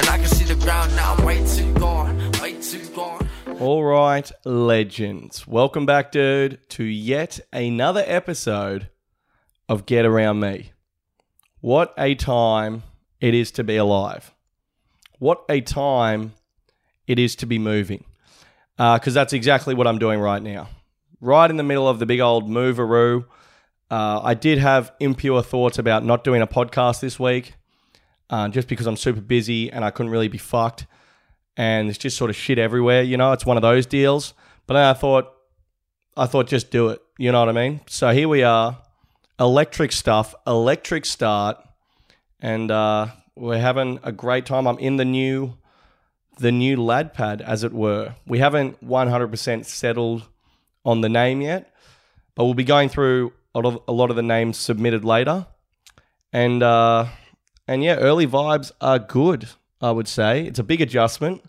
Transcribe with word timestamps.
And 0.00 0.08
I 0.08 0.16
can 0.16 0.28
see 0.28 0.44
the 0.44 0.54
ground 0.54 0.96
now, 0.96 1.26
way 1.26 1.46
too 1.46 1.74
gone, 1.74 2.32
way 2.40 2.58
too 2.58 2.82
gone. 2.94 3.28
All 3.58 3.84
right, 3.84 4.32
legends. 4.46 5.46
Welcome 5.46 5.84
back, 5.84 6.10
dude, 6.10 6.58
to 6.70 6.84
yet 6.84 7.38
another 7.52 8.02
episode 8.06 8.88
of 9.68 9.84
Get 9.84 10.06
Around 10.06 10.40
Me. 10.40 10.72
What 11.60 11.92
a 11.98 12.14
time 12.14 12.82
it 13.20 13.34
is 13.34 13.50
to 13.50 13.62
be 13.62 13.76
alive. 13.76 14.32
What 15.18 15.44
a 15.50 15.60
time 15.60 16.32
it 17.06 17.18
is 17.18 17.36
to 17.36 17.46
be 17.46 17.58
moving. 17.58 18.06
Because 18.78 19.12
that's 19.12 19.34
exactly 19.34 19.74
what 19.74 19.86
I'm 19.86 19.98
doing 19.98 20.18
right 20.18 20.42
now. 20.42 20.70
Right 21.20 21.50
in 21.50 21.58
the 21.58 21.62
middle 21.62 21.86
of 21.86 21.98
the 21.98 22.06
big 22.06 22.20
old 22.20 22.48
moveroo. 22.48 23.26
Uh, 23.90 24.22
I 24.24 24.32
did 24.32 24.56
have 24.56 24.92
impure 24.98 25.42
thoughts 25.42 25.78
about 25.78 26.06
not 26.06 26.24
doing 26.24 26.40
a 26.40 26.46
podcast 26.46 27.00
this 27.00 27.20
week 27.20 27.52
uh, 28.30 28.48
just 28.48 28.68
because 28.68 28.86
I'm 28.86 28.96
super 28.96 29.20
busy 29.20 29.70
and 29.70 29.84
I 29.84 29.90
couldn't 29.90 30.12
really 30.12 30.28
be 30.28 30.38
fucked 30.38 30.86
and 31.56 31.88
it's 31.88 31.98
just 31.98 32.16
sort 32.16 32.30
of 32.30 32.36
shit 32.36 32.58
everywhere. 32.58 33.02
You 33.02 33.18
know, 33.18 33.32
it's 33.32 33.44
one 33.44 33.58
of 33.58 33.62
those 33.62 33.84
deals. 33.84 34.32
But 34.66 34.74
then 34.74 34.84
I 34.84 34.94
thought, 34.94 35.32
I 36.16 36.26
thought 36.26 36.46
just 36.46 36.70
do 36.70 36.88
it. 36.88 37.02
You 37.18 37.32
know 37.32 37.40
what 37.40 37.48
I 37.48 37.52
mean? 37.52 37.80
So 37.86 38.10
here 38.12 38.28
we 38.28 38.42
are, 38.42 38.78
electric 39.38 39.92
stuff, 39.92 40.34
electric 40.46 41.04
start, 41.04 41.58
and 42.40 42.70
uh, 42.70 43.08
we're 43.36 43.58
having 43.58 44.00
a 44.02 44.12
great 44.12 44.46
time. 44.46 44.66
I'm 44.66 44.78
in 44.78 44.96
the 44.96 45.04
new, 45.04 45.58
the 46.38 46.52
new 46.52 46.82
lad 46.82 47.12
pad, 47.12 47.42
as 47.42 47.62
it 47.64 47.72
were. 47.72 48.14
We 48.26 48.38
haven't 48.38 48.82
100% 48.82 49.64
settled 49.66 50.22
on 50.84 51.02
the 51.02 51.08
name 51.10 51.42
yet, 51.42 51.74
but 52.34 52.44
we'll 52.44 52.54
be 52.54 52.64
going 52.64 52.88
through 52.88 53.32
a 53.54 53.58
lot 53.58 53.66
of, 53.66 53.82
a 53.86 53.92
lot 53.92 54.08
of 54.08 54.16
the 54.16 54.22
names 54.22 54.56
submitted 54.56 55.04
later, 55.04 55.46
and 56.32 56.62
uh, 56.62 57.06
and 57.66 57.82
yeah, 57.82 57.96
early 57.96 58.26
vibes 58.26 58.72
are 58.80 58.98
good. 58.98 59.48
I 59.80 59.90
would 59.90 60.08
say 60.08 60.46
it's 60.46 60.58
a 60.58 60.64
big 60.64 60.80
adjustment. 60.80 61.42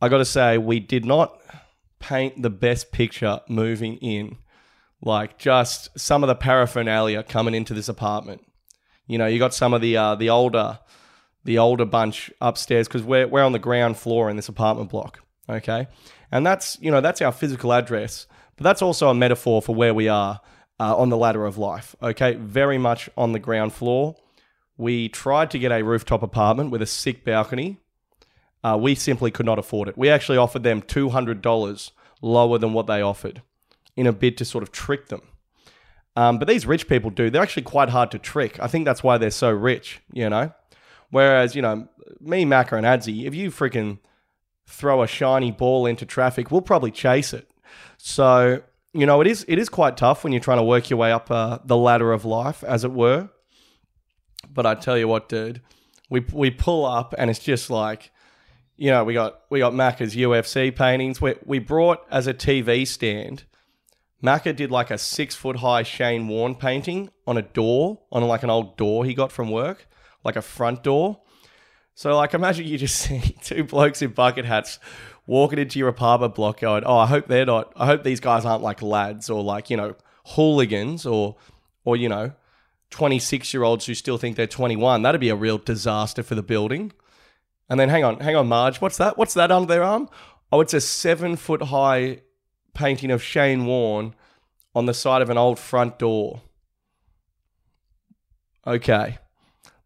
I 0.00 0.08
got 0.08 0.18
to 0.18 0.24
say, 0.24 0.58
we 0.58 0.80
did 0.80 1.04
not 1.04 1.40
paint 1.98 2.42
the 2.42 2.50
best 2.50 2.92
picture 2.92 3.40
moving 3.48 3.96
in. 3.96 4.38
Like 5.00 5.38
just 5.38 5.88
some 5.98 6.24
of 6.24 6.28
the 6.28 6.34
paraphernalia 6.34 7.22
coming 7.22 7.54
into 7.54 7.74
this 7.74 7.88
apartment. 7.88 8.44
You 9.06 9.18
know, 9.18 9.26
you 9.26 9.38
got 9.38 9.54
some 9.54 9.72
of 9.72 9.80
the 9.80 9.96
uh, 9.96 10.14
the 10.16 10.30
older 10.30 10.80
the 11.44 11.58
older 11.58 11.84
bunch 11.84 12.30
upstairs 12.40 12.88
because 12.88 13.02
we're 13.02 13.26
we're 13.26 13.44
on 13.44 13.52
the 13.52 13.58
ground 13.58 13.96
floor 13.96 14.28
in 14.28 14.36
this 14.36 14.48
apartment 14.48 14.90
block. 14.90 15.20
Okay, 15.48 15.86
and 16.32 16.44
that's 16.44 16.78
you 16.80 16.90
know 16.90 17.00
that's 17.00 17.22
our 17.22 17.32
physical 17.32 17.72
address, 17.72 18.26
but 18.56 18.64
that's 18.64 18.82
also 18.82 19.08
a 19.08 19.14
metaphor 19.14 19.62
for 19.62 19.74
where 19.74 19.94
we 19.94 20.08
are 20.08 20.40
uh, 20.80 20.96
on 20.96 21.10
the 21.10 21.16
ladder 21.16 21.46
of 21.46 21.58
life. 21.58 21.94
Okay, 22.02 22.34
very 22.34 22.76
much 22.76 23.08
on 23.16 23.32
the 23.32 23.38
ground 23.38 23.72
floor. 23.72 24.16
We 24.78 25.08
tried 25.10 25.50
to 25.50 25.58
get 25.58 25.72
a 25.72 25.82
rooftop 25.82 26.22
apartment 26.22 26.70
with 26.70 26.80
a 26.80 26.86
sick 26.86 27.24
balcony. 27.24 27.78
Uh, 28.64 28.78
we 28.80 28.94
simply 28.94 29.30
could 29.30 29.44
not 29.44 29.58
afford 29.58 29.88
it. 29.88 29.98
We 29.98 30.08
actually 30.08 30.38
offered 30.38 30.62
them 30.62 30.80
$200 30.82 31.90
lower 32.22 32.58
than 32.58 32.72
what 32.72 32.86
they 32.86 33.02
offered 33.02 33.42
in 33.96 34.06
a 34.06 34.12
bid 34.12 34.38
to 34.38 34.44
sort 34.44 34.62
of 34.62 34.72
trick 34.72 35.08
them. 35.08 35.22
Um, 36.16 36.38
but 36.38 36.48
these 36.48 36.66
rich 36.66 36.88
people 36.88 37.10
do, 37.10 37.28
they're 37.28 37.42
actually 37.42 37.62
quite 37.62 37.90
hard 37.90 38.10
to 38.12 38.18
trick. 38.18 38.58
I 38.60 38.66
think 38.66 38.84
that's 38.84 39.02
why 39.02 39.18
they're 39.18 39.30
so 39.30 39.50
rich, 39.50 40.00
you 40.12 40.28
know? 40.30 40.52
Whereas, 41.10 41.54
you 41.54 41.62
know, 41.62 41.88
me, 42.20 42.44
Macca, 42.44 42.76
and 42.76 42.86
Adzi, 42.86 43.26
if 43.26 43.34
you 43.34 43.50
freaking 43.50 43.98
throw 44.66 45.02
a 45.02 45.06
shiny 45.06 45.50
ball 45.50 45.86
into 45.86 46.06
traffic, 46.06 46.50
we'll 46.50 46.60
probably 46.60 46.90
chase 46.90 47.32
it. 47.32 47.48
So, 47.96 48.62
you 48.92 49.06
know, 49.06 49.20
it 49.20 49.26
is 49.26 49.44
it 49.48 49.58
is 49.58 49.68
quite 49.68 49.96
tough 49.96 50.24
when 50.24 50.32
you're 50.32 50.40
trying 50.40 50.58
to 50.58 50.64
work 50.64 50.90
your 50.90 50.98
way 50.98 51.12
up 51.12 51.30
uh, 51.30 51.58
the 51.64 51.76
ladder 51.76 52.12
of 52.12 52.24
life, 52.24 52.62
as 52.64 52.84
it 52.84 52.92
were. 52.92 53.30
But 54.52 54.66
I 54.66 54.74
tell 54.74 54.98
you 54.98 55.08
what, 55.08 55.28
dude, 55.28 55.60
we 56.10 56.20
we 56.32 56.50
pull 56.50 56.84
up 56.84 57.14
and 57.18 57.30
it's 57.30 57.38
just 57.38 57.70
like, 57.70 58.10
you 58.76 58.90
know, 58.90 59.04
we 59.04 59.14
got 59.14 59.42
we 59.50 59.58
got 59.58 59.72
Macca's 59.72 60.14
UFC 60.14 60.74
paintings. 60.74 61.20
We 61.20 61.34
we 61.44 61.58
brought 61.58 62.06
as 62.10 62.26
a 62.26 62.34
TV 62.34 62.86
stand. 62.86 63.44
Macca 64.22 64.54
did 64.54 64.70
like 64.70 64.90
a 64.90 64.98
six 64.98 65.34
foot 65.34 65.56
high 65.56 65.82
Shane 65.82 66.26
Warne 66.26 66.54
painting 66.54 67.10
on 67.26 67.36
a 67.36 67.42
door, 67.42 68.00
on 68.10 68.22
like 68.24 68.42
an 68.42 68.50
old 68.50 68.76
door 68.76 69.04
he 69.04 69.14
got 69.14 69.30
from 69.30 69.50
work, 69.50 69.86
like 70.24 70.36
a 70.36 70.42
front 70.42 70.82
door. 70.82 71.20
So 71.94 72.16
like 72.16 72.34
imagine 72.34 72.66
you 72.66 72.78
just 72.78 72.96
see 73.00 73.36
two 73.42 73.64
blokes 73.64 74.02
in 74.02 74.10
bucket 74.10 74.44
hats 74.44 74.78
walking 75.26 75.58
into 75.58 75.78
your 75.78 75.88
apartment 75.88 76.34
block 76.34 76.60
going, 76.60 76.82
Oh, 76.84 76.98
I 76.98 77.06
hope 77.06 77.28
they're 77.28 77.46
not 77.46 77.72
I 77.76 77.86
hope 77.86 78.02
these 78.02 78.20
guys 78.20 78.44
aren't 78.44 78.62
like 78.62 78.82
lads 78.82 79.30
or 79.30 79.42
like, 79.42 79.70
you 79.70 79.76
know, 79.76 79.94
hooligans 80.24 81.06
or 81.06 81.36
or, 81.84 81.96
you 81.96 82.08
know, 82.08 82.32
26 82.90 83.52
year 83.52 83.62
olds 83.62 83.86
who 83.86 83.94
still 83.94 84.18
think 84.18 84.36
they're 84.36 84.46
21. 84.46 85.02
That'd 85.02 85.20
be 85.20 85.28
a 85.28 85.36
real 85.36 85.58
disaster 85.58 86.22
for 86.22 86.34
the 86.34 86.42
building. 86.42 86.92
And 87.68 87.78
then 87.78 87.88
hang 87.88 88.04
on, 88.04 88.20
hang 88.20 88.36
on, 88.36 88.48
Marge. 88.48 88.80
What's 88.80 88.96
that? 88.96 89.18
What's 89.18 89.34
that 89.34 89.52
under 89.52 89.66
their 89.66 89.82
arm? 89.82 90.08
Oh, 90.50 90.60
it's 90.60 90.74
a 90.74 90.80
seven 90.80 91.36
foot 91.36 91.64
high 91.64 92.22
painting 92.74 93.10
of 93.10 93.22
Shane 93.22 93.66
Warne 93.66 94.14
on 94.74 94.86
the 94.86 94.94
side 94.94 95.20
of 95.20 95.30
an 95.30 95.36
old 95.36 95.58
front 95.58 95.98
door. 95.98 96.42
Okay. 98.66 99.18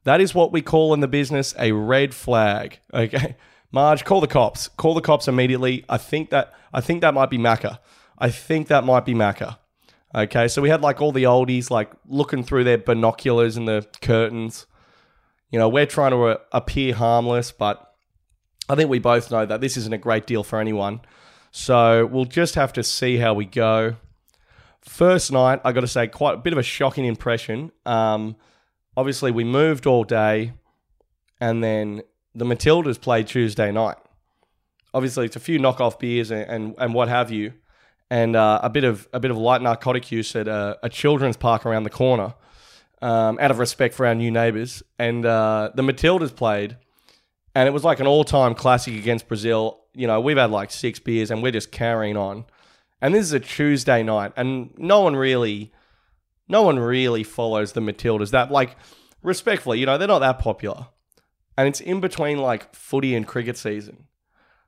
That 0.05 0.21
is 0.21 0.35
what 0.35 0.53
we 0.53 0.62
call 0.62 0.95
in 0.95 1.01
the 1.01 1.09
business 1.09 1.55
a 1.59 1.73
red 1.73 2.15
flag. 2.15 2.79
Okay. 2.93 3.37
Marge, 3.73 4.05
call 4.05 4.21
the 4.21 4.27
cops. 4.27 4.69
Call 4.69 4.95
the 4.95 5.01
cops 5.01 5.27
immediately. 5.27 5.85
I 5.89 5.97
think 5.97 6.31
that 6.31 6.53
I 6.73 6.81
think 6.81 7.01
that 7.01 7.15
might 7.15 7.31
be 7.31 7.39
Macca. 7.39 7.79
I 8.19 8.31
think 8.31 8.69
that 8.69 8.85
might 8.85 9.05
be 9.05 9.15
Macca. 9.15 9.59
Okay, 10.15 10.47
so 10.49 10.61
we 10.61 10.69
had 10.69 10.83
like 10.83 11.00
all 11.00 11.12
the 11.12 11.23
oldies 11.25 11.71
like 11.71 11.91
looking 12.06 12.45
through 12.45 12.65
their 12.65 12.77
binoculars 12.77 13.56
and 13.56 13.67
the 13.67 13.87
curtains. 14.03 14.67
You 15.50 15.59
know, 15.59 15.69
we're 15.69 15.87
trying 15.87 16.11
to 16.11 16.23
uh, 16.25 16.37
appear 16.53 16.95
harmless, 16.95 17.50
but 17.50 17.95
I 18.69 18.75
think 18.75 18.91
we 18.91 18.99
both 18.99 19.31
know 19.31 19.47
that 19.47 19.61
this 19.61 19.77
isn't 19.77 19.93
a 19.93 19.99
great 19.99 20.27
deal 20.27 20.43
for 20.43 20.61
anyone. 20.61 21.00
So 21.50 22.06
we'll 22.06 22.27
just 22.27 22.56
have 22.56 22.73
to 22.75 22.83
see 22.83 23.17
how 23.17 23.33
we 23.33 23.47
go. 23.47 23.97
First 24.83 25.33
night, 25.33 25.61
I 25.65 25.73
got 25.73 25.83
to 25.83 25.89
say, 25.89 26.09
quite 26.09 26.34
a 26.34 26.39
bit 26.39 26.53
of 26.53 26.59
a 26.59 26.62
shocking 26.62 27.05
impression. 27.05 27.73
Um, 27.87 28.37
obviously, 28.97 29.31
we 29.31 29.44
moved 29.44 29.87
all 29.87 30.05
day, 30.05 30.53
and 31.41 31.62
then 31.62 32.03
the 32.34 32.44
Matildas 32.44 33.00
played 33.00 33.29
Tuesday 33.29 33.71
night. 33.71 33.97
Obviously, 34.93 35.25
it's 35.27 35.37
a 35.37 35.41
few 35.41 35.59
knockoff 35.59 35.99
beers 35.99 36.31
and, 36.31 36.43
and, 36.50 36.75
and 36.79 36.94
what 36.94 37.09
have 37.09 37.31
you 37.31 37.55
and 38.12 38.37
uh, 38.37 38.61
a 38.62 38.69
bit 38.69 38.84
of 38.84 39.09
a 39.15 39.19
bit 39.19 39.31
of 39.31 39.39
light 39.39 39.62
narcotic 39.62 40.12
use 40.12 40.37
at 40.37 40.47
a, 40.47 40.78
a 40.83 40.91
children's 40.91 41.39
park 41.39 41.65
around 41.65 41.84
the 41.84 41.91
corner, 41.91 42.34
um, 43.00 43.39
out 43.41 43.50
of 43.50 43.59
respect 43.59 43.95
for 43.95 44.05
our 44.05 44.15
new 44.15 44.31
neighbours. 44.31 44.83
And 44.99 45.25
uh, 45.25 45.71
the 45.75 45.81
Matildas 45.83 46.37
played, 46.37 46.77
and 47.55 47.67
it 47.67 47.73
was 47.73 47.84
like 47.84 48.00
an 48.00 48.06
all-time 48.06 48.55
classic 48.55 48.95
against 48.95 49.28
Brazil. 49.28 49.81
You 49.95 50.06
know, 50.06 50.21
we've 50.21 50.37
had 50.37 50.50
like 50.50 50.71
six 50.71 50.99
beers, 50.99 51.31
and 51.31 51.43
we're 51.43 51.53
just 51.53 51.73
carrying 51.73 52.19
on. 52.19 52.45
And 53.00 53.15
this 53.15 53.25
is 53.25 53.33
a 53.33 53.41
Tuesday 53.41 54.03
night, 54.03 54.33
and 54.37 54.75
no 54.77 55.00
one 55.00 55.17
really, 55.17 55.73
no 56.49 56.61
one 56.61 56.79
really 56.79 57.25
follows 57.25 57.73
the 57.73 57.81
Matildas. 57.81 58.31
That 58.31 58.50
like, 58.50 58.77
respectfully, 59.23 59.81
you 59.81 59.87
know, 59.87 59.97
they're 59.97 60.06
not 60.06 60.19
that 60.19 60.39
popular, 60.39 60.89
and 61.56 61.67
it's 61.67 61.81
in 61.81 62.00
between 62.00 62.37
like 62.37 62.75
footy 62.75 63.15
and 63.15 63.27
cricket 63.27 63.56
season. 63.56 64.06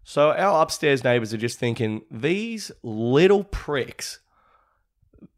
So 0.04 0.32
our 0.32 0.62
upstairs 0.62 1.02
neighbors 1.02 1.32
are 1.32 1.38
just 1.38 1.58
thinking, 1.58 2.02
these 2.10 2.70
little 2.82 3.42
pricks, 3.42 4.20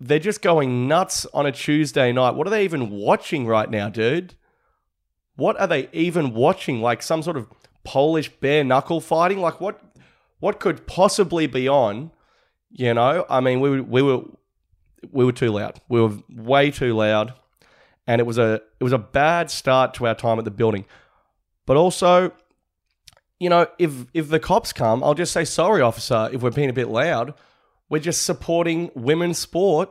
they're 0.01 0.19
just 0.19 0.43
going 0.43 0.89
nuts 0.89 1.25
on 1.33 1.47
a 1.47 1.53
Tuesday 1.53 2.13
night. 2.13 2.35
What 2.35 2.49
are 2.49 2.51
they 2.51 2.65
even 2.65 2.91
watching 2.91 3.47
right 3.47 3.71
now, 3.71 3.89
dude? 3.89 4.35
What 5.37 5.59
are 5.61 5.69
they 5.69 5.89
even 5.93 6.35
watching? 6.35 6.83
Like 6.83 7.03
some 7.03 7.23
sort 7.23 7.37
of 7.37 7.49
Polish 7.85 8.29
bare 8.41 8.65
knuckle 8.65 9.01
fighting? 9.01 9.39
Like 9.39 9.61
what 9.61 9.81
what 10.41 10.59
could 10.59 10.87
possibly 10.87 11.47
be 11.47 11.69
on? 11.69 12.11
You 12.71 12.93
know, 12.95 13.25
I 13.31 13.41
mean, 13.41 13.61
we 13.61 13.81
we 13.81 14.03
were 14.03 14.23
we 15.13 15.25
were 15.25 15.33
too 15.33 15.53
loud. 15.53 15.81
We 15.89 16.01
were 16.01 16.13
way 16.29 16.73
too 16.73 16.95
loud, 16.95 17.35
and 18.07 18.21
it 18.21 18.25
was 18.25 18.39
a 18.39 18.55
it 18.81 18.85
was 18.85 18.93
a 18.93 18.99
bad 18.99 19.51
start 19.51 19.95
to 19.95 20.09
our 20.09 20.15
time 20.17 20.39
at 20.39 20.45
the 20.45 20.51
building. 20.51 20.85
But 21.65 21.77
also, 21.77 22.33
you 23.39 23.51
know, 23.51 23.67
if 23.79 23.93
if 24.15 24.29
the 24.29 24.41
cops 24.41 24.73
come, 24.73 25.05
I'll 25.05 25.15
just 25.15 25.33
say 25.33 25.45
sorry, 25.45 25.83
officer. 25.83 26.29
If 26.33 26.43
we're 26.43 26.51
being 26.51 26.71
a 26.71 26.75
bit 26.75 26.89
loud, 26.89 27.35
we're 27.89 28.01
just 28.01 28.23
supporting 28.23 28.91
women's 28.95 29.39
sport 29.39 29.91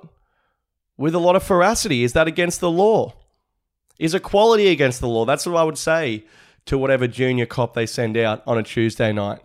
with 0.98 1.14
a 1.14 1.20
lot 1.20 1.36
of 1.36 1.44
ferocity. 1.44 2.04
Is 2.04 2.14
that 2.14 2.28
against 2.28 2.60
the 2.60 2.72
law? 2.72 3.14
Is 4.00 4.14
equality 4.14 4.68
against 4.68 5.00
the 5.00 5.08
law? 5.08 5.26
That's 5.26 5.46
what 5.46 5.56
I 5.56 5.64
would 5.64 5.78
say 5.78 6.26
to 6.66 6.78
whatever 6.78 7.08
junior 7.08 7.46
cop 7.46 7.74
they 7.74 7.86
send 7.86 8.18
out 8.18 8.44
on 8.48 8.58
a 8.58 8.64
Tuesday 8.64 9.14
night. 9.14 9.42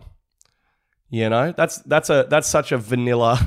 You 1.09 1.29
know, 1.29 1.51
that's 1.51 1.77
that's 1.79 2.09
a 2.09 2.25
that's 2.29 2.47
such 2.47 2.71
a 2.71 2.77
vanilla. 2.77 3.39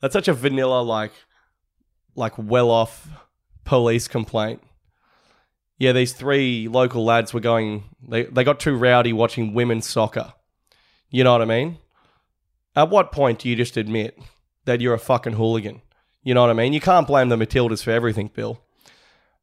that's 0.00 0.12
such 0.12 0.28
a 0.28 0.32
vanilla 0.32 0.82
like 0.82 1.12
like 2.14 2.32
well 2.38 2.70
off 2.70 3.08
police 3.64 4.08
complaint 4.08 4.62
yeah, 5.78 5.92
these 5.92 6.12
three 6.12 6.68
local 6.68 7.04
lads 7.04 7.32
were 7.32 7.40
going, 7.40 7.84
they, 8.06 8.24
they 8.24 8.44
got 8.44 8.60
too 8.60 8.76
rowdy 8.76 9.12
watching 9.12 9.54
women's 9.54 9.86
soccer. 9.86 10.34
You 11.10 11.24
know 11.24 11.32
what 11.32 11.42
I 11.42 11.46
mean? 11.46 11.78
At 12.74 12.90
what 12.90 13.12
point 13.12 13.38
do 13.38 13.48
you 13.48 13.56
just 13.56 13.76
admit 13.76 14.18
that 14.64 14.80
you're 14.80 14.94
a 14.94 14.98
fucking 14.98 15.34
hooligan? 15.34 15.80
You 16.22 16.34
know 16.34 16.42
what 16.42 16.50
I 16.50 16.54
mean? 16.54 16.72
You 16.72 16.80
can't 16.80 17.06
blame 17.06 17.28
the 17.28 17.36
Matildas 17.36 17.82
for 17.82 17.90
everything, 17.90 18.30
Bill. 18.34 18.60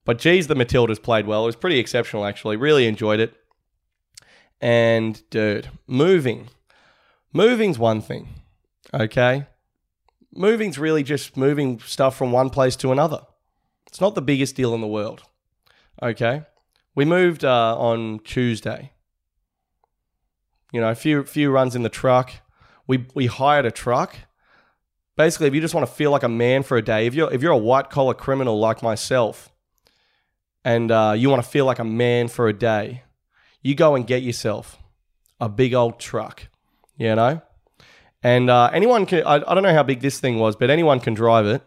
But 0.03 0.19
geez, 0.19 0.47
the 0.47 0.55
Matildas 0.55 1.01
played 1.01 1.25
well. 1.25 1.43
It 1.43 1.47
was 1.47 1.55
pretty 1.55 1.79
exceptional, 1.79 2.25
actually. 2.25 2.57
Really 2.57 2.85
enjoyed 2.85 3.19
it. 3.19 3.33
And 4.61 5.21
dude, 5.29 5.69
moving. 5.87 6.49
Moving's 7.33 7.79
one 7.79 8.01
thing, 8.01 8.29
okay? 8.93 9.47
Moving's 10.33 10.77
really 10.77 11.03
just 11.03 11.35
moving 11.35 11.79
stuff 11.79 12.15
from 12.17 12.31
one 12.31 12.49
place 12.49 12.75
to 12.77 12.91
another. 12.91 13.21
It's 13.87 13.99
not 13.99 14.15
the 14.15 14.21
biggest 14.21 14.55
deal 14.55 14.73
in 14.73 14.81
the 14.81 14.87
world, 14.87 15.23
okay? 16.01 16.43
We 16.95 17.05
moved 17.05 17.43
uh, 17.43 17.77
on 17.77 18.19
Tuesday. 18.19 18.91
You 20.71 20.81
know, 20.81 20.89
a 20.89 20.95
few 20.95 21.23
few 21.23 21.51
runs 21.51 21.75
in 21.75 21.83
the 21.83 21.89
truck. 21.89 22.31
We 22.87 23.05
we 23.13 23.27
hired 23.27 23.65
a 23.65 23.71
truck. 23.71 24.15
Basically, 25.15 25.47
if 25.47 25.53
you 25.53 25.61
just 25.61 25.73
want 25.73 25.87
to 25.87 25.93
feel 25.93 26.11
like 26.11 26.23
a 26.23 26.29
man 26.29 26.63
for 26.63 26.75
a 26.77 26.81
day, 26.81 27.05
if 27.07 27.13
you're 27.13 27.31
if 27.31 27.41
you're 27.41 27.51
a 27.51 27.57
white 27.57 27.89
collar 27.89 28.13
criminal 28.13 28.59
like 28.59 28.83
myself, 28.83 29.53
and 30.63 30.91
uh, 30.91 31.13
you 31.15 31.29
want 31.29 31.43
to 31.43 31.49
feel 31.49 31.65
like 31.65 31.79
a 31.79 31.85
man 31.85 32.27
for 32.27 32.47
a 32.47 32.53
day, 32.53 33.03
you 33.61 33.75
go 33.75 33.95
and 33.95 34.05
get 34.05 34.23
yourself 34.23 34.77
a 35.39 35.47
big 35.47 35.73
old 35.73 35.99
truck. 35.99 36.47
You 36.97 37.15
know, 37.15 37.41
and 38.23 38.49
uh, 38.49 38.69
anyone 38.73 39.05
can. 39.05 39.23
I, 39.25 39.35
I 39.35 39.53
don't 39.53 39.63
know 39.63 39.73
how 39.73 39.83
big 39.83 40.01
this 40.01 40.19
thing 40.19 40.39
was, 40.39 40.55
but 40.55 40.69
anyone 40.69 40.99
can 40.99 41.13
drive 41.13 41.45
it. 41.45 41.61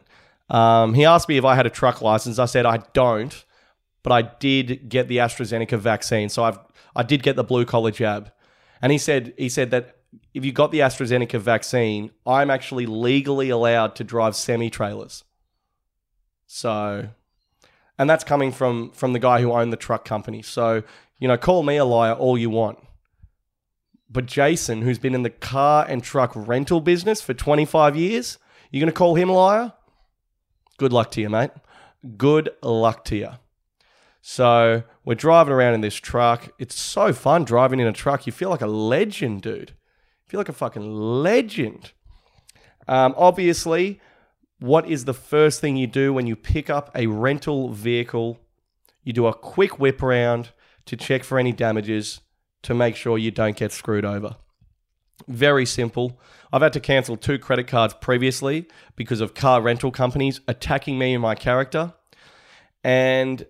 Um, 0.50 0.94
he 0.94 1.04
asked 1.04 1.28
me 1.28 1.36
if 1.36 1.44
I 1.44 1.54
had 1.54 1.66
a 1.66 1.70
truck 1.70 2.02
license. 2.02 2.38
I 2.38 2.46
said 2.46 2.66
I 2.66 2.78
don't, 2.92 3.44
but 4.08 4.24
I 4.24 4.30
did 4.38 4.88
get 4.88 5.08
the 5.08 5.18
AstraZeneca 5.18 5.78
vaccine, 5.78 6.30
so 6.30 6.42
I've 6.42 6.58
I 6.96 7.02
did 7.02 7.22
get 7.22 7.36
the 7.36 7.44
blue 7.44 7.66
collar 7.66 7.90
jab. 7.90 8.32
And 8.80 8.90
he 8.90 8.96
said 8.96 9.34
he 9.36 9.50
said 9.50 9.70
that 9.72 9.98
if 10.32 10.46
you 10.46 10.50
got 10.50 10.72
the 10.72 10.78
AstraZeneca 10.78 11.38
vaccine, 11.38 12.10
I'm 12.26 12.50
actually 12.50 12.86
legally 12.86 13.50
allowed 13.50 13.96
to 13.96 14.04
drive 14.04 14.34
semi 14.34 14.70
trailers. 14.70 15.24
So, 16.46 17.10
and 17.98 18.08
that's 18.08 18.24
coming 18.24 18.50
from 18.50 18.92
from 18.92 19.12
the 19.12 19.18
guy 19.18 19.42
who 19.42 19.52
owned 19.52 19.74
the 19.74 19.76
truck 19.76 20.06
company. 20.06 20.40
So, 20.40 20.82
you 21.18 21.28
know, 21.28 21.36
call 21.36 21.62
me 21.62 21.76
a 21.76 21.84
liar 21.84 22.14
all 22.14 22.38
you 22.38 22.48
want. 22.48 22.78
But 24.08 24.24
Jason, 24.24 24.80
who's 24.80 24.98
been 24.98 25.14
in 25.14 25.22
the 25.22 25.28
car 25.28 25.84
and 25.86 26.02
truck 26.02 26.32
rental 26.34 26.80
business 26.80 27.20
for 27.20 27.34
25 27.34 27.94
years, 27.94 28.38
you're 28.70 28.80
going 28.80 28.90
to 28.90 28.96
call 28.96 29.16
him 29.16 29.28
a 29.28 29.34
liar? 29.34 29.74
Good 30.78 30.94
luck 30.94 31.10
to 31.10 31.20
you, 31.20 31.28
mate. 31.28 31.50
Good 32.16 32.48
luck 32.62 33.04
to 33.04 33.16
you. 33.16 33.32
So 34.30 34.82
we're 35.06 35.14
driving 35.14 35.54
around 35.54 35.72
in 35.72 35.80
this 35.80 35.94
truck. 35.94 36.50
It's 36.58 36.78
so 36.78 37.14
fun 37.14 37.44
driving 37.44 37.80
in 37.80 37.86
a 37.86 37.94
truck. 37.94 38.26
You 38.26 38.32
feel 38.32 38.50
like 38.50 38.60
a 38.60 38.66
legend, 38.66 39.40
dude. 39.40 39.70
You 39.70 40.26
feel 40.26 40.38
like 40.38 40.50
a 40.50 40.52
fucking 40.52 40.92
legend. 40.92 41.92
Um, 42.86 43.14
obviously, 43.16 44.02
what 44.60 44.86
is 44.86 45.06
the 45.06 45.14
first 45.14 45.62
thing 45.62 45.78
you 45.78 45.86
do 45.86 46.12
when 46.12 46.26
you 46.26 46.36
pick 46.36 46.68
up 46.68 46.90
a 46.94 47.06
rental 47.06 47.70
vehicle? 47.70 48.38
You 49.02 49.14
do 49.14 49.26
a 49.26 49.32
quick 49.32 49.78
whip 49.78 50.02
around 50.02 50.50
to 50.84 50.94
check 50.94 51.24
for 51.24 51.38
any 51.38 51.52
damages 51.52 52.20
to 52.64 52.74
make 52.74 52.96
sure 52.96 53.16
you 53.16 53.30
don't 53.30 53.56
get 53.56 53.72
screwed 53.72 54.04
over. 54.04 54.36
Very 55.26 55.64
simple. 55.64 56.20
I've 56.52 56.60
had 56.60 56.74
to 56.74 56.80
cancel 56.80 57.16
two 57.16 57.38
credit 57.38 57.66
cards 57.66 57.94
previously 57.94 58.68
because 58.94 59.22
of 59.22 59.32
car 59.32 59.62
rental 59.62 59.90
companies 59.90 60.42
attacking 60.46 60.98
me 60.98 61.14
and 61.14 61.22
my 61.22 61.34
character. 61.34 61.94
And 62.84 63.46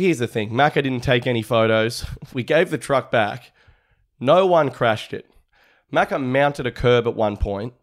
here's 0.00 0.18
the 0.18 0.26
thing 0.26 0.50
Macca 0.50 0.82
didn't 0.82 1.00
take 1.00 1.26
any 1.26 1.42
photos. 1.42 2.04
We 2.34 2.42
gave 2.42 2.70
the 2.70 2.78
truck 2.78 3.10
back. 3.10 3.52
No 4.18 4.46
one 4.46 4.70
crashed 4.70 5.12
it. 5.12 5.26
Macca 5.92 6.22
mounted 6.22 6.66
a 6.66 6.70
curb 6.70 7.06
at 7.06 7.14
one 7.14 7.36
point, 7.36 7.74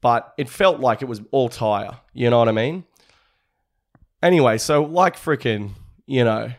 but 0.00 0.32
it 0.38 0.48
felt 0.48 0.80
like 0.80 1.02
it 1.02 1.08
was 1.08 1.20
all 1.30 1.48
tire. 1.48 1.98
You 2.12 2.30
know 2.30 2.38
what 2.38 2.48
I 2.48 2.52
mean? 2.52 2.84
Anyway, 4.22 4.58
so 4.58 4.82
like 4.82 5.16
freaking, 5.16 5.72
you 6.06 6.24
know, 6.24 6.52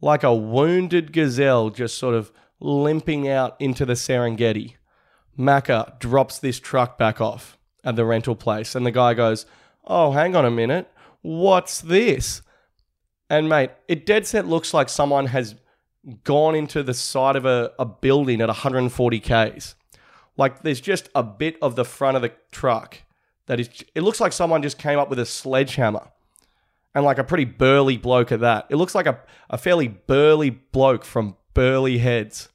like 0.00 0.22
a 0.22 0.34
wounded 0.34 1.12
gazelle 1.12 1.70
just 1.70 1.98
sort 1.98 2.14
of 2.14 2.32
limping 2.60 3.28
out 3.28 3.56
into 3.60 3.84
the 3.84 3.94
Serengeti. 3.94 4.74
Macca 5.38 5.70
uh, 5.70 5.86
drops 5.98 6.38
this 6.38 6.60
truck 6.60 6.98
back 6.98 7.20
off 7.20 7.58
at 7.84 7.96
the 7.96 8.04
rental 8.04 8.36
place, 8.36 8.74
and 8.74 8.84
the 8.84 8.90
guy 8.90 9.14
goes, 9.14 9.46
Oh, 9.84 10.12
hang 10.12 10.36
on 10.36 10.44
a 10.44 10.50
minute. 10.50 10.90
What's 11.22 11.80
this? 11.80 12.42
And 13.32 13.48
mate, 13.48 13.70
it 13.88 14.04
dead 14.04 14.26
set 14.26 14.46
looks 14.46 14.74
like 14.74 14.90
someone 14.90 15.24
has 15.24 15.54
gone 16.22 16.54
into 16.54 16.82
the 16.82 16.92
side 16.92 17.34
of 17.34 17.46
a, 17.46 17.72
a 17.78 17.86
building 17.86 18.42
at 18.42 18.48
140 18.48 19.20
Ks. 19.20 19.74
Like 20.36 20.60
there's 20.60 20.82
just 20.82 21.08
a 21.14 21.22
bit 21.22 21.56
of 21.62 21.74
the 21.74 21.84
front 21.86 22.16
of 22.16 22.22
the 22.22 22.32
truck 22.50 22.98
that 23.46 23.58
is, 23.58 23.70
it 23.94 24.02
looks 24.02 24.20
like 24.20 24.34
someone 24.34 24.62
just 24.62 24.76
came 24.76 24.98
up 24.98 25.08
with 25.08 25.18
a 25.18 25.24
sledgehammer 25.24 26.10
and 26.94 27.06
like 27.06 27.16
a 27.16 27.24
pretty 27.24 27.46
burly 27.46 27.96
bloke 27.96 28.32
at 28.32 28.40
that. 28.40 28.66
It 28.68 28.76
looks 28.76 28.94
like 28.94 29.06
a, 29.06 29.18
a 29.48 29.56
fairly 29.56 29.88
burly 29.88 30.50
bloke 30.50 31.02
from 31.02 31.36
Burleigh 31.54 31.96
Heads. 31.96 32.50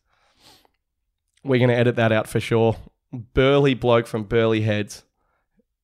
We're 1.44 1.58
going 1.58 1.72
to 1.72 1.76
edit 1.76 1.96
that 1.96 2.12
out 2.12 2.28
for 2.28 2.40
sure. 2.40 2.76
Burly 3.12 3.74
bloke 3.74 4.06
from 4.06 4.26
Burleigh 4.26 4.62
Heads. 4.62 5.06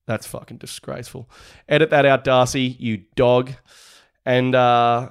That's 0.05 0.27
fucking 0.27 0.57
disgraceful. 0.57 1.27
Edit 1.67 1.89
that 1.89 2.05
out, 2.05 2.23
Darcy, 2.23 2.77
you 2.79 3.05
dog. 3.15 3.53
And, 4.25 4.55
uh, 4.55 5.09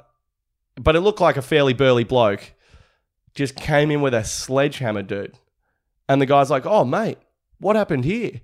but 0.77 0.97
it 0.97 1.01
looked 1.01 1.21
like 1.21 1.37
a 1.37 1.43
fairly 1.43 1.75
burly 1.75 2.05
bloke 2.05 2.55
just 3.35 3.57
came 3.57 3.91
in 3.91 4.01
with 4.01 4.15
a 4.15 4.25
sledgehammer, 4.25 5.03
dude. 5.03 5.35
And 6.09 6.21
the 6.21 6.27
guy's 6.27 6.51
like, 6.51 6.67
oh, 6.67 6.85
mate, 6.85 7.19
what 7.59 7.77
happened 7.77 8.05
here? 8.05 8.41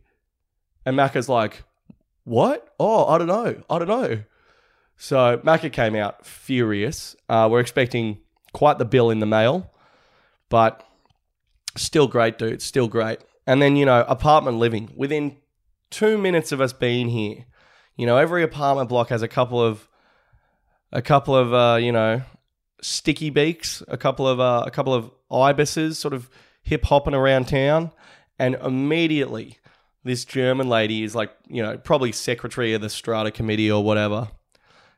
And 0.86 0.96
Macca's 0.96 1.28
like, 1.28 1.64
what? 2.24 2.74
Oh, 2.78 3.06
I 3.06 3.18
don't 3.18 3.26
know. 3.26 3.62
I 3.68 3.78
don't 3.78 3.88
know. 3.88 4.22
So 4.96 5.38
Macca 5.44 5.72
came 5.72 5.94
out 5.94 6.24
furious. 6.24 7.14
Uh, 7.28 7.48
we're 7.50 7.60
expecting 7.60 8.18
quite 8.52 8.78
the 8.78 8.84
bill 8.84 9.10
in 9.10 9.18
the 9.18 9.26
mail, 9.26 9.70
but 10.48 10.86
still 11.76 12.06
great, 12.06 12.38
dude. 12.38 12.62
Still 12.62 12.88
great. 12.88 13.20
And 13.46 13.62
then, 13.62 13.76
you 13.76 13.86
know, 13.86 14.04
apartment 14.08 14.58
living. 14.58 14.90
Within 14.96 15.36
two 15.90 16.18
minutes 16.18 16.52
of 16.52 16.60
us 16.60 16.72
being 16.72 17.08
here, 17.08 17.44
you 17.96 18.06
know, 18.06 18.16
every 18.16 18.42
apartment 18.42 18.88
block 18.88 19.08
has 19.08 19.22
a 19.22 19.28
couple 19.28 19.62
of, 19.62 19.87
a 20.92 21.02
couple 21.02 21.36
of, 21.36 21.52
uh, 21.52 21.76
you 21.80 21.92
know, 21.92 22.22
sticky 22.80 23.30
beaks, 23.30 23.82
a 23.88 23.96
couple 23.96 24.26
of, 24.26 24.40
uh, 24.40 24.64
a 24.66 24.70
couple 24.70 24.94
of 24.94 25.10
ibises, 25.30 25.98
sort 25.98 26.14
of 26.14 26.30
hip 26.62 26.84
hopping 26.84 27.14
around 27.14 27.48
town, 27.48 27.90
and 28.38 28.54
immediately 28.56 29.58
this 30.04 30.24
German 30.24 30.68
lady 30.68 31.02
is 31.02 31.14
like, 31.14 31.30
you 31.48 31.62
know, 31.62 31.76
probably 31.76 32.12
secretary 32.12 32.72
of 32.74 32.80
the 32.80 32.90
strata 32.90 33.30
committee 33.30 33.70
or 33.70 33.82
whatever. 33.82 34.28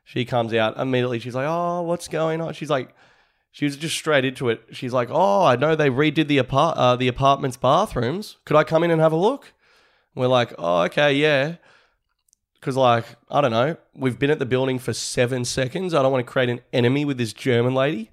She 0.03 0.25
comes 0.25 0.53
out 0.53 0.77
immediately. 0.77 1.19
She's 1.19 1.35
like, 1.35 1.47
"Oh, 1.47 1.83
what's 1.83 2.07
going 2.07 2.41
on?" 2.41 2.53
She's 2.53 2.69
like, 2.69 2.93
she 3.51 3.65
was 3.65 3.75
just 3.75 3.95
straight 3.95 4.25
into 4.25 4.49
it. 4.49 4.61
She's 4.71 4.93
like, 4.93 5.09
"Oh, 5.11 5.43
I 5.43 5.55
know 5.57 5.75
they 5.75 5.89
redid 5.89 6.27
the 6.27 6.37
apart 6.37 6.77
uh, 6.77 6.95
the 6.95 7.07
apartment's 7.07 7.57
bathrooms. 7.57 8.37
Could 8.45 8.55
I 8.55 8.63
come 8.63 8.83
in 8.83 8.91
and 8.91 9.01
have 9.01 9.11
a 9.11 9.17
look?" 9.17 9.53
We're 10.15 10.27
like, 10.27 10.53
"Oh, 10.57 10.81
okay, 10.83 11.13
yeah." 11.13 11.55
Because 12.61 12.77
like 12.77 13.05
I 13.29 13.41
don't 13.41 13.51
know, 13.51 13.75
we've 13.93 14.17
been 14.17 14.29
at 14.29 14.39
the 14.39 14.45
building 14.45 14.79
for 14.79 14.93
seven 14.93 15.43
seconds. 15.43 15.93
I 15.93 16.01
don't 16.01 16.11
want 16.11 16.25
to 16.25 16.31
create 16.31 16.49
an 16.49 16.61
enemy 16.71 17.03
with 17.03 17.17
this 17.17 17.33
German 17.33 17.73
lady. 17.73 18.11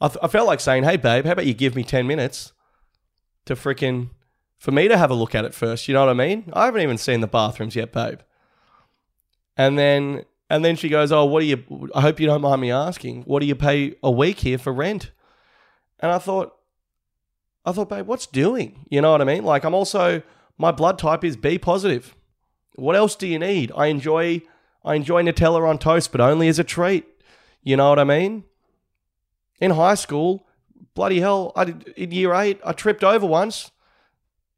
I, 0.00 0.08
th- 0.08 0.18
I 0.22 0.28
felt 0.28 0.46
like 0.46 0.60
saying, 0.60 0.84
"Hey, 0.84 0.96
babe, 0.96 1.26
how 1.26 1.32
about 1.32 1.46
you 1.46 1.54
give 1.54 1.74
me 1.74 1.82
ten 1.82 2.06
minutes 2.06 2.52
to 3.46 3.54
freaking 3.54 4.10
for 4.58 4.70
me 4.70 4.88
to 4.88 4.96
have 4.96 5.10
a 5.10 5.14
look 5.14 5.34
at 5.34 5.44
it 5.44 5.54
first? 5.54 5.88
You 5.88 5.94
know 5.94 6.00
what 6.00 6.08
I 6.08 6.14
mean? 6.14 6.50
I 6.52 6.66
haven't 6.66 6.82
even 6.82 6.98
seen 6.98 7.20
the 7.20 7.26
bathrooms 7.26 7.76
yet, 7.76 7.92
babe." 7.92 8.20
And 9.56 9.78
then 9.78 10.24
and 10.48 10.64
then 10.64 10.76
she 10.76 10.88
goes, 10.88 11.10
"Oh, 11.10 11.24
what 11.24 11.40
do 11.40 11.46
you? 11.46 11.90
I 11.94 12.00
hope 12.00 12.20
you 12.20 12.26
don't 12.26 12.42
mind 12.42 12.60
me 12.60 12.70
asking. 12.70 13.22
What 13.22 13.40
do 13.40 13.46
you 13.46 13.56
pay 13.56 13.96
a 14.02 14.10
week 14.10 14.38
here 14.40 14.58
for 14.58 14.72
rent?" 14.72 15.10
And 15.98 16.12
I 16.12 16.18
thought, 16.18 16.54
I 17.64 17.72
thought, 17.72 17.88
babe, 17.88 18.06
what's 18.06 18.26
doing? 18.26 18.86
You 18.90 19.00
know 19.00 19.12
what 19.12 19.20
I 19.20 19.24
mean? 19.24 19.44
Like, 19.44 19.64
I'm 19.64 19.74
also 19.74 20.22
my 20.58 20.70
blood 20.70 20.98
type 20.98 21.24
is 21.24 21.36
B 21.36 21.58
positive. 21.58 22.14
What 22.74 22.96
else 22.96 23.14
do 23.16 23.26
you 23.26 23.38
need? 23.38 23.72
I 23.76 23.86
enjoy, 23.86 24.42
I 24.84 24.94
enjoy 24.94 25.22
Nutella 25.22 25.68
on 25.68 25.78
toast, 25.78 26.12
but 26.12 26.20
only 26.20 26.48
as 26.48 26.58
a 26.58 26.64
treat. 26.64 27.06
You 27.62 27.76
know 27.76 27.88
what 27.88 27.98
I 27.98 28.04
mean? 28.04 28.44
In 29.60 29.72
high 29.72 29.94
school, 29.94 30.46
bloody 30.94 31.20
hell, 31.20 31.52
I 31.56 31.64
did, 31.64 31.88
in 31.96 32.10
year 32.10 32.34
eight, 32.34 32.60
I 32.64 32.72
tripped 32.72 33.04
over 33.04 33.26
once 33.26 33.70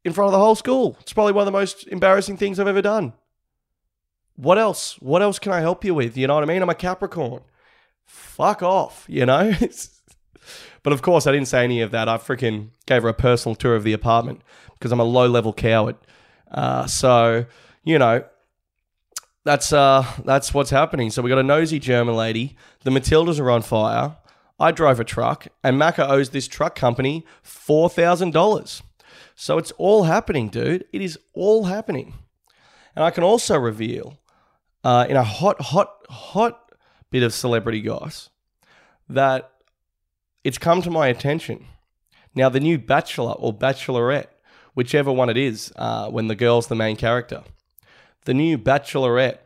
in 0.03 0.13
front 0.13 0.27
of 0.27 0.31
the 0.31 0.39
whole 0.39 0.55
school. 0.55 0.97
It's 1.01 1.13
probably 1.13 1.33
one 1.33 1.43
of 1.43 1.53
the 1.53 1.57
most 1.57 1.87
embarrassing 1.87 2.37
things 2.37 2.59
I've 2.59 2.67
ever 2.67 2.81
done. 2.81 3.13
What 4.35 4.57
else? 4.57 4.97
What 4.99 5.21
else 5.21 5.39
can 5.39 5.51
I 5.51 5.61
help 5.61 5.83
you 5.83 5.93
with? 5.93 6.15
You 6.17 6.27
know 6.27 6.35
what 6.35 6.43
I 6.43 6.47
mean? 6.47 6.61
I'm 6.61 6.69
a 6.69 6.75
Capricorn. 6.75 7.41
Fuck 8.05 8.63
off, 8.63 9.05
you 9.07 9.25
know? 9.25 9.53
but 10.83 10.93
of 10.93 11.01
course, 11.01 11.27
I 11.27 11.31
didn't 11.31 11.47
say 11.47 11.63
any 11.63 11.81
of 11.81 11.91
that. 11.91 12.07
I 12.07 12.17
freaking 12.17 12.69
gave 12.85 13.03
her 13.03 13.09
a 13.09 13.13
personal 13.13 13.55
tour 13.55 13.75
of 13.75 13.83
the 13.83 13.93
apartment 13.93 14.41
because 14.73 14.91
I'm 14.91 14.99
a 14.99 15.05
low 15.05 15.27
level 15.27 15.53
coward. 15.53 15.97
Uh, 16.51 16.85
so, 16.85 17.45
you 17.87 17.97
know, 17.97 18.23
that's 19.45 19.71
uh, 19.71 20.05
that's 20.25 20.53
what's 20.53 20.69
happening. 20.69 21.09
So 21.09 21.21
we 21.21 21.29
got 21.29 21.39
a 21.39 21.43
nosy 21.43 21.79
German 21.79 22.15
lady. 22.15 22.57
The 22.83 22.91
Matildas 22.91 23.39
are 23.39 23.49
on 23.49 23.61
fire. 23.61 24.17
I 24.59 24.71
drove 24.71 24.99
a 24.99 25.03
truck, 25.05 25.47
and 25.63 25.79
Macca 25.79 26.09
owes 26.09 26.31
this 26.31 26.47
truck 26.47 26.75
company 26.75 27.25
four 27.41 27.89
thousand 27.89 28.33
dollars. 28.33 28.83
So 29.35 29.57
it's 29.57 29.71
all 29.77 30.03
happening, 30.03 30.49
dude. 30.49 30.85
It 30.91 31.01
is 31.01 31.17
all 31.33 31.65
happening. 31.65 32.15
And 32.95 33.05
I 33.05 33.11
can 33.11 33.23
also 33.23 33.57
reveal 33.57 34.17
uh, 34.83 35.05
in 35.07 35.15
a 35.15 35.23
hot, 35.23 35.61
hot, 35.61 35.93
hot 36.09 36.71
bit 37.11 37.21
of 37.21 37.33
celebrity 37.33 37.81
goss, 37.81 38.29
that 39.07 39.51
it's 40.43 40.57
come 40.57 40.81
to 40.81 40.89
my 40.89 41.07
attention. 41.07 41.67
Now, 42.33 42.49
the 42.49 42.59
new 42.59 42.79
Bachelor 42.79 43.33
or 43.33 43.53
Bachelorette, 43.53 44.27
whichever 44.73 45.11
one 45.11 45.29
it 45.29 45.37
is, 45.37 45.71
uh, 45.75 46.09
when 46.09 46.27
the 46.27 46.35
girl's 46.35 46.67
the 46.67 46.75
main 46.75 46.95
character, 46.95 47.43
the 48.27 48.33
new 48.33 48.57
Bachelorette, 48.57 49.37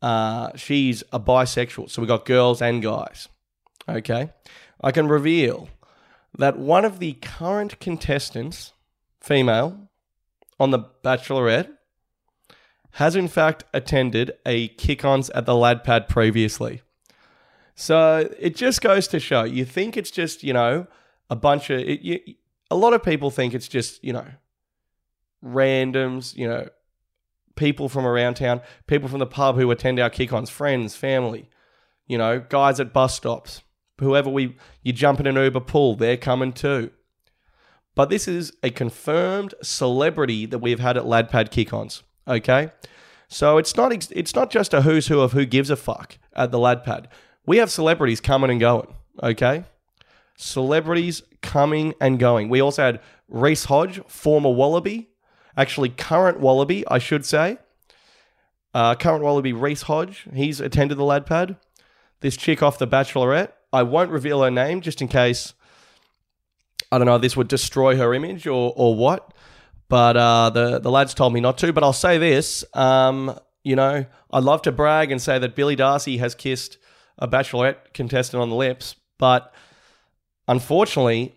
uh, 0.00 0.50
she's 0.56 1.04
a 1.12 1.20
bisexual. 1.20 1.90
So 1.90 2.00
we 2.00 2.08
got 2.08 2.24
girls 2.24 2.62
and 2.62 2.82
guys. 2.82 3.28
Okay. 3.86 4.30
I 4.82 4.90
can 4.92 5.08
reveal 5.08 5.68
that 6.38 6.58
one 6.58 6.86
of 6.86 7.00
the 7.00 7.12
current 7.12 7.78
contestants, 7.78 8.72
female, 9.20 9.90
on 10.58 10.70
the 10.70 10.78
Bachelorette, 11.04 11.68
has 12.92 13.14
in 13.14 13.28
fact 13.28 13.64
attended 13.74 14.32
a 14.46 14.68
kick 14.68 15.04
ons 15.04 15.28
at 15.30 15.44
the 15.44 15.54
lad 15.54 15.84
pad 15.84 16.08
previously. 16.08 16.80
So 17.74 18.30
it 18.38 18.56
just 18.56 18.80
goes 18.80 19.06
to 19.08 19.20
show 19.20 19.44
you 19.44 19.66
think 19.66 19.98
it's 19.98 20.10
just, 20.10 20.42
you 20.42 20.54
know, 20.54 20.86
a 21.28 21.36
bunch 21.36 21.68
of, 21.68 21.80
it, 21.80 22.00
you, 22.00 22.20
a 22.70 22.76
lot 22.76 22.94
of 22.94 23.02
people 23.02 23.30
think 23.30 23.52
it's 23.52 23.68
just, 23.68 24.02
you 24.02 24.14
know, 24.14 24.26
randoms, 25.44 26.34
you 26.34 26.48
know, 26.48 26.66
people 27.60 27.90
from 27.90 28.06
around 28.06 28.34
town, 28.34 28.62
people 28.86 29.06
from 29.06 29.18
the 29.18 29.26
pub 29.26 29.54
who 29.56 29.70
attend 29.70 30.00
our 30.00 30.08
kick 30.08 30.32
ons, 30.32 30.48
friends, 30.48 30.96
family, 30.96 31.48
you 32.08 32.16
know, 32.16 32.40
guys 32.40 32.80
at 32.80 32.92
bus 32.92 33.14
stops, 33.14 33.62
whoever 34.00 34.30
we, 34.30 34.56
you 34.82 34.94
jump 34.94 35.20
in 35.20 35.26
an 35.26 35.36
Uber 35.36 35.60
pool, 35.60 35.94
they're 35.94 36.16
coming 36.16 36.54
too. 36.54 36.90
But 37.94 38.08
this 38.08 38.26
is 38.26 38.52
a 38.62 38.70
confirmed 38.70 39.52
celebrity 39.62 40.46
that 40.46 40.60
we've 40.60 40.80
had 40.80 40.96
at 40.96 41.04
Ladpad 41.04 41.50
kick-ons. 41.50 42.02
Okay, 42.26 42.70
so 43.28 43.58
it's 43.58 43.76
not 43.76 43.92
it's 44.10 44.34
not 44.34 44.50
just 44.50 44.72
a 44.72 44.82
who's 44.82 45.08
who 45.08 45.20
of 45.20 45.32
who 45.32 45.44
gives 45.44 45.68
a 45.68 45.76
fuck 45.76 46.16
at 46.34 46.50
the 46.50 46.58
Ladpad. 46.58 47.06
We 47.44 47.58
have 47.58 47.70
celebrities 47.70 48.20
coming 48.20 48.50
and 48.50 48.60
going. 48.60 48.94
Okay, 49.22 49.64
celebrities 50.36 51.22
coming 51.42 51.92
and 52.00 52.18
going. 52.18 52.48
We 52.48 52.60
also 52.60 52.82
had 52.82 53.00
Reece 53.28 53.64
Hodge, 53.64 54.00
former 54.06 54.50
Wallaby, 54.50 55.09
actually 55.56 55.88
current 55.90 56.40
Wallaby, 56.40 56.86
I 56.88 56.98
should 56.98 57.24
say. 57.24 57.58
Uh, 58.72 58.94
current 58.94 59.24
Wallaby 59.24 59.52
Reece 59.52 59.82
Hodge, 59.82 60.26
he's 60.32 60.60
attended 60.60 60.96
the 60.96 61.02
Ladpad. 61.02 61.56
This 62.20 62.36
chick 62.36 62.62
off 62.62 62.78
the 62.78 62.86
Bachelorette, 62.86 63.52
I 63.72 63.82
won't 63.82 64.10
reveal 64.10 64.42
her 64.42 64.50
name 64.50 64.80
just 64.80 65.00
in 65.00 65.08
case 65.08 65.54
I 66.92 66.98
don't 66.98 67.06
know 67.06 67.18
this 67.18 67.36
would 67.36 67.48
destroy 67.48 67.96
her 67.96 68.12
image 68.14 68.46
or 68.46 68.72
or 68.76 68.94
what. 68.94 69.32
But 69.88 70.16
uh, 70.16 70.50
the 70.50 70.78
the 70.78 70.90
lads 70.90 71.14
told 71.14 71.32
me 71.32 71.40
not 71.40 71.58
to. 71.58 71.72
But 71.72 71.82
I'll 71.82 71.92
say 71.92 72.18
this: 72.18 72.64
um, 72.74 73.38
you 73.64 73.76
know, 73.76 74.04
I'd 74.32 74.44
love 74.44 74.62
to 74.62 74.72
brag 74.72 75.10
and 75.10 75.20
say 75.20 75.38
that 75.38 75.54
Billy 75.54 75.76
Darcy 75.76 76.18
has 76.18 76.34
kissed 76.34 76.78
a 77.18 77.28
Bachelorette 77.28 77.92
contestant 77.92 78.40
on 78.40 78.50
the 78.50 78.56
lips, 78.56 78.96
but 79.18 79.52
unfortunately, 80.48 81.34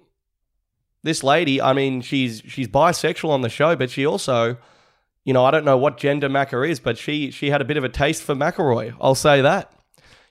this 1.03 1.23
lady, 1.23 1.61
I 1.61 1.73
mean, 1.73 2.01
she's 2.01 2.41
she's 2.47 2.67
bisexual 2.67 3.29
on 3.29 3.41
the 3.41 3.49
show, 3.49 3.75
but 3.75 3.91
she 3.91 4.05
also, 4.05 4.57
you 5.23 5.33
know, 5.33 5.45
I 5.45 5.51
don't 5.51 5.65
know 5.65 5.77
what 5.77 5.97
gender 5.97 6.29
Macca 6.29 6.67
is, 6.67 6.79
but 6.79 6.97
she 6.97 7.29
she 7.29 7.49
had 7.49 7.61
a 7.61 7.65
bit 7.65 7.77
of 7.77 7.83
a 7.83 7.89
taste 7.89 8.23
for 8.23 8.35
McElroy. 8.35 8.95
I'll 9.01 9.15
say 9.15 9.41
that. 9.41 9.71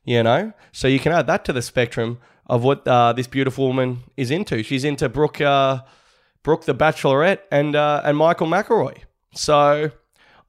You 0.05 0.23
know, 0.25 0.53
so 0.73 0.89
you 0.89 0.99
can 0.99 1.13
add 1.13 1.29
that 1.29 1.45
to 1.45 1.53
the 1.53 1.63
spectrum 1.63 2.19
of 2.47 2.65
what 2.65 2.87
uh, 2.89 3.13
this 3.13 3.29
beautiful 3.29 3.69
woman 3.69 4.03
is 4.17 4.33
into. 4.33 4.65
She's 4.65 4.83
into 4.83 5.09
Brooke, 5.09 5.41
uh, 5.41 5.83
Brooke 6.43 6.65
the 6.65 6.75
Bachelorette, 6.75 7.41
and 7.53 7.77
uh, 7.77 8.03
and 8.05 8.17
Michael 8.17 8.49
McElroy. 8.49 8.99
So 9.35 9.93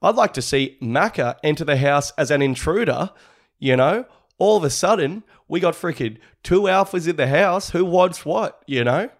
I'd 0.02 0.16
like 0.16 0.34
to 0.34 0.42
see 0.42 0.76
Macca 0.82 1.36
enter 1.44 1.64
the 1.64 1.76
house 1.76 2.10
as 2.18 2.30
an 2.30 2.42
intruder. 2.42 3.10
You 3.58 3.76
know, 3.76 4.06
all 4.38 4.56
of 4.56 4.64
a 4.64 4.70
sudden 4.70 5.22
we 5.48 5.60
got 5.60 5.74
freaking 5.74 6.18
two 6.42 6.62
alphas 6.62 7.06
in 7.06 7.16
the 7.16 7.28
house. 7.28 7.70
Who 7.70 7.84
wants 7.84 8.24
what? 8.24 8.62
You 8.66 8.84
know, 8.84 9.10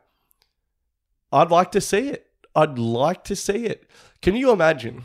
I'd 1.34 1.50
like 1.50 1.72
to 1.72 1.80
see 1.80 2.08
it. 2.08 2.28
I'd 2.54 2.78
like 2.78 3.24
to 3.24 3.34
see 3.34 3.66
it. 3.66 3.90
Can 4.22 4.36
you 4.36 4.52
imagine 4.52 5.02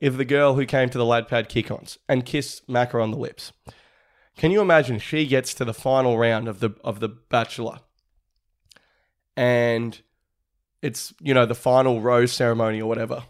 if 0.00 0.16
the 0.16 0.24
girl 0.24 0.54
who 0.54 0.64
came 0.64 0.88
to 0.88 0.96
the 0.96 1.04
lad 1.04 1.28
pad 1.28 1.50
kick-ons 1.50 1.98
and 2.08 2.24
kissed 2.24 2.66
Macca 2.68 3.02
on 3.02 3.10
the 3.10 3.18
lips? 3.18 3.52
Can 4.38 4.50
you 4.50 4.62
imagine 4.62 4.98
she 4.98 5.26
gets 5.26 5.52
to 5.54 5.66
the 5.66 5.74
final 5.74 6.16
round 6.16 6.48
of 6.48 6.60
the 6.60 6.70
of 6.82 7.00
the 7.00 7.08
Bachelor, 7.08 7.80
and 9.36 10.00
it's 10.80 11.12
you 11.20 11.34
know 11.34 11.44
the 11.44 11.54
final 11.54 12.00
rose 12.00 12.32
ceremony 12.32 12.80
or 12.80 12.88
whatever, 12.88 13.24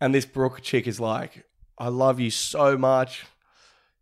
and 0.00 0.14
this 0.14 0.24
Brooke 0.24 0.62
chick 0.62 0.86
is 0.86 1.00
like, 1.00 1.44
"I 1.76 1.88
love 1.88 2.18
you 2.18 2.30
so 2.30 2.78
much." 2.78 3.26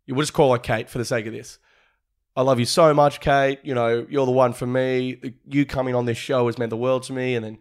Will 0.07 0.21
just 0.21 0.33
call 0.33 0.53
her 0.53 0.59
Kate 0.59 0.89
for 0.89 0.99
the 0.99 1.05
sake 1.05 1.25
of 1.25 1.33
this. 1.33 1.57
I 2.35 2.41
love 2.41 2.59
you 2.59 2.65
so 2.65 2.93
much, 2.93 3.21
Kate. 3.21 3.59
You 3.63 3.73
know 3.73 4.05
you're 4.09 4.25
the 4.25 4.31
one 4.31 4.53
for 4.53 4.67
me. 4.67 5.33
You 5.47 5.65
coming 5.65 5.95
on 5.95 6.05
this 6.05 6.17
show 6.17 6.47
has 6.47 6.57
meant 6.57 6.69
the 6.69 6.77
world 6.77 7.03
to 7.03 7.13
me, 7.13 7.35
and 7.35 7.43
then. 7.45 7.57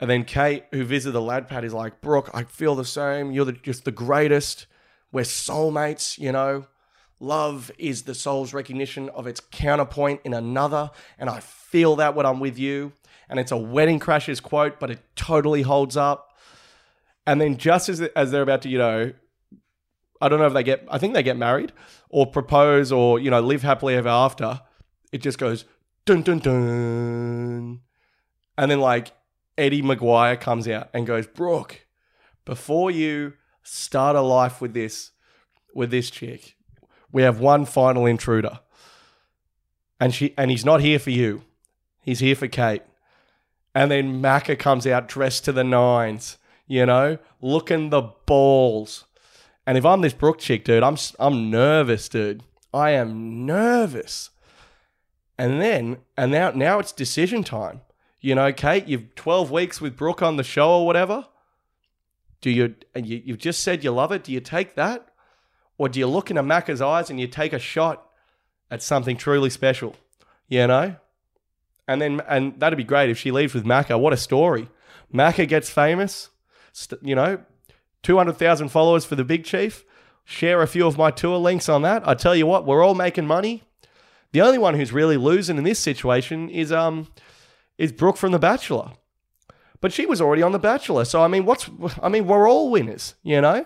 And 0.00 0.08
then 0.08 0.24
Kate, 0.24 0.64
who 0.70 0.84
visited 0.84 1.10
the 1.10 1.20
lad 1.20 1.48
pad, 1.48 1.64
is 1.64 1.74
like, 1.74 2.00
Brooke, 2.00 2.30
I 2.32 2.44
feel 2.44 2.76
the 2.76 2.84
same. 2.84 3.32
You're 3.32 3.46
the, 3.46 3.52
just 3.52 3.84
the 3.84 3.90
greatest. 3.90 4.68
We're 5.10 5.24
soulmates, 5.24 6.18
you 6.18 6.30
know. 6.30 6.66
Love 7.18 7.72
is 7.78 8.04
the 8.04 8.14
soul's 8.14 8.54
recognition 8.54 9.08
of 9.08 9.26
its 9.26 9.40
counterpoint 9.40 10.20
in 10.22 10.34
another, 10.34 10.92
and 11.18 11.28
I 11.28 11.40
feel 11.40 11.96
that 11.96 12.14
when 12.14 12.26
I'm 12.26 12.38
with 12.38 12.58
you. 12.58 12.92
And 13.28 13.40
it's 13.40 13.50
a 13.50 13.56
Wedding 13.56 13.98
Crashers 13.98 14.40
quote, 14.40 14.78
but 14.78 14.90
it 14.90 15.00
totally 15.16 15.62
holds 15.62 15.96
up. 15.96 16.36
And 17.26 17.40
then 17.40 17.56
just 17.56 17.88
as, 17.88 18.00
as 18.00 18.30
they're 18.30 18.42
about 18.42 18.62
to, 18.62 18.68
you 18.68 18.78
know, 18.78 19.12
I 20.20 20.28
don't 20.28 20.38
know 20.38 20.46
if 20.46 20.52
they 20.52 20.62
get, 20.62 20.86
I 20.90 20.98
think 20.98 21.14
they 21.14 21.22
get 21.22 21.36
married 21.36 21.72
or 22.08 22.26
propose 22.26 22.90
or, 22.92 23.18
you 23.18 23.30
know, 23.30 23.40
live 23.40 23.62
happily 23.62 23.94
ever 23.94 24.08
after, 24.08 24.60
it 25.12 25.18
just 25.18 25.38
goes 25.38 25.64
dun 26.04 26.22
dun 26.22 26.38
dun. 26.38 27.80
And 28.56 28.70
then 28.70 28.80
like 28.80 29.12
Eddie 29.56 29.82
McGuire 29.82 30.40
comes 30.40 30.66
out 30.68 30.88
and 30.92 31.06
goes, 31.06 31.26
Brooke, 31.26 31.86
before 32.44 32.90
you 32.90 33.34
start 33.62 34.16
a 34.16 34.20
life 34.20 34.60
with 34.60 34.74
this, 34.74 35.10
with 35.74 35.90
this 35.90 36.10
chick, 36.10 36.56
we 37.12 37.22
have 37.22 37.40
one 37.40 37.64
final 37.64 38.06
intruder. 38.06 38.60
And 40.00 40.14
she 40.14 40.32
and 40.38 40.50
he's 40.50 40.64
not 40.64 40.80
here 40.80 40.98
for 40.98 41.10
you. 41.10 41.42
He's 42.00 42.20
here 42.20 42.36
for 42.36 42.48
Kate. 42.48 42.82
And 43.74 43.90
then 43.90 44.22
Macca 44.22 44.58
comes 44.58 44.86
out 44.86 45.08
dressed 45.08 45.44
to 45.44 45.52
the 45.52 45.64
nines, 45.64 46.38
you 46.66 46.86
know, 46.86 47.18
looking 47.40 47.90
the 47.90 48.02
balls. 48.26 49.04
And 49.68 49.76
if 49.76 49.84
I'm 49.84 50.00
this 50.00 50.14
Brooke 50.14 50.38
chick, 50.38 50.64
dude, 50.64 50.82
I'm 50.82 50.96
I'm 51.18 51.50
nervous, 51.50 52.08
dude. 52.08 52.42
I 52.72 52.92
am 52.92 53.44
nervous. 53.44 54.30
And 55.36 55.60
then 55.60 55.98
and 56.16 56.32
now 56.32 56.52
now 56.52 56.78
it's 56.78 56.90
decision 56.90 57.44
time. 57.44 57.82
You 58.18 58.34
know, 58.34 58.50
Kate, 58.50 58.88
you've 58.88 59.14
12 59.14 59.50
weeks 59.50 59.78
with 59.78 59.94
Brooke 59.94 60.22
on 60.22 60.38
the 60.38 60.42
show 60.42 60.70
or 60.70 60.86
whatever. 60.86 61.26
Do 62.40 62.48
you, 62.48 62.76
and 62.94 63.06
you 63.06 63.20
you've 63.22 63.36
just 63.36 63.62
said 63.62 63.84
you 63.84 63.90
love 63.90 64.10
it? 64.10 64.24
Do 64.24 64.32
you 64.32 64.40
take 64.40 64.74
that? 64.76 65.08
Or 65.76 65.90
do 65.90 65.98
you 65.98 66.06
look 66.06 66.30
into 66.30 66.42
Macca's 66.42 66.80
eyes 66.80 67.10
and 67.10 67.20
you 67.20 67.26
take 67.26 67.52
a 67.52 67.58
shot 67.58 68.08
at 68.70 68.82
something 68.82 69.18
truly 69.18 69.50
special? 69.50 69.96
You 70.48 70.66
know? 70.66 70.96
And 71.86 72.00
then, 72.00 72.22
and 72.26 72.58
that'd 72.58 72.78
be 72.78 72.84
great 72.84 73.10
if 73.10 73.18
she 73.18 73.30
leaves 73.30 73.52
with 73.52 73.66
Macca. 73.66 74.00
What 74.00 74.14
a 74.14 74.16
story. 74.16 74.70
Macca 75.12 75.46
gets 75.46 75.68
famous, 75.68 76.30
you 77.02 77.14
know, 77.14 77.40
200,000 78.02 78.68
followers 78.68 79.04
for 79.04 79.16
the 79.16 79.24
Big 79.24 79.44
Chief. 79.44 79.84
Share 80.24 80.62
a 80.62 80.66
few 80.66 80.86
of 80.86 80.98
my 80.98 81.10
tour 81.10 81.38
links 81.38 81.68
on 81.68 81.82
that. 81.82 82.06
I 82.06 82.14
tell 82.14 82.36
you 82.36 82.46
what, 82.46 82.66
we're 82.66 82.84
all 82.84 82.94
making 82.94 83.26
money. 83.26 83.62
The 84.32 84.42
only 84.42 84.58
one 84.58 84.74
who's 84.74 84.92
really 84.92 85.16
losing 85.16 85.56
in 85.56 85.64
this 85.64 85.78
situation 85.78 86.50
is 86.50 86.70
um 86.70 87.08
is 87.78 87.92
Brooke 87.92 88.16
from 88.16 88.32
The 88.32 88.38
Bachelor. 88.38 88.92
But 89.80 89.92
she 89.92 90.04
was 90.06 90.20
already 90.20 90.42
on 90.42 90.52
The 90.52 90.58
Bachelor. 90.58 91.04
So 91.04 91.22
I 91.22 91.28
mean, 91.28 91.46
what's 91.46 91.70
I 92.02 92.08
mean, 92.08 92.26
we're 92.26 92.48
all 92.48 92.70
winners, 92.70 93.14
you 93.22 93.40
know? 93.40 93.64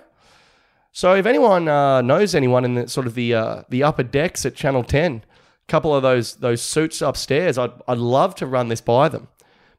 So 0.93 1.15
if 1.15 1.27
anyone 1.27 1.69
uh, 1.69 2.03
knows 2.03 2.35
anyone 2.35 2.65
in 2.65 2.75
the 2.75 2.87
sort 2.87 3.07
of 3.07 3.15
the 3.15 3.35
uh, 3.35 3.63
the 3.71 3.83
upper 3.83 4.03
decks 4.03 4.47
at 4.47 4.55
Channel 4.55 4.85
Ten, 4.85 5.25
a 5.67 5.71
couple 5.71 5.95
of 5.95 6.03
those 6.03 6.37
those 6.37 6.63
suits 6.63 7.03
upstairs, 7.03 7.59
I'd 7.59 7.73
I'd 7.89 7.99
love 7.99 8.35
to 8.37 8.47
run 8.47 8.69
this 8.69 8.83
by 8.83 9.09
them 9.09 9.29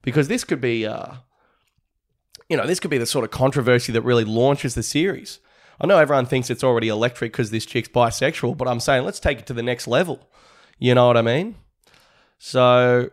because 0.03 0.27
this 0.27 0.43
could 0.43 0.61
be, 0.61 0.85
uh, 0.85 1.13
you 2.49 2.57
know, 2.57 2.67
this 2.67 2.79
could 2.79 2.91
be 2.91 2.97
the 2.97 3.05
sort 3.05 3.25
of 3.25 3.31
controversy 3.31 3.91
that 3.93 4.01
really 4.01 4.25
launches 4.25 4.75
the 4.75 4.83
series. 4.83 5.39
I 5.79 5.87
know 5.87 5.97
everyone 5.97 6.25
thinks 6.25 6.49
it's 6.49 6.63
already 6.63 6.87
electric 6.87 7.31
because 7.31 7.51
this 7.51 7.65
chick's 7.65 7.89
bisexual, 7.89 8.57
but 8.57 8.67
I'm 8.67 8.79
saying 8.79 9.05
let's 9.05 9.19
take 9.19 9.39
it 9.39 9.45
to 9.47 9.53
the 9.53 9.63
next 9.63 9.87
level. 9.87 10.29
You 10.77 10.95
know 10.95 11.07
what 11.07 11.17
I 11.17 11.21
mean? 11.21 11.55
So 12.37 13.09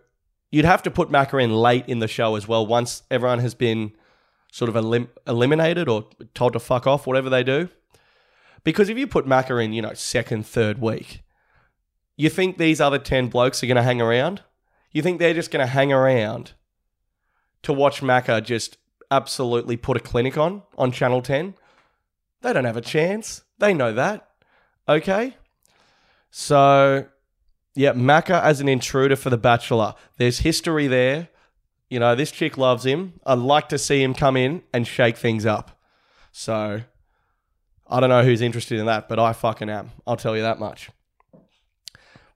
you'd 0.50 0.64
have 0.64 0.82
to 0.82 0.90
put 0.90 1.10
Macca 1.10 1.42
in 1.42 1.54
late 1.54 1.88
in 1.88 2.00
the 2.00 2.08
show 2.08 2.36
as 2.36 2.46
well 2.48 2.66
once 2.66 3.02
everyone 3.10 3.38
has 3.38 3.54
been 3.54 3.92
sort 4.52 4.68
of 4.68 4.76
elim- 4.76 5.08
eliminated 5.26 5.88
or 5.88 6.08
told 6.34 6.52
to 6.54 6.60
fuck 6.60 6.86
off, 6.86 7.06
whatever 7.06 7.30
they 7.30 7.44
do. 7.44 7.68
Because 8.64 8.88
if 8.88 8.98
you 8.98 9.06
put 9.06 9.26
Macca 9.26 9.64
in, 9.64 9.72
you 9.72 9.82
know, 9.82 9.94
second, 9.94 10.46
third 10.46 10.80
week, 10.80 11.22
you 12.16 12.28
think 12.28 12.58
these 12.58 12.80
other 12.80 12.98
10 12.98 13.28
blokes 13.28 13.62
are 13.62 13.66
going 13.66 13.76
to 13.76 13.82
hang 13.82 14.00
around? 14.00 14.42
You 14.92 15.02
think 15.02 15.18
they're 15.18 15.32
just 15.34 15.50
going 15.50 15.64
to 15.64 15.72
hang 15.72 15.92
around 15.92 16.52
to 17.62 17.72
watch 17.72 18.02
Macca 18.02 18.44
just 18.44 18.76
absolutely 19.10 19.76
put 19.76 19.96
a 19.96 20.00
clinic 20.00 20.36
on 20.38 20.62
on 20.78 20.92
Channel 20.92 21.22
10? 21.22 21.54
They 22.42 22.52
don't 22.52 22.64
have 22.64 22.76
a 22.76 22.82
chance. 22.82 23.42
They 23.58 23.74
know 23.74 23.92
that. 23.92 24.28
Okay? 24.88 25.36
So 26.30 27.06
Yeah, 27.74 27.92
Macca 27.92 28.42
as 28.42 28.60
an 28.60 28.68
intruder 28.68 29.16
for 29.16 29.30
The 29.30 29.38
Bachelor. 29.38 29.94
There's 30.16 30.40
history 30.40 30.86
there. 30.86 31.28
You 31.88 31.98
know, 32.00 32.14
this 32.14 32.30
chick 32.30 32.58
loves 32.58 32.84
him. 32.84 33.14
I'd 33.24 33.38
like 33.38 33.68
to 33.70 33.78
see 33.78 34.02
him 34.02 34.14
come 34.14 34.36
in 34.36 34.62
and 34.72 34.86
shake 34.86 35.16
things 35.16 35.46
up. 35.46 35.80
So, 36.32 36.82
I 37.88 38.00
don't 38.00 38.10
know 38.10 38.22
who's 38.22 38.40
interested 38.40 38.78
in 38.78 38.86
that, 38.86 39.08
but 39.08 39.18
I 39.18 39.32
fucking 39.32 39.68
am. 39.68 39.90
I'll 40.06 40.16
tell 40.16 40.36
you 40.36 40.42
that 40.42 40.60
much. 40.60 40.90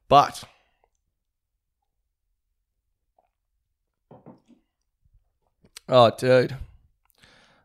But, 0.08 0.44
oh, 5.88 6.10
dude, 6.16 6.56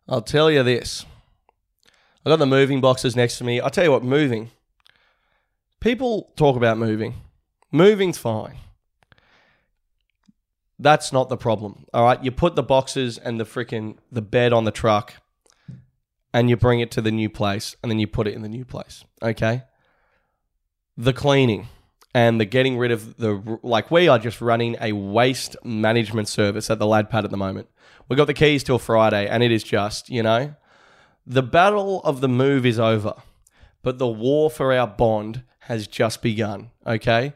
I'll 0.07 0.21
tell 0.21 0.49
you 0.49 0.63
this. 0.63 1.05
I 2.25 2.29
got 2.29 2.39
the 2.39 2.45
moving 2.45 2.81
boxes 2.81 3.15
next 3.15 3.37
to 3.37 3.43
me. 3.43 3.59
I'll 3.59 3.69
tell 3.69 3.83
you 3.83 3.91
what, 3.91 4.03
moving. 4.03 4.51
People 5.79 6.31
talk 6.35 6.57
about 6.57 6.77
moving. 6.77 7.15
Moving's 7.71 8.17
fine. 8.17 8.57
That's 10.77 11.11
not 11.11 11.29
the 11.29 11.37
problem. 11.37 11.85
All 11.93 12.05
right, 12.05 12.23
you 12.23 12.31
put 12.31 12.55
the 12.55 12.63
boxes 12.63 13.17
and 13.17 13.39
the 13.39 13.45
freaking 13.45 13.97
the 14.11 14.21
bed 14.21 14.53
on 14.53 14.63
the 14.63 14.71
truck 14.71 15.15
and 16.33 16.49
you 16.49 16.57
bring 16.57 16.79
it 16.79 16.91
to 16.91 17.01
the 17.01 17.11
new 17.11 17.29
place 17.29 17.75
and 17.81 17.91
then 17.91 17.99
you 17.99 18.07
put 18.07 18.27
it 18.27 18.33
in 18.33 18.41
the 18.41 18.49
new 18.49 18.65
place. 18.65 19.03
Okay? 19.21 19.63
The 20.97 21.13
cleaning 21.13 21.67
and 22.13 22.39
the 22.39 22.45
getting 22.45 22.77
rid 22.77 22.91
of 22.91 23.17
the 23.17 23.59
like 23.61 23.91
we 23.91 24.07
are 24.07 24.19
just 24.19 24.41
running 24.41 24.75
a 24.81 24.91
waste 24.93 25.55
management 25.63 26.27
service 26.27 26.69
at 26.69 26.79
the 26.79 26.87
lad 26.87 27.09
pad 27.09 27.25
at 27.25 27.31
the 27.31 27.37
moment. 27.37 27.69
We 28.07 28.15
got 28.15 28.25
the 28.25 28.33
keys 28.33 28.63
till 28.63 28.79
Friday 28.79 29.27
and 29.27 29.43
it 29.43 29.51
is 29.51 29.63
just, 29.63 30.09
you 30.09 30.23
know, 30.23 30.55
the 31.25 31.43
battle 31.43 32.01
of 32.03 32.21
the 32.21 32.27
move 32.27 32.65
is 32.65 32.79
over, 32.79 33.13
but 33.83 33.99
the 33.99 34.07
war 34.07 34.49
for 34.49 34.73
our 34.73 34.87
bond 34.87 35.43
has 35.61 35.87
just 35.87 36.23
begun, 36.23 36.71
okay? 36.87 37.33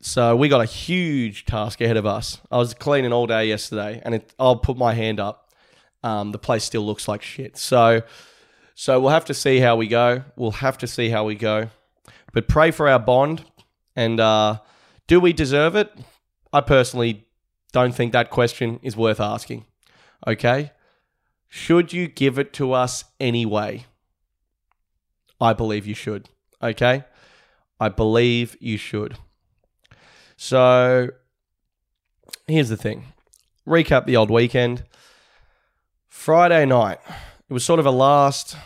So 0.00 0.36
we 0.36 0.48
got 0.48 0.60
a 0.60 0.66
huge 0.66 1.46
task 1.46 1.80
ahead 1.80 1.96
of 1.96 2.06
us. 2.06 2.40
I 2.50 2.58
was 2.58 2.74
cleaning 2.74 3.12
all 3.12 3.26
day 3.26 3.46
yesterday, 3.48 4.00
and 4.04 4.14
it, 4.14 4.32
I'll 4.38 4.56
put 4.56 4.76
my 4.76 4.94
hand 4.94 5.18
up. 5.18 5.50
Um, 6.04 6.30
the 6.30 6.38
place 6.38 6.62
still 6.62 6.86
looks 6.86 7.08
like 7.08 7.22
shit. 7.22 7.56
So, 7.56 8.02
so 8.76 9.00
we'll 9.00 9.10
have 9.10 9.24
to 9.24 9.34
see 9.34 9.58
how 9.58 9.74
we 9.74 9.88
go. 9.88 10.22
We'll 10.36 10.52
have 10.52 10.78
to 10.78 10.86
see 10.86 11.08
how 11.08 11.24
we 11.24 11.34
go. 11.34 11.70
But 12.32 12.46
pray 12.46 12.70
for 12.70 12.88
our 12.88 13.00
bond, 13.00 13.44
and 13.96 14.20
uh, 14.20 14.58
do 15.06 15.18
we 15.18 15.32
deserve 15.32 15.74
it? 15.74 15.92
I 16.52 16.60
personally 16.60 17.26
don't 17.72 17.94
think 17.94 18.12
that 18.12 18.30
question 18.30 18.78
is 18.82 18.96
worth 18.96 19.20
asking. 19.20 19.64
Okay, 20.26 20.72
should 21.48 21.92
you 21.92 22.06
give 22.06 22.38
it 22.38 22.52
to 22.54 22.72
us 22.72 23.04
anyway? 23.18 23.86
I 25.40 25.52
believe 25.52 25.86
you 25.86 25.94
should. 25.94 26.28
Okay, 26.62 27.04
I 27.80 27.88
believe 27.88 28.56
you 28.60 28.76
should. 28.76 29.16
So 30.36 31.08
here's 32.46 32.68
the 32.68 32.76
thing 32.76 33.06
recap 33.66 34.06
the 34.06 34.16
old 34.16 34.30
weekend. 34.30 34.84
Friday 36.08 36.64
night, 36.64 36.98
it 37.48 37.52
was 37.52 37.64
sort 37.64 37.80
of 37.80 37.86
a 37.86 37.90
last. 37.90 38.56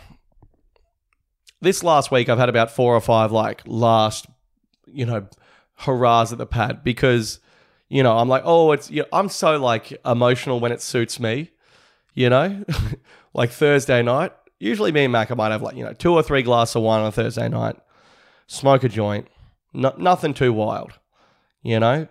This 1.60 1.82
last 1.82 2.10
week, 2.10 2.28
I've 2.28 2.38
had 2.38 2.48
about 2.48 2.70
four 2.70 2.94
or 2.94 3.00
five 3.00 3.32
like 3.32 3.62
last, 3.66 4.26
you 4.92 5.06
know, 5.06 5.26
hurrahs 5.78 6.32
at 6.32 6.38
the 6.38 6.46
pad 6.46 6.84
because, 6.84 7.40
you 7.88 8.02
know, 8.02 8.16
I'm 8.18 8.28
like, 8.28 8.42
oh, 8.44 8.72
it's, 8.72 8.90
you 8.90 9.02
know, 9.02 9.08
I'm 9.12 9.28
so 9.28 9.58
like 9.58 9.98
emotional 10.04 10.60
when 10.60 10.72
it 10.72 10.82
suits 10.82 11.18
me, 11.18 11.50
you 12.14 12.28
know, 12.28 12.64
like 13.34 13.50
Thursday 13.50 14.02
night. 14.02 14.32
Usually, 14.58 14.92
me 14.92 15.04
and 15.04 15.12
Mac, 15.12 15.30
I 15.30 15.34
might 15.34 15.52
have 15.52 15.62
like, 15.62 15.76
you 15.76 15.84
know, 15.84 15.94
two 15.94 16.12
or 16.12 16.22
three 16.22 16.42
glasses 16.42 16.76
of 16.76 16.82
wine 16.82 17.02
on 17.02 17.12
Thursday 17.12 17.48
night, 17.48 17.76
smoke 18.46 18.84
a 18.84 18.88
joint, 18.88 19.26
no, 19.72 19.94
nothing 19.96 20.34
too 20.34 20.52
wild 20.52 20.92
you 21.62 21.78
know, 21.78 22.08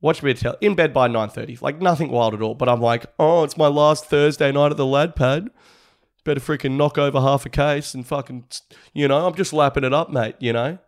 watch 0.00 0.22
me 0.22 0.34
tell 0.34 0.56
in 0.60 0.74
bed 0.74 0.92
by 0.92 1.08
9.30 1.08 1.60
like 1.62 1.80
nothing 1.80 2.10
wild 2.10 2.32
at 2.32 2.40
all 2.40 2.54
but 2.54 2.70
i'm 2.70 2.80
like 2.80 3.04
oh 3.18 3.44
it's 3.44 3.58
my 3.58 3.66
last 3.66 4.06
thursday 4.06 4.50
night 4.50 4.70
at 4.70 4.76
the 4.76 4.86
lad 4.86 5.14
pad. 5.14 5.50
Better 6.24 6.40
freaking 6.40 6.76
knock 6.76 6.98
over 6.98 7.20
half 7.20 7.46
a 7.46 7.50
case 7.50 7.94
and 7.94 8.06
fucking 8.06 8.44
you 8.92 9.08
know 9.08 9.26
i'm 9.26 9.34
just 9.34 9.52
lapping 9.52 9.84
it 9.84 9.92
up 9.92 10.10
mate 10.10 10.36
you 10.38 10.52
know 10.52 10.78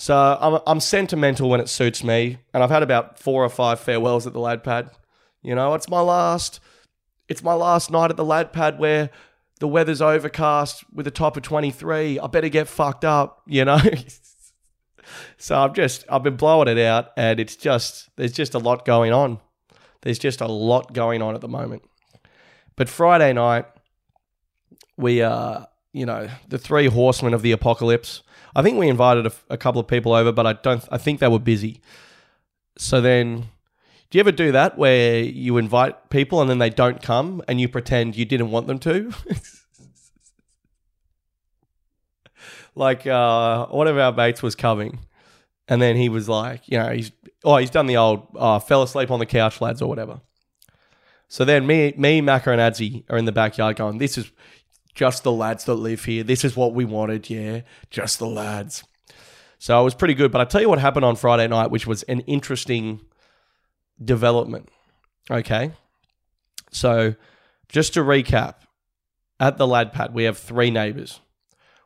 so 0.00 0.38
i'm, 0.40 0.60
I'm 0.66 0.80
sentimental 0.80 1.48
when 1.48 1.60
it 1.60 1.68
suits 1.68 2.02
me 2.02 2.38
and 2.54 2.62
i've 2.62 2.70
had 2.70 2.82
about 2.82 3.18
four 3.18 3.44
or 3.44 3.48
five 3.48 3.80
farewells 3.80 4.26
at 4.26 4.32
the 4.32 4.40
lad 4.40 4.64
pad 4.64 4.90
you 5.42 5.54
know 5.54 5.74
it's 5.74 5.88
my 5.88 6.00
last 6.00 6.60
it's 7.28 7.42
my 7.42 7.54
last 7.54 7.90
night 7.90 8.10
at 8.10 8.16
the 8.16 8.24
lad 8.24 8.52
pad 8.52 8.78
where 8.78 9.10
the 9.60 9.68
weather's 9.68 10.00
overcast 10.00 10.84
with 10.92 11.06
a 11.06 11.10
top 11.10 11.36
of 11.36 11.42
23 11.42 12.18
i 12.18 12.26
better 12.26 12.48
get 12.48 12.68
fucked 12.68 13.04
up 13.04 13.42
you 13.46 13.64
know 13.64 13.80
so 15.38 15.58
I've 15.58 15.72
just 15.72 16.04
I've 16.08 16.22
been 16.22 16.36
blowing 16.36 16.68
it 16.68 16.78
out, 16.78 17.10
and 17.16 17.40
it's 17.40 17.56
just 17.56 18.10
there's 18.16 18.32
just 18.32 18.54
a 18.54 18.58
lot 18.58 18.84
going 18.84 19.12
on. 19.12 19.38
There's 20.02 20.18
just 20.18 20.40
a 20.40 20.46
lot 20.46 20.92
going 20.92 21.22
on 21.22 21.34
at 21.34 21.40
the 21.40 21.48
moment. 21.48 21.82
But 22.76 22.88
Friday 22.88 23.32
night, 23.32 23.66
we 24.96 25.22
uh 25.22 25.64
you 25.92 26.06
know 26.06 26.28
the 26.48 26.58
three 26.58 26.86
horsemen 26.86 27.34
of 27.34 27.42
the 27.42 27.52
apocalypse. 27.52 28.22
I 28.54 28.62
think 28.62 28.78
we 28.78 28.88
invited 28.88 29.26
a, 29.26 29.32
a 29.50 29.56
couple 29.56 29.80
of 29.80 29.86
people 29.86 30.12
over, 30.12 30.32
but 30.32 30.46
I 30.46 30.54
don't. 30.54 30.86
I 30.90 30.98
think 30.98 31.20
they 31.20 31.28
were 31.28 31.38
busy. 31.38 31.80
So 32.76 33.00
then, 33.00 33.46
do 34.10 34.18
you 34.18 34.20
ever 34.20 34.32
do 34.32 34.52
that 34.52 34.78
where 34.78 35.20
you 35.20 35.58
invite 35.58 36.10
people 36.10 36.40
and 36.40 36.48
then 36.48 36.58
they 36.58 36.70
don't 36.70 37.02
come 37.02 37.42
and 37.46 37.60
you 37.60 37.68
pretend 37.68 38.16
you 38.16 38.24
didn't 38.24 38.50
want 38.50 38.66
them 38.66 38.78
to? 38.80 39.12
like 42.74 43.06
uh, 43.06 43.66
one 43.66 43.86
of 43.86 43.98
our 43.98 44.12
mates 44.12 44.42
was 44.42 44.54
coming, 44.54 45.00
and 45.68 45.80
then 45.80 45.96
he 45.96 46.08
was 46.08 46.28
like, 46.28 46.68
you 46.68 46.78
know, 46.78 46.90
he's 46.90 47.12
oh, 47.44 47.56
he's 47.56 47.70
done 47.70 47.86
the 47.86 47.96
old 47.96 48.26
uh, 48.36 48.58
fell 48.58 48.82
asleep 48.82 49.10
on 49.10 49.18
the 49.18 49.26
couch, 49.26 49.60
lads, 49.60 49.82
or 49.82 49.88
whatever. 49.88 50.20
So 51.28 51.44
then 51.44 51.64
me, 51.64 51.94
me, 51.96 52.20
Macca, 52.20 52.48
and 52.48 52.60
Adzi 52.60 53.04
are 53.08 53.16
in 53.16 53.24
the 53.24 53.30
backyard 53.30 53.76
going, 53.76 53.98
this 53.98 54.18
is 54.18 54.32
just 54.94 55.22
the 55.22 55.32
lads 55.32 55.64
that 55.64 55.74
live 55.74 56.04
here. 56.04 56.22
This 56.22 56.44
is 56.44 56.56
what 56.56 56.74
we 56.74 56.84
wanted, 56.84 57.30
yeah, 57.30 57.62
just 57.90 58.18
the 58.18 58.26
lads. 58.26 58.84
So 59.58 59.78
it 59.80 59.84
was 59.84 59.94
pretty 59.94 60.14
good. 60.14 60.32
But 60.32 60.40
I 60.40 60.44
tell 60.44 60.60
you 60.60 60.68
what 60.68 60.78
happened 60.78 61.04
on 61.04 61.16
Friday 61.16 61.46
night, 61.46 61.70
which 61.70 61.86
was 61.86 62.02
an 62.04 62.20
interesting 62.20 63.00
development. 64.02 64.68
Okay. 65.30 65.72
So 66.70 67.14
just 67.68 67.94
to 67.94 68.00
recap, 68.00 68.54
at 69.38 69.58
the 69.58 69.66
lad 69.66 69.92
pad, 69.92 70.12
we 70.12 70.24
have 70.24 70.38
three 70.38 70.70
neighbors. 70.70 71.20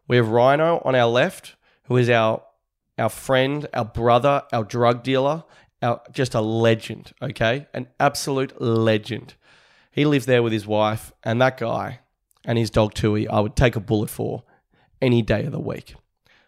We 0.08 0.16
have 0.16 0.28
Rhino 0.28 0.82
on 0.84 0.94
our 0.94 1.08
left, 1.08 1.56
who 1.84 1.96
is 1.96 2.10
our 2.10 2.42
our 2.96 3.08
friend, 3.08 3.66
our 3.74 3.84
brother, 3.84 4.44
our 4.52 4.62
drug 4.62 5.02
dealer, 5.02 5.42
our 5.82 6.00
just 6.12 6.34
a 6.34 6.40
legend, 6.40 7.12
okay? 7.20 7.66
An 7.74 7.88
absolute 7.98 8.60
legend. 8.60 9.34
He 9.90 10.04
lives 10.04 10.26
there 10.26 10.42
with 10.42 10.52
his 10.52 10.66
wife, 10.66 11.12
and 11.22 11.40
that 11.40 11.58
guy 11.58 12.00
and 12.44 12.58
his 12.58 12.70
dog 12.70 12.94
Tui, 12.94 13.28
I 13.28 13.40
would 13.40 13.56
take 13.56 13.76
a 13.76 13.80
bullet 13.80 14.10
for 14.10 14.42
any 15.00 15.22
day 15.22 15.44
of 15.44 15.52
the 15.52 15.60
week. 15.60 15.94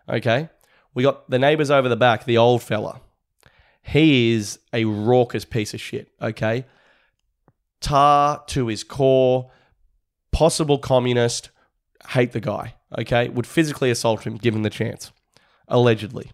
Okay? 0.09 0.49
We 0.95 1.03
got 1.03 1.29
the 1.31 1.39
neighbors 1.39 1.71
over 1.71 1.89
the 1.89 1.97
back, 1.97 2.25
the 2.25 2.39
old 2.39 2.63
fella. 2.63 3.01
He 3.83 4.33
is 4.33 4.59
a 4.73 4.85
raucous 4.85 5.45
piece 5.45 5.73
of 5.73 5.81
shit, 5.81 6.11
okay? 6.21 6.65
Tar 7.81 8.43
to 8.49 8.67
his 8.67 8.83
core, 8.83 9.51
possible 10.33 10.79
communist, 10.79 11.51
hate 12.09 12.33
the 12.33 12.41
guy 12.41 12.75
okay, 12.99 13.29
would 13.29 13.47
physically 13.47 13.91
assault 13.91 14.27
him 14.27 14.37
given 14.37 14.63
the 14.63 14.71
chance, 14.71 15.13
allegedly. 15.69 16.31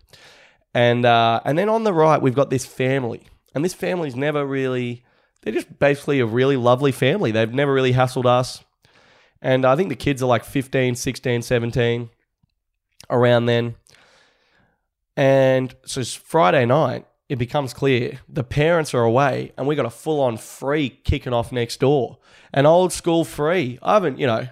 And 0.74 1.04
uh, 1.04 1.40
and 1.44 1.58
then 1.58 1.68
on 1.68 1.84
the 1.84 1.92
right, 1.92 2.20
we've 2.20 2.34
got 2.34 2.50
this 2.50 2.64
family, 2.64 3.26
and 3.54 3.64
this 3.64 3.74
family's 3.74 4.16
never 4.16 4.44
really. 4.46 5.04
They're 5.42 5.52
just 5.52 5.78
basically 5.78 6.20
a 6.20 6.26
really 6.26 6.56
lovely 6.56 6.92
family. 6.92 7.32
They've 7.32 7.52
never 7.52 7.72
really 7.74 7.92
hassled 7.92 8.26
us. 8.26 8.62
And 9.42 9.66
I 9.66 9.76
think 9.76 9.88
the 9.88 9.96
kids 9.96 10.22
are 10.22 10.26
like 10.26 10.44
15, 10.44 10.94
16, 10.94 11.42
17, 11.42 12.10
around 13.10 13.46
then. 13.46 13.74
And 15.16 15.74
so 15.84 16.00
it's 16.00 16.14
Friday 16.14 16.64
night, 16.64 17.06
it 17.28 17.36
becomes 17.36 17.74
clear 17.74 18.20
the 18.28 18.44
parents 18.44 18.94
are 18.94 19.02
away, 19.02 19.52
and 19.56 19.66
we 19.66 19.74
got 19.74 19.84
a 19.84 19.90
full 19.90 20.20
on 20.20 20.36
free 20.36 20.88
kicking 20.88 21.32
off 21.32 21.50
next 21.50 21.80
door. 21.80 22.18
An 22.54 22.66
old 22.66 22.92
school 22.92 23.24
free. 23.24 23.78
I 23.82 23.94
haven't, 23.94 24.18
you 24.18 24.26
know, 24.26 24.46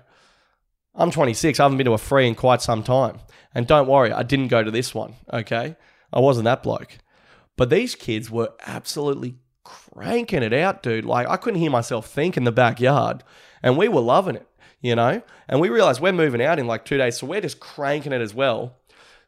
I'm 0.94 1.10
26. 1.10 1.60
I 1.60 1.62
haven't 1.62 1.78
been 1.78 1.86
to 1.86 1.92
a 1.92 1.98
free 1.98 2.26
in 2.26 2.34
quite 2.34 2.60
some 2.60 2.82
time. 2.82 3.20
And 3.54 3.66
don't 3.66 3.88
worry, 3.88 4.12
I 4.12 4.22
didn't 4.22 4.48
go 4.48 4.62
to 4.62 4.70
this 4.70 4.94
one, 4.94 5.14
okay? 5.32 5.76
I 6.12 6.20
wasn't 6.20 6.44
that 6.46 6.62
bloke. 6.62 6.98
But 7.56 7.70
these 7.70 7.94
kids 7.94 8.30
were 8.30 8.52
absolutely 8.66 9.36
cranking 9.64 10.42
it 10.42 10.52
out, 10.52 10.82
dude. 10.82 11.04
Like, 11.04 11.28
I 11.28 11.36
couldn't 11.36 11.60
hear 11.60 11.70
myself 11.70 12.08
think 12.08 12.36
in 12.36 12.44
the 12.44 12.52
backyard. 12.52 13.22
And 13.62 13.76
we 13.76 13.88
were 13.88 14.00
loving 14.00 14.36
it, 14.36 14.46
you 14.80 14.94
know? 14.94 15.22
And 15.48 15.60
we 15.60 15.68
realized 15.68 16.00
we're 16.00 16.12
moving 16.12 16.42
out 16.42 16.58
in 16.58 16.66
like 16.66 16.84
two 16.84 16.98
days. 16.98 17.18
So 17.18 17.26
we're 17.26 17.40
just 17.40 17.60
cranking 17.60 18.12
it 18.12 18.20
as 18.20 18.34
well. 18.34 18.76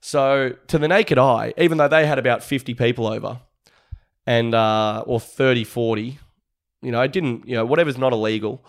So, 0.05 0.57
to 0.67 0.79
the 0.79 0.89
naked 0.89 1.17
eye, 1.17 1.55
even 1.57 1.79
though 1.79 1.87
they 1.87 2.07
had 2.07 2.19
about 2.19 2.43
50 2.43 2.75
people 2.75 3.07
over, 3.07 3.41
and, 4.27 4.53
uh, 4.53 5.05
or 5.07 5.21
30, 5.21 5.63
40, 5.63 6.19
you 6.81 6.91
know, 6.91 7.01
it 7.03 7.13
didn't, 7.13 7.47
you 7.47 7.55
know, 7.55 7.65
whatever's 7.65 7.97
not 7.97 8.13
illegal, 8.13 8.65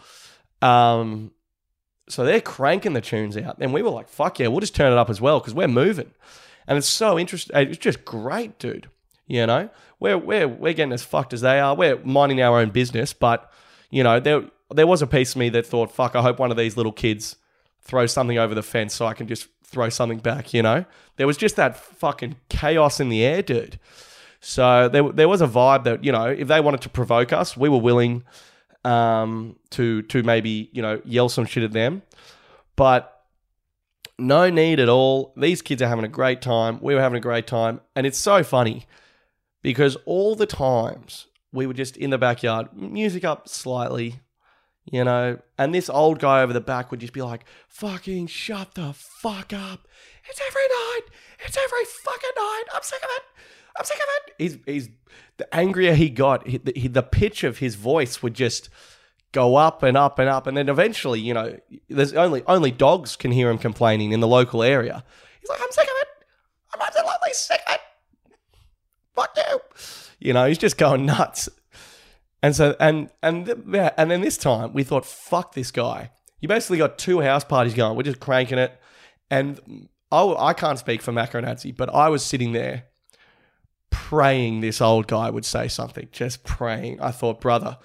um, 0.61 1.31
so 2.07 2.23
they're 2.23 2.41
cranking 2.41 2.93
the 2.93 3.01
tunes 3.01 3.35
out. 3.35 3.57
And 3.59 3.73
we 3.73 3.81
were 3.81 3.89
like, 3.89 4.09
fuck 4.09 4.39
yeah, 4.39 4.47
we'll 4.47 4.59
just 4.59 4.75
turn 4.75 4.91
it 4.91 4.97
up 4.97 5.09
as 5.09 5.19
well 5.19 5.39
because 5.39 5.53
we're 5.53 5.67
moving. 5.67 6.11
And 6.67 6.77
it's 6.77 6.87
so 6.87 7.17
interesting. 7.17 7.55
It's 7.55 7.77
just 7.77 8.05
great, 8.05 8.59
dude. 8.59 8.89
You 9.25 9.47
know, 9.47 9.69
we're 9.99 10.17
we're 10.17 10.47
we're 10.47 10.73
getting 10.73 10.93
as 10.93 11.03
fucked 11.03 11.33
as 11.33 11.41
they 11.41 11.59
are. 11.59 11.75
We're 11.75 11.97
minding 12.03 12.41
our 12.41 12.59
own 12.59 12.69
business, 12.69 13.13
but 13.13 13.51
you 13.89 14.03
know, 14.03 14.19
there 14.19 14.43
there 14.75 14.87
was 14.87 15.01
a 15.01 15.07
piece 15.07 15.31
of 15.31 15.37
me 15.37 15.49
that 15.49 15.65
thought, 15.65 15.91
fuck, 15.91 16.15
I 16.15 16.21
hope 16.21 16.39
one 16.39 16.51
of 16.51 16.57
these 16.57 16.77
little 16.77 16.91
kids 16.91 17.35
throws 17.81 18.13
something 18.13 18.37
over 18.37 18.55
the 18.55 18.63
fence 18.63 18.93
so 18.93 19.05
I 19.05 19.13
can 19.13 19.27
just 19.27 19.47
throw 19.63 19.89
something 19.89 20.19
back. 20.19 20.53
You 20.53 20.61
know, 20.61 20.85
there 21.17 21.27
was 21.27 21.37
just 21.37 21.55
that 21.55 21.77
fucking 21.77 22.35
chaos 22.49 22.99
in 22.99 23.09
the 23.09 23.23
air, 23.23 23.41
dude. 23.41 23.79
So 24.39 24.89
there 24.89 25.09
there 25.11 25.29
was 25.29 25.41
a 25.41 25.47
vibe 25.47 25.85
that 25.85 26.03
you 26.03 26.11
know, 26.11 26.25
if 26.25 26.47
they 26.47 26.59
wanted 26.59 26.81
to 26.81 26.89
provoke 26.89 27.31
us, 27.31 27.55
we 27.55 27.69
were 27.69 27.77
willing 27.77 28.23
um, 28.83 29.55
to 29.71 30.01
to 30.03 30.23
maybe 30.23 30.69
you 30.73 30.81
know 30.81 31.01
yell 31.05 31.29
some 31.29 31.45
shit 31.45 31.63
at 31.63 31.71
them, 31.71 32.01
but 32.75 33.13
no 34.17 34.49
need 34.49 34.79
at 34.79 34.89
all. 34.89 35.33
These 35.35 35.61
kids 35.61 35.81
are 35.81 35.87
having 35.87 36.05
a 36.05 36.09
great 36.09 36.41
time. 36.41 36.79
We 36.81 36.93
were 36.95 37.01
having 37.01 37.17
a 37.17 37.21
great 37.21 37.47
time. 37.47 37.81
And 37.95 38.05
it's 38.05 38.17
so 38.17 38.43
funny 38.43 38.85
because 39.61 39.97
all 40.05 40.35
the 40.35 40.45
times 40.45 41.27
we 41.51 41.65
were 41.65 41.73
just 41.73 41.97
in 41.97 42.09
the 42.09 42.17
backyard, 42.17 42.69
music 42.73 43.23
up 43.23 43.47
slightly, 43.47 44.19
you 44.85 45.03
know, 45.03 45.39
and 45.57 45.73
this 45.73 45.89
old 45.89 46.19
guy 46.19 46.41
over 46.41 46.53
the 46.53 46.61
back 46.61 46.91
would 46.91 46.99
just 46.99 47.13
be 47.13 47.21
like, 47.21 47.45
fucking 47.67 48.27
shut 48.27 48.75
the 48.75 48.93
fuck 48.93 49.53
up. 49.53 49.87
It's 50.29 50.41
every 50.47 50.67
night. 50.67 51.01
It's 51.45 51.57
every 51.57 51.85
fucking 51.85 52.29
night. 52.35 52.63
I'm 52.73 52.83
sick 52.83 53.01
of 53.03 53.09
it. 53.17 53.23
I'm 53.77 53.85
sick 53.85 53.97
of 53.97 54.03
it. 54.17 54.33
He's, 54.37 54.57
he's 54.65 54.89
the 55.37 55.53
angrier 55.55 55.95
he 55.95 56.09
got, 56.09 56.47
he, 56.47 56.57
the, 56.57 56.73
he, 56.75 56.87
the 56.87 57.03
pitch 57.03 57.43
of 57.43 57.57
his 57.57 57.75
voice 57.75 58.21
would 58.21 58.33
just 58.33 58.69
go 59.33 59.55
up 59.55 59.83
and 59.83 59.97
up 59.97 60.19
and 60.19 60.29
up, 60.29 60.47
and 60.47 60.55
then 60.55 60.69
eventually, 60.69 61.19
you 61.19 61.33
know, 61.33 61.57
there's 61.89 62.13
only 62.13 62.43
only 62.47 62.71
dogs 62.71 63.17
can 63.17 63.31
hear 63.31 63.49
him 63.49 63.57
complaining 63.57 64.13
in 64.13 64.21
the 64.21 64.27
local 64.27 64.63
area. 64.63 65.03
He's 65.41 65.49
like, 65.49 65.59
"I'm 65.61 65.71
sick 65.71 65.85
of 65.85 65.95
it. 66.01 66.07
I'm 66.73 66.81
absolutely 66.81 67.33
sick 67.33 67.59
of 67.67 67.73
it. 67.73 67.81
Fuck 69.13 69.35
you." 69.35 69.59
You 70.19 70.33
know, 70.33 70.47
he's 70.47 70.57
just 70.57 70.77
going 70.77 71.05
nuts. 71.05 71.49
And 72.43 72.53
so, 72.53 72.75
and 72.77 73.09
and 73.23 73.47
yeah, 73.71 73.91
and 73.97 74.11
then 74.11 74.19
this 74.21 74.37
time 74.37 74.73
we 74.73 74.83
thought, 74.83 75.05
"Fuck 75.05 75.53
this 75.53 75.71
guy." 75.71 76.11
You 76.41 76.49
basically 76.49 76.77
got 76.77 76.97
two 76.97 77.21
house 77.21 77.45
parties 77.45 77.73
going. 77.73 77.95
We're 77.95 78.03
just 78.03 78.19
cranking 78.19 78.57
it, 78.57 78.77
and 79.31 79.87
I, 80.11 80.25
I 80.37 80.53
can't 80.53 80.77
speak 80.77 81.01
for 81.01 81.13
Macronazzi, 81.13 81.75
but 81.75 81.89
I 81.89 82.09
was 82.09 82.23
sitting 82.23 82.51
there 82.51 82.83
praying 83.89 84.59
this 84.59 84.81
old 84.81 85.07
guy 85.07 85.29
would 85.29 85.45
say 85.45 85.69
something, 85.69 86.09
just 86.11 86.43
praying. 86.43 86.99
I 86.99 87.11
thought, 87.11 87.39
brother, 87.39 87.77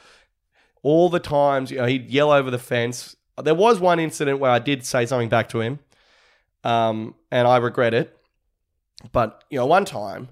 all 0.83 1.09
the 1.09 1.21
times, 1.21 1.71
you 1.71 1.77
know, 1.77 1.87
he'd 1.87 2.11
yell 2.11 2.33
over 2.33 2.51
the 2.51 2.59
fence. 2.59 3.15
There 3.41 3.55
was 3.55 3.79
one 3.79 4.01
incident 4.01 4.41
where 4.41 4.51
I 4.51 4.59
did 4.59 4.85
say 4.85 5.07
something 5.07 5.29
back 5.29 5.51
to 5.51 5.61
him, 5.61 5.79
um, 6.65 7.15
and 7.31 7.47
I 7.47 7.59
regret 7.59 7.95
it. 7.95 8.19
But 9.13 9.45
you 9.51 9.59
know, 9.59 9.67
one 9.67 9.85
time, 9.85 10.31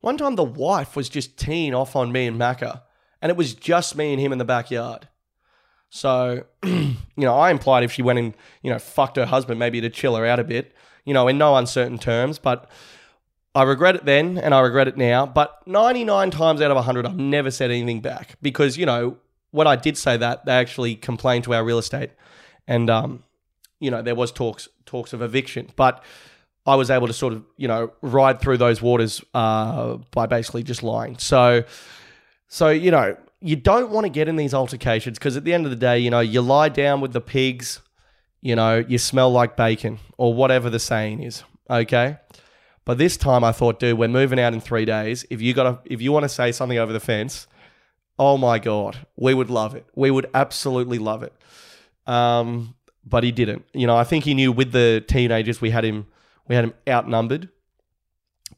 one 0.00 0.16
time 0.16 0.36
the 0.36 0.42
wife 0.42 0.96
was 0.96 1.10
just 1.10 1.36
teeing 1.36 1.74
off 1.74 1.94
on 1.94 2.10
me 2.10 2.26
and 2.26 2.40
Macca, 2.40 2.80
and 3.20 3.30
it 3.30 3.36
was 3.36 3.54
just 3.54 3.96
me 3.96 4.12
and 4.12 4.20
him 4.20 4.32
in 4.32 4.38
the 4.38 4.44
backyard. 4.44 5.08
So, 5.90 6.44
you 6.64 6.96
know, 7.16 7.34
I 7.34 7.50
implied 7.50 7.84
if 7.84 7.92
she 7.92 8.02
went 8.02 8.18
and 8.18 8.34
you 8.62 8.70
know 8.70 8.78
fucked 8.78 9.16
her 9.16 9.26
husband, 9.26 9.58
maybe 9.58 9.80
to 9.80 9.90
chill 9.90 10.16
her 10.16 10.26
out 10.26 10.38
a 10.38 10.44
bit. 10.44 10.74
You 11.04 11.14
know, 11.14 11.28
in 11.28 11.38
no 11.38 11.56
uncertain 11.56 11.98
terms, 11.98 12.38
but. 12.38 12.70
I 13.54 13.62
regret 13.62 13.96
it 13.96 14.04
then 14.04 14.38
and 14.38 14.54
I 14.54 14.60
regret 14.60 14.86
it 14.86 14.96
now, 14.96 15.26
but 15.26 15.66
99 15.66 16.30
times 16.30 16.60
out 16.60 16.70
of 16.70 16.76
100, 16.76 17.06
I've 17.06 17.16
never 17.16 17.50
said 17.50 17.72
anything 17.72 18.00
back 18.00 18.36
because, 18.40 18.76
you 18.76 18.86
know, 18.86 19.16
when 19.50 19.66
I 19.66 19.76
did 19.76 19.96
say 19.96 20.16
that, 20.16 20.44
they 20.44 20.52
actually 20.52 20.96
complained 20.96 21.44
to 21.44 21.54
our 21.54 21.64
real 21.64 21.78
estate, 21.78 22.10
and 22.66 22.90
um, 22.90 23.22
you 23.80 23.90
know 23.90 24.02
there 24.02 24.14
was 24.14 24.32
talks 24.32 24.68
talks 24.84 25.12
of 25.12 25.22
eviction, 25.22 25.70
but 25.76 26.04
I 26.66 26.74
was 26.74 26.90
able 26.90 27.06
to 27.06 27.12
sort 27.12 27.32
of 27.32 27.44
you 27.56 27.68
know 27.68 27.92
ride 28.02 28.40
through 28.40 28.58
those 28.58 28.82
waters 28.82 29.22
uh, 29.34 29.98
by 30.12 30.26
basically 30.26 30.62
just 30.62 30.82
lying. 30.82 31.18
So, 31.18 31.64
so 32.48 32.68
you 32.70 32.90
know 32.90 33.16
you 33.40 33.56
don't 33.56 33.90
want 33.90 34.04
to 34.04 34.10
get 34.10 34.26
in 34.26 34.36
these 34.36 34.52
altercations 34.54 35.18
because 35.18 35.36
at 35.36 35.44
the 35.44 35.54
end 35.54 35.64
of 35.64 35.70
the 35.70 35.76
day, 35.76 35.98
you 35.98 36.10
know 36.10 36.20
you 36.20 36.40
lie 36.40 36.68
down 36.68 37.00
with 37.00 37.12
the 37.12 37.20
pigs, 37.20 37.80
you 38.40 38.56
know 38.56 38.84
you 38.86 38.98
smell 38.98 39.30
like 39.30 39.56
bacon 39.56 39.98
or 40.16 40.34
whatever 40.34 40.68
the 40.68 40.80
saying 40.80 41.22
is. 41.22 41.44
Okay. 41.70 42.18
But 42.84 42.96
this 42.96 43.18
time 43.18 43.44
I 43.44 43.52
thought, 43.52 43.78
dude, 43.78 43.98
we're 43.98 44.08
moving 44.08 44.40
out 44.40 44.54
in 44.54 44.62
three 44.62 44.86
days. 44.86 45.26
If 45.28 45.42
you 45.42 45.52
got 45.52 45.82
if 45.84 46.00
you 46.00 46.10
want 46.10 46.24
to 46.24 46.28
say 46.28 46.52
something 46.52 46.78
over 46.78 46.92
the 46.92 47.00
fence, 47.00 47.46
Oh 48.18 48.36
my 48.36 48.58
god, 48.58 49.06
we 49.16 49.32
would 49.32 49.48
love 49.48 49.74
it. 49.74 49.86
We 49.94 50.10
would 50.10 50.28
absolutely 50.34 50.98
love 50.98 51.22
it. 51.22 51.32
Um, 52.06 52.74
but 53.04 53.22
he 53.22 53.30
didn't. 53.30 53.64
You 53.72 53.86
know, 53.86 53.96
I 53.96 54.04
think 54.04 54.24
he 54.24 54.34
knew 54.34 54.50
with 54.50 54.72
the 54.72 55.04
teenagers 55.06 55.60
we 55.60 55.70
had 55.70 55.84
him 55.84 56.06
we 56.48 56.54
had 56.54 56.64
him 56.64 56.74
outnumbered. 56.88 57.48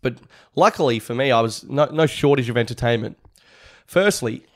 But 0.03 0.17
luckily 0.57 0.99
for 0.99 1.15
me, 1.15 1.31
I 1.31 1.41
was 1.41 1.65
no, 1.65 1.87
no 1.87 2.07
shortage 2.07 2.49
of 2.49 2.57
entertainment. 2.57 3.19
Firstly, 3.91 4.47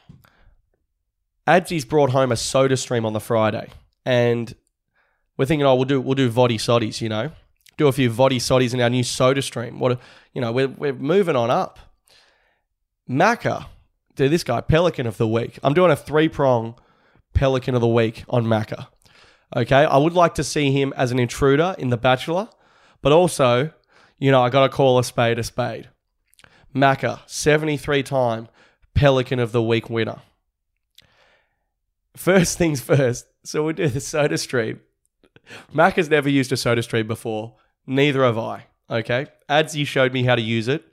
Adsy's 1.45 1.85
brought 1.85 2.11
home 2.11 2.31
a 2.31 2.37
soda 2.37 2.77
stream 2.77 3.05
on 3.05 3.15
the 3.15 3.19
Friday, 3.19 3.69
and 4.07 4.55
we're 5.37 5.45
thinking, 5.45 5.67
oh, 5.67 5.75
we'll 5.75 5.87
do 5.87 6.01
we'll 6.01 6.15
do 6.15 6.29
voddy 6.29 6.57
soddies, 6.57 7.01
you 7.01 7.09
know, 7.09 7.33
do 7.77 7.89
a 7.89 7.93
few 7.93 8.11
voddy 8.11 8.39
soddies 8.39 8.75
in 8.75 8.81
our 8.81 8.89
new 8.89 9.03
soda 9.03 9.43
stream. 9.43 9.81
What, 9.81 9.91
a, 9.91 9.99
you 10.35 10.41
know, 10.41 10.53
we're 10.53 10.69
we're 10.69 10.93
moving 10.93 11.35
on 11.35 11.51
up. 11.51 11.81
Macca 13.11 13.67
Dude, 14.15 14.31
this 14.31 14.45
guy, 14.45 14.61
Pelican 14.61 15.09
of 15.09 15.17
the 15.17 15.27
Week. 15.27 15.59
I'm 15.65 15.75
doing 15.75 15.91
a 15.91 15.97
three 15.97 16.29
prong 16.29 16.77
Pelican 17.33 17.75
of 17.75 17.81
the 17.81 17.89
Week 17.89 18.23
on 18.29 18.45
Macca. 18.45 18.87
Okay. 19.57 19.85
I 19.85 19.97
would 19.97 20.13
like 20.13 20.37
to 20.37 20.45
see 20.45 20.71
him 20.71 20.95
as 20.97 21.11
an 21.11 21.19
intruder 21.19 21.75
in 21.77 21.91
The 21.91 21.97
Bachelor, 21.97 22.51
but 23.03 23.11
also, 23.11 23.73
you 24.21 24.31
know, 24.31 24.43
I 24.43 24.49
got 24.49 24.63
to 24.63 24.69
call 24.69 25.01
a 25.01 25.03
spade 25.03 25.41
a 25.41 25.43
spade. 25.43 25.89
Macca, 26.73 27.19
73 27.27 28.05
time 28.05 28.49
Pelican 28.95 29.39
of 29.39 29.53
the 29.53 29.63
Week 29.63 29.91
winner. 29.91 30.21
First 32.17 32.59
things 32.59 32.81
first. 32.81 33.27
So 33.43 33.65
we 33.65 33.73
do 33.73 33.89
the 33.89 34.01
soda 34.01 34.39
stream. 34.39 34.81
Mac 35.73 35.95
has 35.97 36.09
never 36.09 36.29
used 36.29 36.53
a 36.53 36.57
soda 36.57 36.83
stream 36.83 37.07
before. 37.07 37.57
Neither 37.87 38.25
have 38.25 38.39
I. 38.39 38.67
Okay. 38.89 39.27
Adsy 39.49 39.87
showed 39.87 40.13
me 40.13 40.23
how 40.25 40.35
to 40.35 40.43
use 40.43 40.69
it 40.69 40.85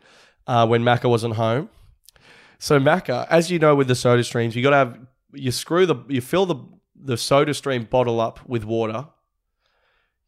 uh, 0.48 0.68
when 0.68 0.84
Macca 0.84 1.10
wasn't 1.10 1.36
home. 1.36 1.70
So 2.60 2.80
Macca, 2.80 3.28
as 3.30 3.50
you 3.50 3.60
know 3.60 3.76
with 3.76 3.88
the 3.88 3.96
soda 3.96 4.24
streams, 4.24 4.56
you 4.56 4.64
got 4.64 4.72
to 4.72 4.76
have 4.76 5.00
you 5.34 5.52
screw 5.52 5.86
the 5.86 5.96
you 6.08 6.22
fill 6.22 6.46
the 6.46 6.58
the 6.96 7.18
soda 7.18 7.54
stream 7.54 7.86
bottle 7.86 8.20
up 8.20 8.48
with 8.48 8.64
water. 8.64 9.08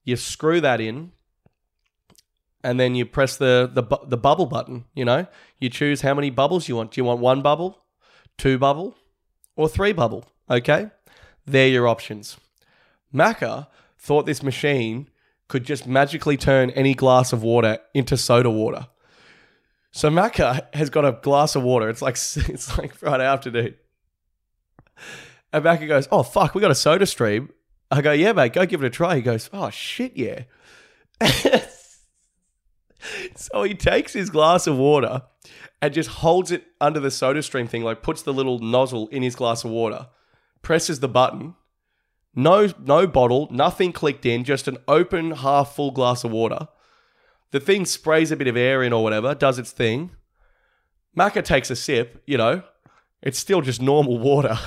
You 0.04 0.16
screw 0.16 0.60
that 0.62 0.82
in, 0.82 1.12
and 2.64 2.80
then 2.80 2.96
you 2.96 3.06
press 3.06 3.38
the 3.38 3.70
the 3.72 3.84
the 4.08 4.18
bubble 4.18 4.46
button. 4.46 4.86
You 4.94 5.06
know, 5.06 5.28
you 5.60 5.70
choose 5.70 6.02
how 6.02 6.14
many 6.14 6.30
bubbles 6.30 6.68
you 6.68 6.76
want. 6.76 6.92
Do 6.92 7.02
you 7.02 7.06
want 7.06 7.20
one 7.20 7.42
bubble, 7.42 7.84
two 8.38 8.58
bubble, 8.58 8.96
or 9.56 9.68
three 9.68 9.94
bubble? 9.94 10.26
Okay, 10.50 10.90
they're 11.46 11.68
your 11.68 11.88
options. 11.88 12.38
Macca 13.14 13.68
thought 13.98 14.26
this 14.26 14.44
machine 14.44 15.10
could 15.48 15.64
just 15.66 15.86
magically 15.86 16.38
turn 16.38 16.70
any 16.72 16.94
glass 16.94 17.34
of 17.34 17.44
water 17.44 17.78
into 17.94 18.18
soda 18.18 18.50
water. 18.50 18.88
So 19.92 20.10
Macca 20.10 20.74
has 20.74 20.90
got 20.90 21.06
a 21.06 21.12
glass 21.22 21.56
of 21.56 21.64
water. 21.64 21.90
It's 21.90 22.02
like 22.02 22.16
it's 22.50 22.78
like 22.78 22.96
Friday 22.96 23.26
afternoon. 23.26 23.76
And 25.52 25.64
Macca 25.64 25.88
goes, 25.88 26.08
"Oh 26.12 26.24
fuck, 26.24 26.56
we 26.56 26.62
got 26.62 26.72
a 26.72 26.76
soda 26.76 27.06
stream." 27.06 27.50
I 27.92 28.02
go, 28.02 28.12
"Yeah, 28.12 28.32
mate, 28.32 28.54
go 28.54 28.66
give 28.66 28.84
it 28.84 28.88
a 28.88 28.90
try." 28.90 29.18
He 29.18 29.22
goes, 29.22 29.50
"Oh 29.54 29.70
shit, 29.70 30.18
yeah." 30.18 30.44
so 33.36 33.64
he 33.64 33.74
takes 33.74 34.14
his 34.14 34.30
glass 34.30 34.68
of 34.68 34.78
water 34.78 35.24
and 35.82 35.94
just 35.94 36.10
holds 36.10 36.52
it 36.52 36.66
under 36.80 37.00
the 37.00 37.12
soda 37.12 37.44
stream 37.44 37.68
thing, 37.68 37.84
like 37.84 38.02
puts 38.02 38.22
the 38.22 38.34
little 38.34 38.60
nozzle 38.60 39.08
in 39.10 39.24
his 39.24 39.36
glass 39.36 39.64
of 39.64 39.72
water, 39.72 40.08
presses 40.62 41.00
the 41.00 41.10
button. 41.10 41.56
No, 42.36 42.70
no 42.80 43.06
bottle, 43.06 43.48
nothing 43.52 43.92
clicked 43.92 44.26
in, 44.26 44.44
just 44.44 44.68
an 44.68 44.78
open 44.88 45.32
half 45.32 45.76
full 45.76 45.92
glass 45.92 46.24
of 46.24 46.32
water 46.32 46.68
the 47.54 47.60
thing 47.60 47.86
sprays 47.86 48.32
a 48.32 48.36
bit 48.36 48.48
of 48.48 48.58
air 48.58 48.82
in 48.82 48.92
or 48.92 49.04
whatever, 49.04 49.36
does 49.36 49.60
its 49.60 49.72
thing. 49.72 50.10
Macca 51.16 51.46
takes 51.46 51.70
a 51.70 51.76
sip, 51.76 52.24
you 52.26 52.36
know, 52.36 52.64
it's 53.22 53.38
still 53.38 53.62
just 53.62 53.80
normal 53.80 54.18
water. 54.18 54.58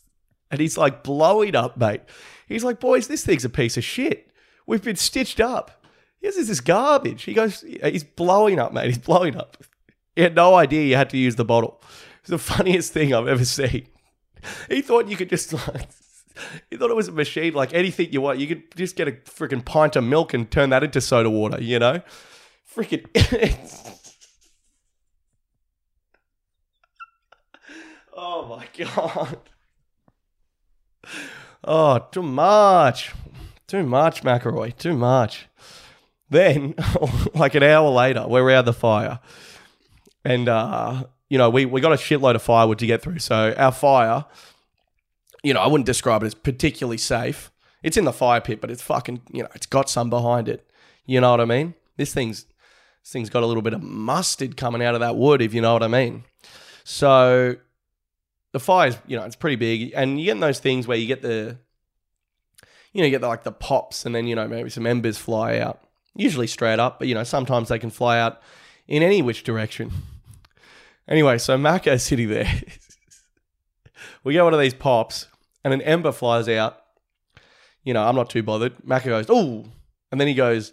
and 0.50 0.58
he's 0.58 0.78
like 0.78 1.02
blowing 1.02 1.54
up, 1.54 1.76
mate. 1.76 2.00
He's 2.48 2.64
like, 2.64 2.80
boys, 2.80 3.08
this 3.08 3.24
thing's 3.26 3.44
a 3.44 3.50
piece 3.50 3.76
of 3.76 3.84
shit. 3.84 4.32
We've 4.66 4.82
been 4.82 4.96
stitched 4.96 5.38
up. 5.38 5.79
This 6.20 6.36
is 6.36 6.60
garbage. 6.60 7.22
He 7.22 7.34
goes, 7.34 7.60
he's 7.60 8.04
blowing 8.04 8.58
up, 8.58 8.72
mate. 8.72 8.86
He's 8.86 8.98
blowing 8.98 9.36
up. 9.36 9.56
He 10.14 10.22
had 10.22 10.34
no 10.34 10.54
idea 10.54 10.82
you 10.82 10.96
had 10.96 11.10
to 11.10 11.18
use 11.18 11.36
the 11.36 11.44
bottle. 11.44 11.82
It's 12.20 12.30
the 12.30 12.38
funniest 12.38 12.92
thing 12.92 13.14
I've 13.14 13.28
ever 13.28 13.44
seen. 13.44 13.86
He 14.68 14.82
thought 14.82 15.08
you 15.08 15.16
could 15.16 15.30
just 15.30 15.52
like 15.52 15.88
he 16.70 16.76
thought 16.76 16.90
it 16.90 16.96
was 16.96 17.08
a 17.08 17.12
machine 17.12 17.52
like 17.52 17.74
anything 17.74 18.12
you 18.12 18.20
want. 18.20 18.38
You 18.38 18.46
could 18.46 18.76
just 18.76 18.96
get 18.96 19.08
a 19.08 19.12
freaking 19.12 19.64
pint 19.64 19.96
of 19.96 20.04
milk 20.04 20.32
and 20.32 20.50
turn 20.50 20.70
that 20.70 20.82
into 20.82 21.00
soda 21.00 21.28
water, 21.30 21.62
you 21.62 21.78
know? 21.78 22.02
freaking. 22.74 23.06
oh 28.16 28.46
my 28.46 28.66
god. 28.76 29.38
Oh, 31.64 32.06
too 32.10 32.22
much. 32.22 33.12
Too 33.66 33.84
much, 33.84 34.22
McElroy. 34.22 34.76
Too 34.76 34.96
much. 34.96 35.48
Then, 36.30 36.74
like 37.34 37.54
an 37.54 37.62
hour 37.62 37.90
later, 37.90 38.26
we're 38.26 38.42
around 38.42 38.64
the 38.64 38.72
fire. 38.72 39.18
and 40.24 40.48
uh, 40.48 41.04
you 41.28 41.38
know 41.38 41.50
we 41.50 41.64
we 41.66 41.80
got 41.80 41.92
a 41.92 41.96
shitload 41.96 42.36
of 42.36 42.42
firewood 42.42 42.78
to 42.78 42.86
get 42.86 43.02
through. 43.02 43.18
So 43.18 43.54
our 43.56 43.72
fire, 43.72 44.24
you 45.42 45.52
know, 45.52 45.60
I 45.60 45.66
wouldn't 45.66 45.86
describe 45.86 46.22
it 46.22 46.26
as 46.26 46.34
particularly 46.34 46.98
safe. 46.98 47.50
It's 47.82 47.96
in 47.96 48.04
the 48.04 48.12
fire 48.12 48.40
pit, 48.40 48.60
but 48.60 48.70
it's 48.70 48.82
fucking 48.82 49.22
you 49.32 49.42
know 49.42 49.48
it's 49.54 49.66
got 49.66 49.90
some 49.90 50.10
behind 50.10 50.48
it. 50.48 50.66
You 51.06 51.20
know 51.20 51.30
what 51.30 51.40
I 51.40 51.44
mean? 51.46 51.74
This 51.96 52.14
thing's 52.14 52.44
this 53.02 53.12
thing's 53.12 53.30
got 53.30 53.42
a 53.42 53.46
little 53.46 53.62
bit 53.62 53.72
of 53.72 53.82
mustard 53.82 54.56
coming 54.56 54.82
out 54.82 54.94
of 54.94 55.00
that 55.00 55.16
wood, 55.16 55.42
if 55.42 55.54
you 55.54 55.60
know 55.60 55.72
what 55.72 55.82
I 55.82 55.88
mean. 55.88 56.24
So 56.84 57.56
the 58.52 58.60
fire's 58.60 58.98
you 59.06 59.16
know 59.16 59.24
it's 59.24 59.36
pretty 59.36 59.56
big, 59.56 59.92
and 59.94 60.20
you 60.20 60.26
get 60.26 60.38
those 60.38 60.60
things 60.60 60.86
where 60.86 60.98
you 60.98 61.06
get 61.06 61.22
the 61.22 61.56
you 62.92 63.00
know 63.00 63.06
you 63.06 63.10
get 63.10 63.20
the, 63.20 63.28
like 63.28 63.44
the 63.44 63.52
pops, 63.52 64.04
and 64.06 64.14
then 64.14 64.26
you 64.26 64.36
know 64.36 64.46
maybe 64.46 64.70
some 64.70 64.86
embers 64.86 65.18
fly 65.18 65.58
out. 65.58 65.80
Usually 66.20 66.46
straight 66.46 66.78
up, 66.78 66.98
but 66.98 67.08
you 67.08 67.14
know 67.14 67.24
sometimes 67.24 67.68
they 67.68 67.78
can 67.78 67.88
fly 67.88 68.18
out 68.18 68.42
in 68.86 69.02
any 69.02 69.22
which 69.22 69.42
direction. 69.42 69.90
Anyway, 71.08 71.36
so 71.38 71.58
Macca's 71.58 72.02
sitting 72.08 72.28
there. 72.28 72.48
we 74.22 74.32
get 74.32 74.44
one 74.44 74.54
of 74.54 74.60
these 74.60 74.74
pops, 74.74 75.26
and 75.64 75.74
an 75.74 75.82
ember 75.82 76.12
flies 76.12 76.48
out. 76.48 76.78
You 77.82 77.94
know, 77.94 78.04
I'm 78.04 78.14
not 78.14 78.30
too 78.30 78.44
bothered. 78.44 78.76
Macca 78.86 79.06
goes, 79.06 79.26
oh, 79.28 79.64
and 80.12 80.20
then 80.20 80.28
he 80.28 80.34
goes, 80.34 80.72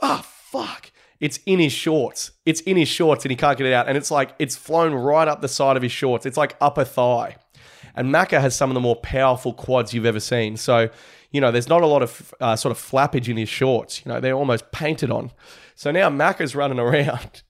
ah, 0.00 0.24
fuck. 0.24 0.92
It's 1.18 1.40
in 1.44 1.58
his 1.58 1.72
shorts. 1.72 2.30
It's 2.46 2.60
in 2.60 2.76
his 2.76 2.86
shorts, 2.86 3.24
and 3.24 3.30
he 3.30 3.36
can't 3.36 3.58
get 3.58 3.66
it 3.66 3.72
out. 3.72 3.88
And 3.88 3.96
it's 3.96 4.12
like 4.12 4.36
it's 4.38 4.54
flown 4.54 4.94
right 4.94 5.26
up 5.26 5.40
the 5.40 5.48
side 5.48 5.76
of 5.76 5.82
his 5.82 5.90
shorts. 5.90 6.24
It's 6.24 6.36
like 6.36 6.56
upper 6.60 6.84
thigh. 6.84 7.36
And 7.96 8.14
Macca 8.14 8.40
has 8.40 8.54
some 8.54 8.70
of 8.70 8.74
the 8.74 8.80
more 8.80 8.96
powerful 8.96 9.52
quads 9.52 9.92
you've 9.92 10.06
ever 10.06 10.20
seen. 10.20 10.56
So, 10.56 10.88
you 11.34 11.40
know, 11.40 11.50
there's 11.50 11.68
not 11.68 11.82
a 11.82 11.86
lot 11.86 12.00
of 12.00 12.32
uh, 12.40 12.54
sort 12.54 12.70
of 12.70 12.78
flappage 12.78 13.28
in 13.28 13.36
his 13.36 13.48
shorts. 13.48 14.06
You 14.06 14.12
know, 14.12 14.20
they're 14.20 14.36
almost 14.36 14.70
painted 14.70 15.10
on. 15.10 15.32
So 15.74 15.90
now 15.90 16.08
Macca's 16.08 16.54
running 16.54 16.78
around. 16.78 17.42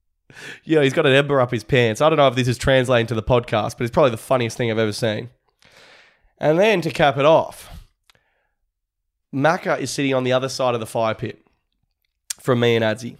you 0.64 0.74
know, 0.74 0.82
he's 0.82 0.92
got 0.92 1.06
an 1.06 1.12
ember 1.12 1.40
up 1.40 1.52
his 1.52 1.62
pants. 1.62 2.00
I 2.00 2.08
don't 2.08 2.16
know 2.16 2.26
if 2.26 2.34
this 2.34 2.48
is 2.48 2.58
translating 2.58 3.06
to 3.06 3.14
the 3.14 3.22
podcast, 3.22 3.78
but 3.78 3.84
it's 3.84 3.92
probably 3.92 4.10
the 4.10 4.16
funniest 4.16 4.56
thing 4.56 4.68
I've 4.68 4.78
ever 4.78 4.90
seen. 4.90 5.30
And 6.38 6.58
then 6.58 6.80
to 6.80 6.90
cap 6.90 7.18
it 7.18 7.24
off, 7.24 7.86
Macca 9.32 9.78
is 9.78 9.92
sitting 9.92 10.12
on 10.12 10.24
the 10.24 10.32
other 10.32 10.48
side 10.48 10.74
of 10.74 10.80
the 10.80 10.86
fire 10.86 11.14
pit 11.14 11.40
from 12.40 12.58
me 12.58 12.74
and 12.74 12.84
Adzi. 12.84 13.16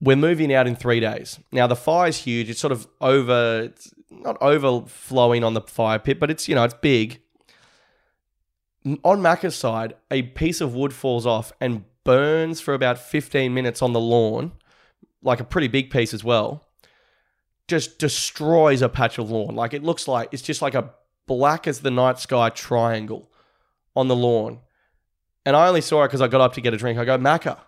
We're 0.00 0.16
moving 0.16 0.50
out 0.50 0.66
in 0.66 0.76
three 0.76 0.98
days. 0.98 1.38
Now 1.52 1.66
the 1.66 1.76
fire's 1.76 2.16
huge. 2.16 2.48
It's 2.48 2.60
sort 2.60 2.72
of 2.72 2.88
over, 3.02 3.64
it's 3.64 3.92
not 4.10 4.40
overflowing 4.40 5.44
on 5.44 5.52
the 5.52 5.60
fire 5.60 5.98
pit, 5.98 6.18
but 6.18 6.30
it's 6.30 6.48
you 6.48 6.54
know 6.54 6.64
it's 6.64 6.74
big. 6.80 7.20
On 8.84 9.20
Macca's 9.20 9.54
side, 9.54 9.94
a 10.10 10.22
piece 10.22 10.60
of 10.60 10.74
wood 10.74 10.92
falls 10.92 11.24
off 11.24 11.52
and 11.60 11.84
burns 12.04 12.60
for 12.60 12.74
about 12.74 12.98
15 12.98 13.54
minutes 13.54 13.80
on 13.80 13.92
the 13.92 14.00
lawn, 14.00 14.52
like 15.22 15.40
a 15.40 15.44
pretty 15.44 15.68
big 15.68 15.90
piece 15.90 16.12
as 16.12 16.24
well. 16.24 16.66
Just 17.68 17.98
destroys 17.98 18.82
a 18.82 18.88
patch 18.88 19.18
of 19.18 19.30
lawn. 19.30 19.54
Like 19.54 19.72
it 19.72 19.84
looks 19.84 20.08
like 20.08 20.28
it's 20.32 20.42
just 20.42 20.62
like 20.62 20.74
a 20.74 20.90
black 21.26 21.66
as 21.68 21.80
the 21.80 21.90
night 21.90 22.18
sky 22.18 22.50
triangle 22.50 23.30
on 23.94 24.08
the 24.08 24.16
lawn. 24.16 24.60
And 25.46 25.56
I 25.56 25.68
only 25.68 25.80
saw 25.80 26.02
it 26.04 26.08
because 26.08 26.20
I 26.20 26.28
got 26.28 26.40
up 26.40 26.54
to 26.54 26.60
get 26.60 26.74
a 26.74 26.76
drink. 26.76 26.98
I 26.98 27.04
go, 27.04 27.18
Macca, 27.18 27.58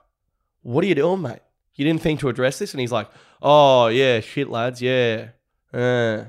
what 0.63 0.85
are 0.85 0.87
you 0.87 0.95
doing, 0.95 1.23
mate? 1.23 1.41
You 1.75 1.85
didn't 1.85 2.03
think 2.03 2.21
to 2.21 2.29
address 2.29 2.59
this? 2.59 2.73
And 2.73 2.81
he's 2.81 2.93
like, 2.93 3.09
oh, 3.43 3.89
yeah, 3.89 4.21
shit, 4.21 4.49
lads, 4.49 4.81
yeah. 4.81 5.29
Uh. 5.73 6.25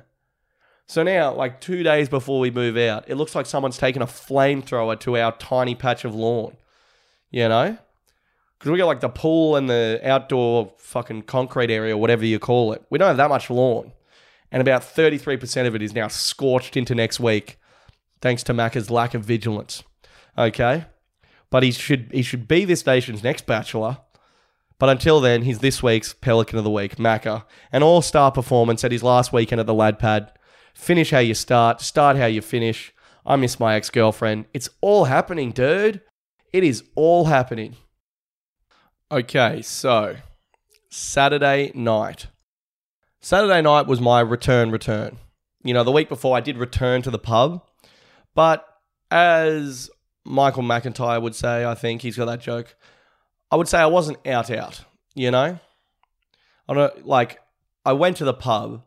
So 0.87 1.01
now, 1.03 1.33
like 1.33 1.61
two 1.61 1.83
days 1.83 2.09
before 2.09 2.39
we 2.39 2.51
move 2.51 2.77
out, 2.77 3.05
it 3.07 3.15
looks 3.15 3.33
like 3.33 3.45
someone's 3.45 3.77
taken 3.77 4.01
a 4.01 4.07
flamethrower 4.07 4.99
to 5.01 5.17
our 5.17 5.31
tiny 5.37 5.75
patch 5.75 6.05
of 6.05 6.13
lawn. 6.13 6.57
You 7.31 7.49
know? 7.49 7.77
Because 8.57 8.71
we 8.71 8.77
got 8.77 8.85
like 8.85 8.99
the 8.99 9.09
pool 9.09 9.55
and 9.55 9.69
the 9.69 9.99
outdoor 10.03 10.73
fucking 10.77 11.23
concrete 11.23 11.71
area, 11.71 11.97
whatever 11.97 12.25
you 12.25 12.39
call 12.39 12.73
it. 12.73 12.83
We 12.89 12.97
don't 12.97 13.07
have 13.07 13.17
that 13.17 13.29
much 13.29 13.49
lawn. 13.49 13.91
And 14.51 14.61
about 14.61 14.83
33% 14.83 15.67
of 15.67 15.75
it 15.75 15.81
is 15.81 15.93
now 15.93 16.07
scorched 16.07 16.77
into 16.77 16.95
next 16.95 17.19
week, 17.19 17.59
thanks 18.21 18.43
to 18.43 18.53
Macca's 18.53 18.89
lack 18.89 19.13
of 19.13 19.25
vigilance. 19.25 19.83
Okay? 20.37 20.85
But 21.49 21.63
he 21.63 21.71
should 21.71 22.09
he 22.11 22.21
should 22.21 22.47
be 22.47 22.65
this 22.65 22.85
nation's 22.85 23.23
next 23.23 23.45
bachelor. 23.45 23.97
But 24.77 24.89
until 24.89 25.21
then, 25.21 25.43
he's 25.43 25.59
this 25.59 25.81
week's 25.81 26.13
Pelican 26.13 26.57
of 26.57 26.63
the 26.63 26.71
Week, 26.71 26.97
Macca. 26.97 27.45
An 27.71 27.81
all 27.81 28.01
star 28.01 28.31
performance 28.31 28.83
at 28.83 28.91
his 28.91 29.03
last 29.03 29.31
weekend 29.31 29.59
at 29.61 29.65
the 29.65 29.73
Lad 29.73 29.99
Pad. 29.99 30.31
Finish 30.75 31.09
how 31.09 31.19
you 31.19 31.33
start, 31.33 31.81
start 31.81 32.17
how 32.17 32.25
you 32.25 32.41
finish. 32.41 32.93
I 33.25 33.37
miss 33.37 33.59
my 33.59 33.75
ex 33.75 33.89
girlfriend. 33.89 34.45
It's 34.53 34.69
all 34.81 35.05
happening, 35.05 35.51
dude. 35.51 36.01
It 36.53 36.63
is 36.63 36.83
all 36.93 37.25
happening. 37.25 37.75
Okay, 39.11 39.61
so 39.63 40.17
Saturday 40.89 41.71
night. 41.73 42.27
Saturday 43.21 43.61
night 43.61 43.87
was 43.87 43.99
my 43.99 44.19
return 44.19 44.69
return. 44.69 45.17
You 45.63 45.73
know, 45.73 45.83
the 45.83 45.91
week 45.91 46.09
before 46.09 46.37
I 46.37 46.41
did 46.41 46.57
return 46.57 47.01
to 47.01 47.09
the 47.09 47.17
pub, 47.17 47.63
but 48.35 48.67
as 49.09 49.89
Michael 50.25 50.63
McIntyre 50.63 51.21
would 51.21 51.35
say, 51.35 51.65
I 51.65 51.73
think 51.73 52.01
he's 52.01 52.17
got 52.17 52.25
that 52.25 52.41
joke. 52.41 52.75
I 53.49 53.55
would 53.55 53.67
say 53.67 53.79
I 53.79 53.87
wasn't 53.87 54.25
out 54.27 54.51
out, 54.51 54.83
you 55.15 55.31
know? 55.31 55.57
I 56.67 56.73
don't 56.73 57.07
like 57.07 57.39
I 57.85 57.93
went 57.93 58.17
to 58.17 58.25
the 58.25 58.33
pub, 58.33 58.83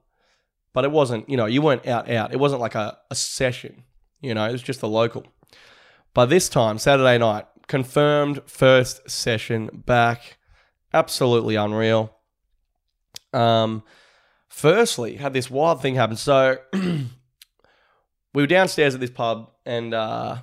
but 0.78 0.84
it 0.84 0.92
wasn't, 0.92 1.28
you 1.28 1.36
know, 1.36 1.46
you 1.46 1.60
weren't 1.60 1.88
out 1.88 2.08
out. 2.08 2.32
It 2.32 2.38
wasn't 2.38 2.60
like 2.60 2.76
a, 2.76 2.96
a 3.10 3.14
session, 3.16 3.82
you 4.20 4.32
know, 4.32 4.48
it 4.48 4.52
was 4.52 4.62
just 4.62 4.80
a 4.82 4.86
local. 4.86 5.26
But 6.14 6.26
this 6.26 6.48
time, 6.48 6.78
Saturday 6.78 7.18
night, 7.18 7.46
confirmed 7.66 8.42
first 8.46 9.10
session 9.10 9.82
back. 9.84 10.38
Absolutely 10.94 11.56
unreal. 11.56 12.14
Um 13.32 13.82
firstly, 14.46 15.16
had 15.16 15.32
this 15.32 15.50
wild 15.50 15.82
thing 15.82 15.96
happen. 15.96 16.14
So 16.14 16.58
we 16.72 17.08
were 18.32 18.46
downstairs 18.46 18.94
at 18.94 19.00
this 19.00 19.10
pub 19.10 19.50
and 19.66 19.92
uh 19.92 20.36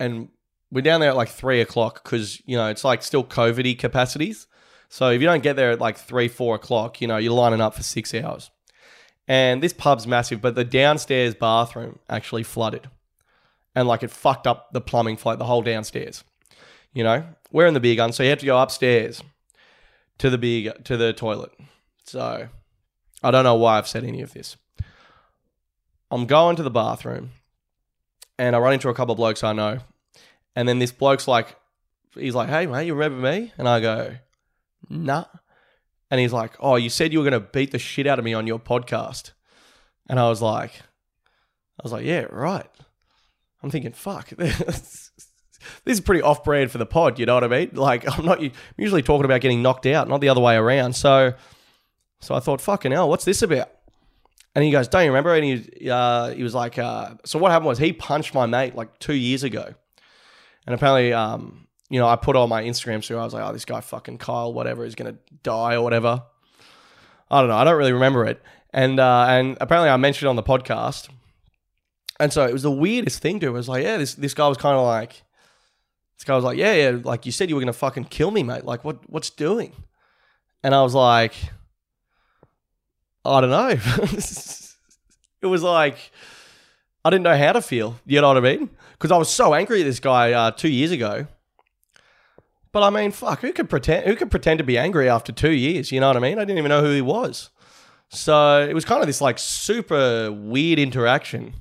and 0.00 0.28
we're 0.72 0.82
down 0.82 0.98
there 0.98 1.10
at 1.10 1.16
like 1.16 1.28
three 1.28 1.60
o'clock 1.60 2.02
because 2.02 2.42
you 2.46 2.56
know 2.56 2.66
it's 2.66 2.82
like 2.82 3.04
still 3.04 3.22
COVIDy 3.22 3.78
capacities. 3.78 4.48
So 4.92 5.10
if 5.10 5.20
you 5.20 5.26
don't 5.26 5.42
get 5.42 5.54
there 5.54 5.70
at 5.70 5.80
like 5.80 5.96
three, 5.96 6.26
four 6.26 6.56
o'clock, 6.56 7.00
you 7.00 7.06
know 7.06 7.16
you're 7.16 7.32
lining 7.32 7.60
up 7.60 7.74
for 7.74 7.82
six 7.82 8.12
hours. 8.12 8.50
And 9.28 9.62
this 9.62 9.72
pub's 9.72 10.08
massive, 10.08 10.42
but 10.42 10.56
the 10.56 10.64
downstairs 10.64 11.36
bathroom 11.36 12.00
actually 12.08 12.42
flooded, 12.42 12.90
and 13.74 13.86
like 13.86 14.02
it 14.02 14.10
fucked 14.10 14.48
up 14.48 14.72
the 14.72 14.80
plumbing 14.80 15.16
like 15.24 15.38
the 15.38 15.44
whole 15.44 15.62
downstairs. 15.62 16.24
You 16.92 17.04
know, 17.04 17.24
we're 17.52 17.68
in 17.68 17.74
the 17.74 17.80
beer 17.80 17.94
gun, 17.94 18.12
so 18.12 18.24
you 18.24 18.30
have 18.30 18.40
to 18.40 18.46
go 18.46 18.58
upstairs 18.60 19.22
to 20.18 20.28
the 20.28 20.38
beer 20.38 20.72
to 20.84 20.96
the 20.96 21.12
toilet. 21.12 21.52
So 22.04 22.48
I 23.22 23.30
don't 23.30 23.44
know 23.44 23.54
why 23.54 23.78
I've 23.78 23.86
said 23.86 24.04
any 24.04 24.22
of 24.22 24.32
this. 24.32 24.56
I'm 26.10 26.26
going 26.26 26.56
to 26.56 26.64
the 26.64 26.70
bathroom, 26.70 27.30
and 28.36 28.56
I 28.56 28.58
run 28.58 28.72
into 28.72 28.88
a 28.88 28.94
couple 28.94 29.12
of 29.12 29.18
blokes 29.18 29.44
I 29.44 29.52
know, 29.52 29.78
and 30.56 30.68
then 30.68 30.80
this 30.80 30.90
bloke's 30.90 31.28
like, 31.28 31.54
he's 32.14 32.34
like, 32.34 32.48
hey, 32.48 32.66
mate, 32.66 32.86
you 32.86 32.94
remember 32.94 33.30
me? 33.30 33.52
And 33.56 33.68
I 33.68 33.78
go, 33.78 34.16
nah. 34.90 35.24
And 36.10 36.20
he's 36.20 36.32
like, 36.32 36.56
oh, 36.58 36.76
you 36.76 36.90
said 36.90 37.12
you 37.12 37.20
were 37.20 37.30
going 37.30 37.40
to 37.40 37.48
beat 37.48 37.70
the 37.70 37.78
shit 37.78 38.06
out 38.06 38.18
of 38.18 38.24
me 38.24 38.34
on 38.34 38.46
your 38.46 38.58
podcast. 38.58 39.32
And 40.08 40.18
I 40.18 40.28
was 40.28 40.42
like, 40.42 40.72
I 40.74 41.82
was 41.82 41.92
like, 41.92 42.04
yeah, 42.04 42.26
right. 42.30 42.66
I'm 43.62 43.70
thinking, 43.70 43.92
fuck, 43.92 44.28
this 44.36 45.12
is 45.86 46.00
pretty 46.00 46.22
off 46.22 46.42
brand 46.42 46.70
for 46.70 46.78
the 46.78 46.86
pod. 46.86 47.18
You 47.18 47.26
know 47.26 47.34
what 47.34 47.44
I 47.44 47.48
mean? 47.48 47.70
Like, 47.74 48.06
I'm 48.18 48.24
not 48.24 48.40
I'm 48.40 48.52
usually 48.76 49.02
talking 49.02 49.24
about 49.24 49.40
getting 49.40 49.62
knocked 49.62 49.86
out, 49.86 50.08
not 50.08 50.20
the 50.20 50.28
other 50.28 50.40
way 50.40 50.56
around. 50.56 50.94
So, 50.94 51.34
so 52.20 52.34
I 52.34 52.40
thought, 52.40 52.60
fucking 52.60 52.92
hell, 52.92 53.08
what's 53.08 53.24
this 53.24 53.42
about? 53.42 53.70
And 54.54 54.64
he 54.64 54.72
goes, 54.72 54.88
don't 54.88 55.04
you 55.04 55.10
remember? 55.10 55.34
And 55.34 55.44
he, 55.44 55.88
uh, 55.88 56.30
he 56.30 56.42
was 56.42 56.54
like, 56.54 56.76
uh, 56.76 57.14
so 57.24 57.38
what 57.38 57.52
happened 57.52 57.68
was 57.68 57.78
he 57.78 57.92
punched 57.92 58.34
my 58.34 58.46
mate 58.46 58.74
like 58.74 58.98
two 58.98 59.14
years 59.14 59.44
ago. 59.44 59.74
And 60.66 60.74
apparently, 60.74 61.12
um, 61.12 61.68
you 61.90 61.98
know, 61.98 62.08
I 62.08 62.16
put 62.16 62.36
on 62.36 62.48
my 62.48 62.62
Instagram 62.62 63.02
story. 63.04 63.20
I 63.20 63.24
was 63.24 63.34
like, 63.34 63.44
oh, 63.46 63.52
this 63.52 63.64
guy 63.64 63.80
fucking 63.80 64.18
Kyle, 64.18 64.52
whatever, 64.52 64.84
is 64.84 64.94
gonna 64.94 65.16
die 65.42 65.74
or 65.74 65.82
whatever. 65.82 66.22
I 67.30 67.40
don't 67.40 67.48
know. 67.48 67.56
I 67.56 67.64
don't 67.64 67.76
really 67.76 67.92
remember 67.92 68.24
it. 68.24 68.40
And 68.72 68.98
uh, 69.00 69.26
and 69.28 69.58
apparently, 69.60 69.90
I 69.90 69.96
mentioned 69.96 70.28
it 70.28 70.30
on 70.30 70.36
the 70.36 70.42
podcast. 70.42 71.08
And 72.20 72.32
so 72.32 72.46
it 72.46 72.52
was 72.52 72.62
the 72.62 72.70
weirdest 72.70 73.20
thing 73.20 73.40
to. 73.40 73.48
It 73.48 73.50
was 73.50 73.68
like, 73.68 73.82
yeah, 73.82 73.96
this 73.96 74.14
this 74.14 74.34
guy 74.34 74.46
was 74.46 74.56
kind 74.56 74.76
of 74.76 74.86
like, 74.86 75.22
this 76.16 76.24
guy 76.24 76.36
was 76.36 76.44
like, 76.44 76.56
yeah, 76.56 76.74
yeah, 76.74 76.98
like 77.02 77.26
you 77.26 77.32
said 77.32 77.48
you 77.48 77.56
were 77.56 77.60
gonna 77.60 77.72
fucking 77.72 78.04
kill 78.04 78.30
me, 78.30 78.44
mate. 78.44 78.64
Like, 78.64 78.84
what 78.84 78.98
what's 79.10 79.30
doing? 79.30 79.72
And 80.62 80.74
I 80.74 80.82
was 80.82 80.94
like, 80.94 81.34
I 83.24 83.40
don't 83.40 83.50
know. 83.50 83.68
it 85.42 85.46
was 85.46 85.62
like 85.62 86.12
I 87.04 87.10
didn't 87.10 87.24
know 87.24 87.36
how 87.36 87.52
to 87.52 87.62
feel. 87.62 87.96
You 88.06 88.20
know 88.20 88.28
what 88.28 88.36
I 88.36 88.40
mean? 88.40 88.70
Because 88.92 89.10
I 89.10 89.16
was 89.16 89.28
so 89.28 89.54
angry 89.54 89.80
at 89.80 89.84
this 89.84 90.00
guy 90.00 90.32
uh, 90.32 90.50
two 90.50 90.68
years 90.68 90.90
ago. 90.90 91.26
But 92.72 92.82
I 92.84 92.90
mean, 92.90 93.10
fuck, 93.10 93.40
who 93.40 93.52
could 93.52 93.68
pretend? 93.68 94.06
Who 94.06 94.14
could 94.14 94.30
pretend 94.30 94.58
to 94.58 94.64
be 94.64 94.78
angry 94.78 95.08
after 95.08 95.32
two 95.32 95.50
years? 95.52 95.90
You 95.90 96.00
know 96.00 96.06
what 96.06 96.16
I 96.16 96.20
mean? 96.20 96.38
I 96.38 96.42
didn't 96.42 96.58
even 96.58 96.68
know 96.68 96.82
who 96.82 96.92
he 96.92 97.02
was. 97.02 97.50
So 98.10 98.66
it 98.68 98.74
was 98.74 98.84
kind 98.84 99.00
of 99.00 99.06
this 99.06 99.20
like 99.20 99.38
super 99.38 100.30
weird 100.32 100.78
interaction 100.78 101.54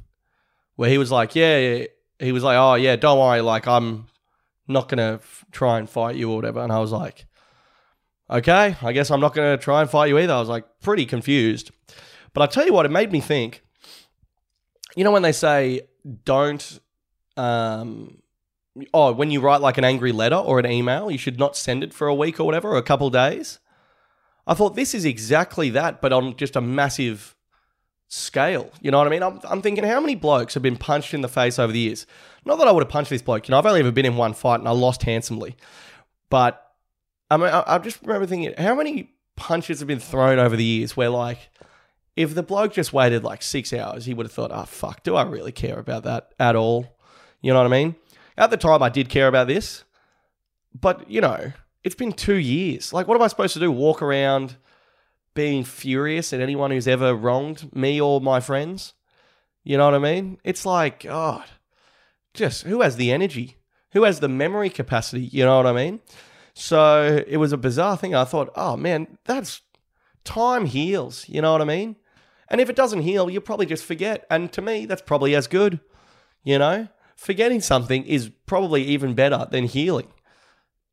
where 0.76 0.90
he 0.90 0.98
was 0.98 1.12
like, 1.12 1.36
yeah, 1.36 1.86
he 2.20 2.32
was 2.32 2.44
like, 2.44 2.58
oh 2.58 2.76
yeah, 2.76 2.96
don't 2.96 3.20
worry, 3.20 3.42
like 3.42 3.68
I'm 3.68 4.08
not 4.68 4.88
gonna 4.88 5.16
f- 5.22 5.46
try 5.52 5.78
and 5.80 5.90
fight 5.90 6.16
you 6.16 6.32
or 6.32 6.36
whatever. 6.36 6.60
And 6.62 6.72
I 6.72 6.80
was 6.80 6.92
like, 6.92 7.26
okay, 8.30 8.76
I 8.82 8.92
guess 8.94 9.12
I'm 9.12 9.20
not 9.20 9.34
to 9.36 9.58
try 9.58 9.82
and 9.82 9.90
fight 9.90 10.10
you 10.10 10.18
either. 10.20 10.34
I 10.34 10.40
was 10.40 10.50
like 10.50 10.66
pretty 10.82 11.06
confused. 11.06 11.72
But 12.34 12.42
I 12.42 12.46
tell 12.48 12.66
you 12.66 12.74
what, 12.74 12.86
it 12.86 12.92
made 12.92 13.12
me 13.12 13.20
think. 13.20 13.64
You 14.96 15.04
know 15.04 15.12
when 15.12 15.22
they 15.22 15.32
say 15.32 15.82
don't, 16.24 16.80
um, 17.38 18.22
oh, 18.94 19.12
when 19.12 19.32
you 19.32 19.42
write 19.42 19.62
like 19.62 19.78
an 19.78 19.84
angry 19.84 20.12
letter 20.12 20.36
or 20.36 20.60
an 20.60 20.66
email, 20.66 21.10
you 21.12 21.18
should 21.18 21.40
not 21.40 21.56
send 21.56 21.84
it 21.84 21.94
for 21.94 22.08
a 22.08 22.16
week 22.16 22.40
or 22.40 22.44
whatever, 22.46 22.70
or 22.70 22.78
a 22.78 22.84
couple 22.84 23.10
days. 23.10 23.60
I 24.48 24.54
thought 24.54 24.76
this 24.76 24.96
is 24.96 25.06
exactly 25.06 25.70
that, 25.72 26.02
but 26.02 26.14
on 26.14 26.36
just 26.36 26.56
a 26.56 26.62
massive 26.62 27.36
scale. 28.08 28.72
You 28.82 28.92
know 28.92 28.98
what 28.98 29.08
I 29.08 29.12
mean? 29.12 29.24
I'm, 29.24 29.40
I'm 29.44 29.62
thinking 29.62 29.84
how 29.84 30.00
many 30.00 30.16
blokes 30.16 30.56
have 30.56 30.64
been 30.64 30.78
punched 30.78 31.14
in 31.14 31.22
the 31.22 31.28
face 31.28 31.60
over 31.60 31.72
the 31.72 31.80
years? 31.80 32.08
Not 32.46 32.58
that 32.58 32.68
I 32.68 32.72
would 32.72 32.84
have 32.84 32.90
punched 32.90 33.12
this 33.12 33.22
bloke. 33.22 33.48
You 33.48 33.52
know, 33.52 33.60
I've 33.60 33.66
only 33.66 33.82
ever 33.82 33.92
been 33.92 34.06
in 34.06 34.18
one 34.18 34.34
fight 34.34 34.60
and 34.60 34.68
I 34.68 34.72
lost 34.72 35.04
handsomely. 35.04 35.56
But 36.30 36.66
I 37.30 37.38
mean, 37.38 37.50
I, 37.50 37.64
I 37.68 37.78
just 37.78 38.02
remember 38.02 38.26
thinking 38.26 38.54
how 38.58 38.76
many 38.76 39.12
punches 39.36 39.80
have 39.80 39.88
been 39.88 40.00
thrown 40.00 40.40
over 40.40 40.56
the 40.56 40.64
years 40.64 40.98
where 40.98 41.10
like 41.10 41.50
if 42.16 42.36
the 42.36 42.44
bloke 42.44 42.74
just 42.74 42.92
waited 42.92 43.24
like 43.24 43.42
six 43.42 43.72
hours, 43.72 44.06
he 44.06 44.14
would 44.14 44.26
have 44.26 44.34
thought, 44.34 44.52
oh, 44.52 44.66
fuck, 44.66 45.04
do 45.04 45.16
I 45.16 45.24
really 45.24 45.52
care 45.52 45.80
about 45.80 46.04
that 46.04 46.34
at 46.40 46.56
all? 46.56 46.98
You 47.42 47.54
know 47.54 47.60
what 47.60 47.72
I 47.72 47.84
mean? 47.84 47.96
At 48.40 48.50
the 48.50 48.58
time, 48.58 48.82
I 48.82 48.90
did 48.90 49.10
care 49.10 49.28
about 49.28 49.48
this. 49.48 49.84
But, 50.74 51.10
you 51.12 51.22
know, 51.22 51.52
it's 51.84 51.96
been 51.96 52.14
two 52.14 52.36
years. 52.36 52.94
Like, 52.94 53.08
what 53.08 53.16
am 53.16 53.22
I 53.22 53.28
supposed 53.28 53.54
to 53.54 53.60
do? 53.60 53.72
Walk 53.72 54.02
around 54.02 54.56
being 55.34 55.64
furious 55.64 56.34
at 56.34 56.40
anyone 56.40 56.72
who's 56.72 56.88
ever 56.88 57.14
wronged 57.14 57.76
me 57.76 58.00
or 58.00 58.22
my 58.22 58.40
friends? 58.40 58.94
You 59.64 59.78
know 59.78 59.86
what 59.86 59.94
I 59.94 60.00
mean? 60.00 60.40
It's 60.44 60.66
like, 60.66 61.04
God, 61.04 61.44
just 62.34 62.64
who 62.64 62.82
has 62.82 62.96
the 62.96 63.12
energy? 63.12 63.58
Who 63.92 64.04
has 64.04 64.20
the 64.20 64.30
memory 64.30 64.70
capacity? 64.70 65.24
You 65.24 65.46
know 65.46 65.58
what 65.58 65.68
I 65.68 65.74
mean? 65.74 66.00
So 66.54 67.24
it 67.28 67.38
was 67.38 67.52
a 67.52 67.58
bizarre 67.58 67.98
thing. 67.98 68.16
I 68.16 68.24
thought, 68.24 68.52
oh 68.56 68.78
man, 68.78 69.18
that's 69.26 69.62
time 70.24 70.66
heals. 70.66 71.28
You 71.28 71.42
know 71.42 71.52
what 71.52 71.62
I 71.62 71.66
mean? 71.66 71.96
And 72.50 72.62
if 72.62 72.70
it 72.70 72.76
doesn't 72.76 73.02
heal, 73.02 73.30
you 73.30 73.42
probably 73.42 73.66
just 73.66 73.86
forget. 73.86 74.26
And 74.30 74.52
to 74.54 74.62
me, 74.62 74.86
that's 74.86 75.02
probably 75.02 75.36
as 75.36 75.48
good. 75.48 75.80
You 76.44 76.58
know, 76.58 76.88
forgetting 77.20 77.60
something 77.60 78.06
is 78.06 78.32
probably 78.46 78.82
even 78.86 79.14
better 79.14 79.46
than 79.52 79.66
healing. 79.66 80.08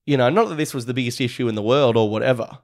You 0.04 0.16
know, 0.16 0.28
not 0.28 0.48
that 0.48 0.56
this 0.56 0.74
was 0.74 0.86
the 0.86 0.92
biggest 0.92 1.20
issue 1.20 1.46
in 1.46 1.54
the 1.54 1.62
world 1.62 1.96
or 1.96 2.10
whatever, 2.10 2.58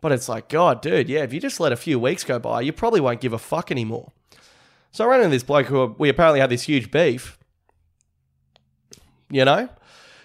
but 0.00 0.12
it's 0.12 0.30
like, 0.30 0.48
God, 0.48 0.80
dude, 0.80 1.10
yeah, 1.10 1.22
if 1.22 1.32
you 1.32 1.38
just 1.38 1.60
let 1.60 1.72
a 1.72 1.76
few 1.76 1.98
weeks 2.00 2.24
go 2.24 2.38
by, 2.38 2.62
you 2.62 2.72
probably 2.72 3.00
won't 3.00 3.20
give 3.20 3.34
a 3.34 3.38
fuck 3.38 3.70
anymore. 3.70 4.12
So 4.92 5.04
I 5.04 5.08
ran 5.08 5.20
into 5.20 5.30
this 5.30 5.42
bloke 5.42 5.66
who 5.66 5.94
we 5.98 6.08
apparently 6.08 6.40
had 6.40 6.48
this 6.48 6.62
huge 6.62 6.90
beef. 6.90 7.38
You 9.30 9.44
know, 9.44 9.68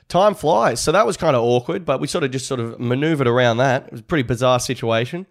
time 0.07 0.33
flies. 0.33 0.79
So 0.79 0.93
that 0.93 1.05
was 1.05 1.17
kind 1.17 1.35
of 1.35 1.43
awkward, 1.43 1.83
but 1.83 1.99
we 1.99 2.07
sort 2.07 2.23
of 2.23 2.31
just 2.31 2.47
sort 2.47 2.61
of 2.61 2.79
maneuvered 2.79 3.27
around 3.27 3.57
that. 3.57 3.87
It 3.87 3.91
was 3.91 4.01
a 4.01 4.03
pretty 4.03 4.23
bizarre 4.23 4.61
situation. 4.61 5.27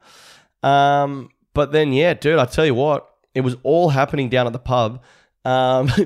Um, 0.62 1.30
but 1.54 1.72
then, 1.72 1.94
yeah, 1.94 2.12
dude, 2.12 2.38
I 2.38 2.44
tell 2.44 2.66
you 2.66 2.74
what, 2.74 3.08
it 3.34 3.40
was 3.40 3.56
all 3.62 3.88
happening 3.88 4.28
down 4.28 4.46
at 4.46 4.52
the 4.52 4.58
pub. 4.58 5.02
Um, 5.44 5.90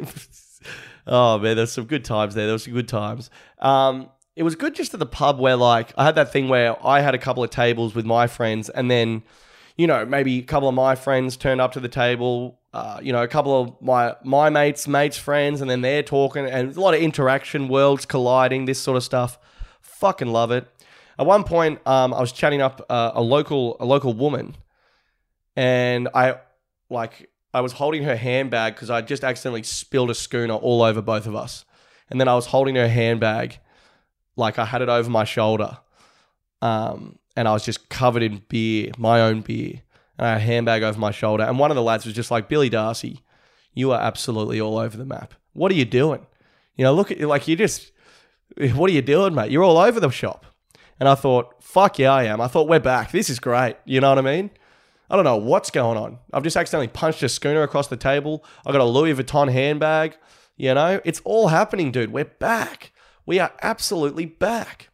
oh 1.06 1.38
man, 1.38 1.56
there's 1.56 1.72
some 1.72 1.84
good 1.84 2.04
times 2.04 2.34
there. 2.34 2.46
There 2.46 2.52
was 2.52 2.64
some 2.64 2.72
good 2.72 2.88
times. 2.88 3.30
Um, 3.58 4.10
it 4.36 4.42
was 4.42 4.54
good 4.54 4.74
just 4.74 4.94
at 4.94 5.00
the 5.00 5.06
pub 5.06 5.38
where 5.38 5.56
like 5.56 5.92
I 5.96 6.04
had 6.04 6.14
that 6.14 6.32
thing 6.32 6.48
where 6.48 6.84
I 6.84 7.00
had 7.00 7.14
a 7.14 7.18
couple 7.18 7.44
of 7.44 7.50
tables 7.50 7.94
with 7.94 8.06
my 8.06 8.26
friends, 8.26 8.68
and 8.68 8.90
then 8.90 9.22
you 9.76 9.86
know 9.86 10.04
maybe 10.04 10.38
a 10.38 10.42
couple 10.42 10.68
of 10.68 10.74
my 10.74 10.94
friends 10.94 11.36
turned 11.36 11.60
up 11.60 11.72
to 11.72 11.80
the 11.80 11.88
table. 11.88 12.58
Uh, 12.72 13.00
you 13.02 13.12
know, 13.12 13.22
a 13.22 13.28
couple 13.28 13.60
of 13.60 13.82
my 13.82 14.14
my 14.24 14.48
mates' 14.48 14.86
mates' 14.86 15.18
friends, 15.18 15.60
and 15.60 15.68
then 15.68 15.80
they're 15.80 16.02
talking, 16.02 16.46
and 16.46 16.76
a 16.76 16.80
lot 16.80 16.94
of 16.94 17.00
interaction, 17.00 17.68
worlds 17.68 18.06
colliding, 18.06 18.64
this 18.66 18.80
sort 18.80 18.96
of 18.96 19.02
stuff. 19.02 19.38
Fucking 19.80 20.28
love 20.28 20.50
it. 20.50 20.68
At 21.18 21.26
one 21.26 21.44
point, 21.44 21.80
um, 21.86 22.14
I 22.14 22.20
was 22.20 22.32
chatting 22.32 22.62
up 22.62 22.86
uh, 22.88 23.10
a 23.14 23.22
local 23.22 23.76
a 23.80 23.84
local 23.84 24.14
woman 24.14 24.56
and 25.56 26.08
I 26.14 26.36
like 26.88 27.29
I 27.52 27.60
was 27.60 27.72
holding 27.72 28.04
her 28.04 28.16
handbag 28.16 28.74
because 28.74 28.90
I 28.90 29.00
just 29.00 29.24
accidentally 29.24 29.62
spilled 29.62 30.10
a 30.10 30.14
schooner 30.14 30.54
all 30.54 30.82
over 30.82 31.02
both 31.02 31.26
of 31.26 31.34
us, 31.34 31.64
and 32.08 32.20
then 32.20 32.28
I 32.28 32.34
was 32.34 32.46
holding 32.46 32.76
her 32.76 32.88
handbag 32.88 33.58
like 34.36 34.58
I 34.58 34.64
had 34.64 34.82
it 34.82 34.88
over 34.88 35.10
my 35.10 35.24
shoulder, 35.24 35.78
um, 36.62 37.18
and 37.36 37.48
I 37.48 37.52
was 37.52 37.64
just 37.64 37.88
covered 37.88 38.22
in 38.22 38.42
beer, 38.48 38.92
my 38.98 39.20
own 39.20 39.40
beer, 39.40 39.82
and 40.18 40.26
I 40.26 40.32
had 40.32 40.38
a 40.38 40.44
handbag 40.44 40.82
over 40.82 40.98
my 40.98 41.10
shoulder, 41.10 41.44
and 41.44 41.58
one 41.58 41.70
of 41.70 41.74
the 41.74 41.82
lads 41.82 42.06
was 42.06 42.14
just 42.14 42.30
like 42.30 42.48
Billy 42.48 42.68
Darcy, 42.68 43.22
you 43.74 43.92
are 43.92 44.00
absolutely 44.00 44.60
all 44.60 44.78
over 44.78 44.96
the 44.96 45.04
map. 45.04 45.34
What 45.52 45.72
are 45.72 45.76
you 45.76 45.84
doing? 45.84 46.26
You 46.76 46.84
know, 46.84 46.94
look 46.94 47.10
at 47.10 47.18
you 47.18 47.26
like 47.26 47.48
you 47.48 47.56
just. 47.56 47.92
What 48.56 48.90
are 48.90 48.92
you 48.92 49.02
doing, 49.02 49.34
mate? 49.34 49.50
You're 49.52 49.62
all 49.62 49.78
over 49.78 50.00
the 50.00 50.10
shop. 50.10 50.44
And 50.98 51.08
I 51.08 51.14
thought, 51.14 51.62
fuck 51.62 51.98
yeah, 51.98 52.12
I 52.12 52.24
am. 52.24 52.40
I 52.40 52.48
thought, 52.48 52.68
we're 52.68 52.80
back. 52.80 53.12
This 53.12 53.30
is 53.30 53.38
great. 53.38 53.76
You 53.84 54.00
know 54.00 54.08
what 54.08 54.18
I 54.18 54.22
mean? 54.22 54.50
I 55.10 55.16
don't 55.16 55.24
know 55.24 55.36
what's 55.36 55.70
going 55.70 55.98
on. 55.98 56.18
I've 56.32 56.44
just 56.44 56.56
accidentally 56.56 56.86
punched 56.86 57.22
a 57.24 57.28
schooner 57.28 57.62
across 57.62 57.88
the 57.88 57.96
table. 57.96 58.44
I 58.64 58.70
got 58.70 58.80
a 58.80 58.84
Louis 58.84 59.12
Vuitton 59.12 59.50
handbag. 59.50 60.16
You 60.56 60.72
know, 60.74 61.00
it's 61.04 61.20
all 61.24 61.48
happening, 61.48 61.90
dude. 61.90 62.12
We're 62.12 62.26
back. 62.26 62.92
We 63.26 63.40
are 63.40 63.52
absolutely 63.60 64.26
back. 64.26 64.88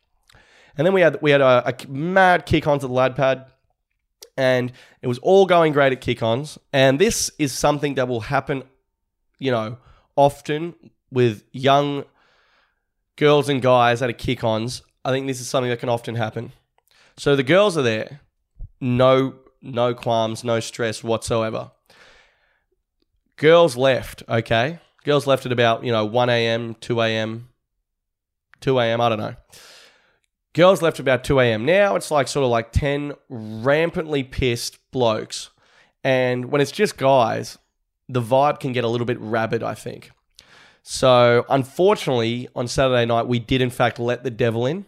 And 0.78 0.86
then 0.86 0.94
we 0.94 1.02
had 1.02 1.20
we 1.20 1.32
had 1.32 1.42
a, 1.42 1.68
a 1.68 1.88
mad 1.88 2.46
kick-ons 2.46 2.82
at 2.82 2.88
the 2.88 2.94
lad 2.94 3.14
pad, 3.14 3.46
and 4.36 4.72
it 5.02 5.06
was 5.06 5.18
all 5.18 5.44
going 5.44 5.72
great 5.72 5.92
at 5.92 6.00
kick-ons. 6.00 6.58
And 6.72 6.98
this 6.98 7.30
is 7.38 7.52
something 7.52 7.94
that 7.94 8.08
will 8.08 8.20
happen, 8.20 8.62
you 9.38 9.50
know, 9.50 9.76
often 10.16 10.74
with 11.10 11.44
young 11.52 12.04
girls 13.16 13.48
and 13.48 13.60
guys 13.60 14.00
at 14.00 14.08
a 14.08 14.14
kick-ons. 14.14 14.82
I 15.04 15.10
think 15.10 15.26
this 15.26 15.40
is 15.40 15.48
something 15.48 15.70
that 15.70 15.80
can 15.80 15.88
often 15.88 16.14
happen. 16.14 16.52
So 17.18 17.36
the 17.36 17.42
girls 17.42 17.76
are 17.76 17.82
there, 17.82 18.20
no 18.80 19.34
no 19.62 19.94
qualms, 19.94 20.44
no 20.44 20.60
stress 20.60 21.02
whatsoever. 21.02 21.70
Girls 23.36 23.76
left, 23.76 24.22
okay? 24.28 24.78
Girls 25.04 25.26
left 25.26 25.46
at 25.46 25.52
about, 25.52 25.84
you 25.84 25.92
know, 25.92 26.04
1 26.04 26.30
a.m., 26.30 26.74
2 26.80 27.00
a.m., 27.00 27.48
2 28.60 28.78
a.m., 28.78 29.00
I 29.00 29.08
don't 29.08 29.18
know. 29.18 29.34
Girls 30.54 30.80
left 30.80 30.98
about 30.98 31.22
2 31.22 31.40
a.m. 31.40 31.66
Now 31.66 31.96
it's 31.96 32.10
like 32.10 32.28
sort 32.28 32.44
of 32.44 32.50
like 32.50 32.72
10 32.72 33.12
rampantly 33.28 34.24
pissed 34.24 34.78
blokes. 34.90 35.50
And 36.02 36.46
when 36.46 36.62
it's 36.62 36.72
just 36.72 36.96
guys, 36.96 37.58
the 38.08 38.22
vibe 38.22 38.60
can 38.60 38.72
get 38.72 38.84
a 38.84 38.88
little 38.88 39.04
bit 39.04 39.20
rabid, 39.20 39.62
I 39.62 39.74
think. 39.74 40.12
So, 40.82 41.44
unfortunately, 41.48 42.48
on 42.54 42.68
Saturday 42.68 43.04
night, 43.04 43.26
we 43.26 43.38
did 43.38 43.60
in 43.60 43.70
fact 43.70 43.98
let 43.98 44.22
the 44.22 44.30
devil 44.30 44.66
in. 44.66 44.86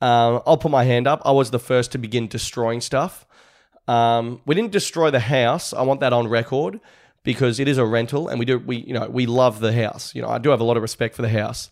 Um, 0.00 0.42
I'll 0.46 0.58
put 0.58 0.70
my 0.70 0.84
hand 0.84 1.06
up. 1.06 1.22
I 1.24 1.30
was 1.30 1.52
the 1.52 1.58
first 1.58 1.92
to 1.92 1.98
begin 1.98 2.28
destroying 2.28 2.80
stuff. 2.80 3.24
Um, 3.88 4.42
we 4.46 4.54
didn't 4.54 4.70
destroy 4.70 5.10
the 5.10 5.20
house. 5.20 5.72
I 5.72 5.82
want 5.82 6.00
that 6.00 6.12
on 6.12 6.28
record 6.28 6.78
because 7.24 7.58
it 7.58 7.66
is 7.66 7.78
a 7.78 7.84
rental, 7.84 8.28
and 8.28 8.38
we 8.38 8.44
do 8.44 8.58
we 8.58 8.76
you 8.76 8.94
know 8.94 9.08
we 9.08 9.26
love 9.26 9.60
the 9.60 9.72
house. 9.72 10.14
You 10.14 10.22
know, 10.22 10.28
I 10.28 10.38
do 10.38 10.50
have 10.50 10.60
a 10.60 10.64
lot 10.64 10.76
of 10.76 10.82
respect 10.82 11.16
for 11.16 11.22
the 11.22 11.28
house. 11.28 11.70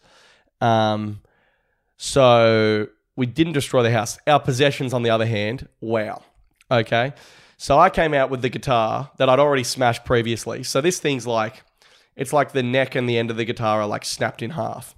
Um, 0.60 1.20
so 1.98 2.88
we 3.14 3.26
didn't 3.26 3.52
destroy 3.52 3.82
the 3.82 3.90
house. 3.90 4.18
Our 4.26 4.40
possessions, 4.40 4.92
on 4.92 5.02
the 5.02 5.10
other 5.10 5.26
hand, 5.26 5.68
wow. 5.80 6.22
Okay, 6.70 7.12
so 7.58 7.78
I 7.78 7.90
came 7.90 8.12
out 8.14 8.30
with 8.30 8.42
the 8.42 8.48
guitar 8.48 9.10
that 9.18 9.28
I'd 9.28 9.38
already 9.38 9.64
smashed 9.64 10.04
previously. 10.04 10.62
So 10.62 10.80
this 10.80 10.98
thing's 10.98 11.26
like, 11.26 11.62
it's 12.16 12.32
like 12.32 12.52
the 12.52 12.62
neck 12.62 12.94
and 12.94 13.08
the 13.08 13.18
end 13.18 13.30
of 13.30 13.36
the 13.36 13.44
guitar 13.44 13.82
are 13.82 13.86
like 13.86 14.04
snapped 14.04 14.42
in 14.42 14.50
half. 14.50 14.94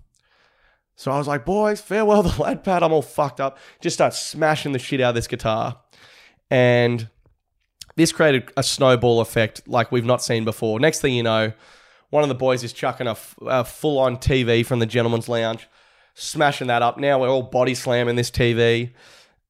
So 0.96 1.12
I 1.12 1.18
was 1.18 1.28
like, 1.28 1.44
boys, 1.44 1.80
farewell 1.80 2.22
the 2.24 2.42
lad 2.42 2.64
pad. 2.64 2.82
I'm 2.82 2.92
all 2.92 3.02
fucked 3.02 3.40
up. 3.40 3.58
Just 3.80 3.94
start 3.94 4.14
smashing 4.14 4.72
the 4.72 4.78
shit 4.78 5.00
out 5.00 5.10
of 5.10 5.14
this 5.14 5.28
guitar. 5.28 5.78
And 6.50 7.08
this 7.96 8.12
created 8.12 8.50
a 8.56 8.62
snowball 8.62 9.20
effect 9.20 9.66
like 9.66 9.90
we've 9.90 10.04
not 10.04 10.22
seen 10.22 10.44
before. 10.44 10.80
Next 10.80 11.00
thing 11.00 11.14
you 11.14 11.22
know, 11.22 11.52
one 12.10 12.22
of 12.22 12.28
the 12.28 12.34
boys 12.34 12.64
is 12.64 12.72
chucking 12.72 13.06
a, 13.06 13.12
f- 13.12 13.34
a 13.42 13.64
full 13.64 13.98
on 13.98 14.16
TV 14.16 14.64
from 14.64 14.78
the 14.78 14.86
gentleman's 14.86 15.28
lounge, 15.28 15.68
smashing 16.14 16.68
that 16.68 16.80
up. 16.80 16.98
Now 16.98 17.20
we're 17.20 17.28
all 17.28 17.42
body 17.42 17.74
slamming 17.74 18.16
this 18.16 18.30
TV. 18.30 18.92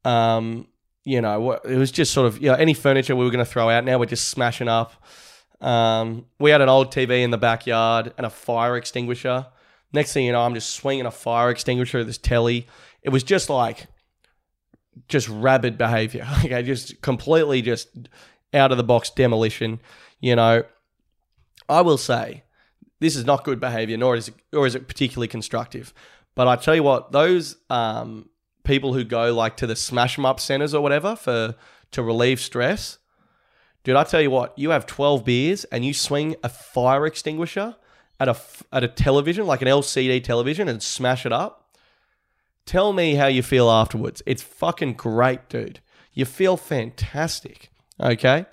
Um, 0.05 0.67
you 1.05 1.21
know, 1.21 1.53
it 1.53 1.77
was 1.77 1.91
just 1.91 2.13
sort 2.13 2.27
of, 2.27 2.43
you 2.43 2.49
know, 2.49 2.55
any 2.55 2.75
furniture 2.75 3.15
we 3.15 3.25
were 3.25 3.31
going 3.31 3.45
to 3.45 3.51
throw 3.51 3.71
out, 3.71 3.85
now 3.85 3.99
we're 3.99 4.07
just 4.07 4.29
smashing 4.29 4.69
up. 4.69 4.93
Um, 5.61 6.27
we 6.39 6.51
had 6.51 6.61
an 6.61 6.69
old 6.69 6.93
TV 6.93 7.23
in 7.23 7.31
the 7.31 7.39
backyard 7.39 8.13
and 8.17 8.27
a 8.27 8.31
fire 8.31 8.77
extinguisher. 8.77 9.47
Next 9.93 10.13
thing 10.13 10.27
you 10.27 10.33
know, 10.33 10.41
I'm 10.41 10.55
just 10.55 10.71
swinging 10.75 11.07
a 11.07 11.11
fire 11.11 11.51
extinguisher 11.51 11.99
at 11.99 12.07
this 12.07 12.19
telly. 12.19 12.67
It 13.03 13.09
was 13.11 13.23
just 13.23 13.51
like 13.51 13.87
just 15.09 15.29
rabid 15.29 15.79
behavior. 15.79 16.27
Okay, 16.45 16.63
just 16.63 17.01
completely 17.03 17.63
just 17.63 17.89
out 18.55 18.73
of 18.73 18.79
the 18.79 18.85
box 18.85 19.11
demolition. 19.11 19.81
You 20.21 20.37
know, 20.37 20.65
I 21.69 21.81
will 21.83 21.99
say 21.99 22.45
this 23.01 23.17
is 23.17 23.25
not 23.25 23.45
good 23.45 23.61
behavior, 23.61 23.97
nor 23.97 24.17
is 24.17 24.29
it, 24.29 24.35
or 24.53 24.67
is 24.67 24.75
it 24.75 24.89
particularly 24.89 25.29
constructive. 25.29 25.93
But 26.35 26.49
I 26.49 26.57
tell 26.57 26.75
you 26.75 26.83
what, 26.83 27.13
those 27.13 27.57
um, 27.69 28.29
people 28.65 28.95
who 28.95 29.05
go 29.05 29.35
like 29.35 29.57
to 29.59 29.67
the 29.67 29.77
smash 29.77 30.19
'em 30.19 30.25
up 30.27 30.41
centers 30.41 30.75
or 30.75 30.83
whatever 30.83 31.17
for 31.17 31.55
to 31.91 32.03
relieve 32.03 32.41
stress, 32.41 32.99
dude, 33.85 33.97
I 33.97 34.05
tell 34.05 34.21
you 34.21 34.31
what, 34.31 34.59
you 34.59 34.71
have 34.71 34.87
twelve 34.87 35.25
beers 35.25 35.65
and 35.65 35.85
you 35.85 35.95
swing 35.95 36.37
a 36.43 36.49
fire 36.49 37.07
extinguisher 37.07 37.77
at 38.21 38.29
a 38.29 38.37
at 38.73 38.85
a 38.85 38.89
television 38.89 39.47
like 39.47 39.63
an 39.63 39.69
LCD 39.69 40.23
television 40.23 40.69
and 40.69 40.83
smash 40.83 41.25
it 41.25 41.33
up 41.33 41.68
Tell 42.69 42.93
me 42.93 43.15
how 43.15 43.29
you 43.29 43.43
feel 43.43 43.71
afterwards. 43.71 44.23
It's 44.27 44.43
fucking 44.43 44.93
great, 44.93 45.49
dude. 45.49 45.81
You 46.13 46.27
feel 46.27 46.59
fantastic. 46.59 47.71
Okay. 47.99 48.45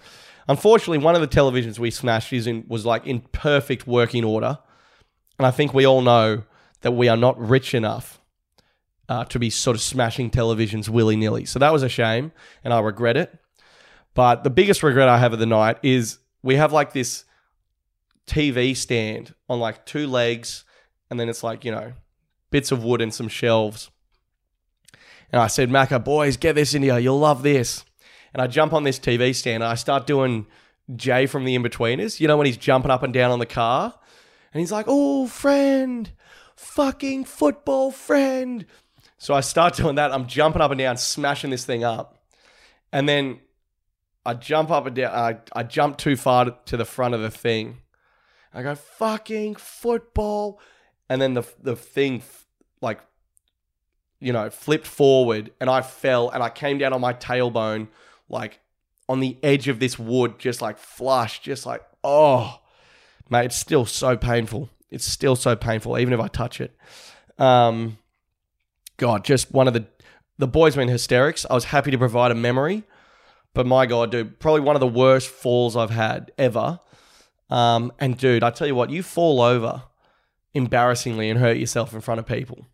Unfortunately, 0.48 1.00
one 1.00 1.16
of 1.16 1.22
the 1.22 1.28
televisions 1.28 1.80
we 1.80 1.92
smashed 1.92 2.32
is 2.32 2.48
in, 2.48 2.64
was 2.70 2.86
like 2.86 3.06
in 3.06 3.20
perfect 3.34 3.88
working 3.88 4.24
order. 4.24 4.58
And 5.38 5.46
I 5.46 5.52
think 5.52 5.74
we 5.74 5.84
all 5.84 6.02
know 6.02 6.44
that 6.80 6.94
we 6.94 7.10
are 7.10 7.18
not 7.18 7.38
rich 7.38 7.74
enough 7.74 8.22
uh, 9.10 9.26
to 9.26 9.38
be 9.38 9.50
sort 9.50 9.76
of 9.76 9.82
smashing 9.82 10.32
televisions 10.32 10.88
willy 10.88 11.18
nilly. 11.18 11.44
So 11.44 11.60
that 11.60 11.74
was 11.74 11.84
a 11.84 11.90
shame, 11.90 12.32
and 12.64 12.74
I 12.74 12.80
regret 12.80 13.18
it. 13.18 13.38
But 14.14 14.46
the 14.46 14.50
biggest 14.50 14.82
regret 14.82 15.10
I 15.10 15.18
have 15.18 15.34
of 15.34 15.40
the 15.40 15.46
night 15.46 15.76
is 15.84 16.20
we 16.42 16.56
have 16.56 16.72
like 16.72 16.94
this 16.94 17.26
TV 18.28 18.78
stand 18.78 19.36
on 19.50 19.60
like 19.60 19.86
two 19.86 20.08
legs, 20.08 20.64
and 21.10 21.20
then 21.20 21.28
it's 21.28 21.44
like, 21.44 21.66
you 21.66 21.72
know, 21.72 21.92
bits 22.50 22.72
of 22.72 22.82
wood 22.82 23.02
and 23.02 23.14
some 23.14 23.28
shelves. 23.28 23.92
And 25.36 25.44
I 25.44 25.48
said, 25.48 25.70
Macca, 25.70 26.02
boys, 26.02 26.38
get 26.38 26.54
this 26.54 26.74
in 26.74 26.82
here. 26.82 26.98
You'll 26.98 27.20
love 27.20 27.44
this. 27.44 27.84
And 28.32 28.42
I 28.42 28.48
jump 28.48 28.72
on 28.72 28.86
this 28.86 28.98
TV 28.98 29.36
stand 29.36 29.64
and 29.64 29.70
I 29.70 29.76
start 29.76 30.08
doing 30.08 30.48
Jay 30.96 31.26
from 31.26 31.44
the 31.44 31.58
Inbetweeners. 31.58 32.22
You 32.22 32.30
know, 32.30 32.38
when 32.38 32.46
he's 32.46 32.56
jumping 32.56 32.90
up 32.90 33.04
and 33.04 33.14
down 33.14 33.32
on 33.32 33.40
the 33.40 33.46
car? 33.46 33.94
And 34.54 34.62
he's 34.62 34.72
like, 34.72 34.86
oh, 34.88 35.28
friend, 35.28 36.10
fucking 36.56 37.26
football 37.26 37.92
friend. 37.92 38.66
So 39.18 39.34
I 39.34 39.42
start 39.42 39.76
doing 39.76 39.96
that. 39.96 40.14
I'm 40.14 40.26
jumping 40.26 40.62
up 40.62 40.72
and 40.72 40.80
down, 40.80 40.96
smashing 40.96 41.50
this 41.50 41.66
thing 41.66 41.84
up. 41.84 42.18
And 42.94 43.10
then 43.10 43.42
I 44.26 44.36
jump 44.36 44.72
up 44.72 44.86
and 44.86 44.96
down. 44.96 45.14
I, 45.14 45.40
I 45.52 45.64
jump 45.64 45.98
too 45.98 46.16
far 46.16 46.52
to 46.52 46.78
the 46.78 46.86
front 46.86 47.14
of 47.14 47.20
the 47.20 47.30
thing. 47.30 47.80
I 48.54 48.64
go, 48.64 48.74
fucking 48.74 49.56
football. 49.56 50.62
And 51.10 51.22
then 51.22 51.34
the, 51.34 51.44
the 51.62 51.76
thing, 51.76 52.24
like, 52.80 53.02
you 54.26 54.34
know, 54.34 54.50
flipped 54.50 54.88
forward 54.88 55.52
and 55.62 55.70
I 55.70 55.84
fell 55.84 56.32
and 56.32 56.42
I 56.42 56.50
came 56.50 56.80
down 56.80 56.94
on 56.94 57.00
my 57.00 57.14
tailbone, 57.14 57.90
like 58.28 58.60
on 59.08 59.20
the 59.20 59.38
edge 59.44 59.68
of 59.68 59.80
this 59.80 60.00
wood, 60.00 60.40
just 60.40 60.64
like 60.64 60.80
flush, 60.80 61.42
just 61.42 61.64
like, 61.68 61.84
oh, 62.04 62.60
mate, 63.30 63.46
it's 63.46 63.56
still 63.56 63.86
so 63.86 64.18
painful. 64.18 64.72
It's 64.90 65.06
still 65.06 65.36
so 65.36 65.56
painful, 65.56 66.00
even 66.00 66.12
if 66.12 66.20
I 66.20 66.28
touch 66.28 66.60
it. 66.60 66.76
Um, 67.38 68.00
God, 68.98 69.24
just 69.24 69.54
one 69.54 69.68
of 69.68 69.76
the 69.76 69.86
the 70.40 70.48
boys 70.48 70.76
were 70.76 70.82
in 70.82 70.90
hysterics. 70.90 71.46
I 71.48 71.54
was 71.54 71.66
happy 71.66 71.92
to 71.92 71.98
provide 72.00 72.32
a 72.32 72.36
memory, 72.36 72.82
but 73.54 73.68
my 73.68 73.86
God, 73.86 74.10
dude, 74.10 74.40
probably 74.40 74.62
one 74.62 74.76
of 74.76 74.80
the 74.80 74.88
worst 74.88 75.30
falls 75.30 75.78
I've 75.78 75.92
had 75.92 76.32
ever. 76.40 76.80
Um, 77.52 77.94
and 78.00 78.18
dude, 78.18 78.44
I 78.44 78.50
tell 78.50 78.66
you 78.66 78.74
what, 78.74 78.90
you 78.90 79.04
fall 79.04 79.40
over 79.40 79.84
embarrassingly 80.56 81.30
and 81.30 81.40
hurt 81.40 81.58
yourself 81.58 81.94
in 81.94 82.02
front 82.02 82.20
of 82.20 82.26
people. 82.26 82.66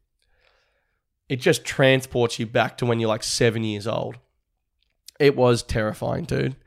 It 1.31 1.39
just 1.39 1.63
transports 1.63 2.39
you 2.39 2.45
back 2.45 2.77
to 2.79 2.85
when 2.85 2.99
you're 2.99 3.07
like 3.07 3.23
seven 3.23 3.63
years 3.63 3.87
old. 3.87 4.17
It 5.17 5.37
was 5.37 5.63
terrifying, 5.63 6.25
dude. 6.25 6.57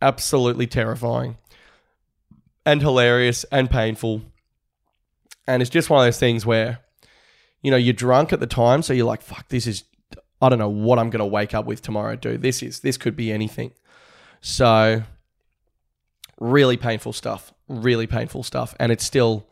Absolutely 0.00 0.68
terrifying. 0.68 1.38
And 2.64 2.82
hilarious 2.82 3.44
and 3.50 3.68
painful. 3.68 4.22
And 5.48 5.60
it's 5.60 5.70
just 5.70 5.90
one 5.90 6.00
of 6.00 6.06
those 6.06 6.20
things 6.20 6.46
where 6.46 6.78
you 7.62 7.72
know, 7.72 7.76
you're 7.76 7.94
drunk 7.94 8.32
at 8.32 8.38
the 8.38 8.46
time, 8.46 8.80
so 8.80 8.92
you're 8.92 9.06
like, 9.06 9.22
fuck, 9.22 9.48
this 9.48 9.66
is 9.66 9.82
I 10.40 10.48
don't 10.48 10.60
know 10.60 10.68
what 10.68 11.00
I'm 11.00 11.10
gonna 11.10 11.26
wake 11.26 11.52
up 11.52 11.66
with 11.66 11.82
tomorrow, 11.82 12.14
dude. 12.14 12.40
This 12.40 12.62
is 12.62 12.78
this 12.78 12.96
could 12.96 13.16
be 13.16 13.32
anything. 13.32 13.72
So 14.40 15.02
really 16.38 16.76
painful 16.76 17.12
stuff. 17.12 17.52
Really 17.66 18.06
painful 18.06 18.44
stuff. 18.44 18.76
And 18.78 18.92
it's 18.92 19.04
still 19.04 19.48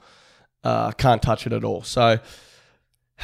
uh, 0.62 0.92
can't 0.92 1.22
touch 1.22 1.44
it 1.44 1.52
at 1.52 1.64
all. 1.64 1.82
So 1.82 2.20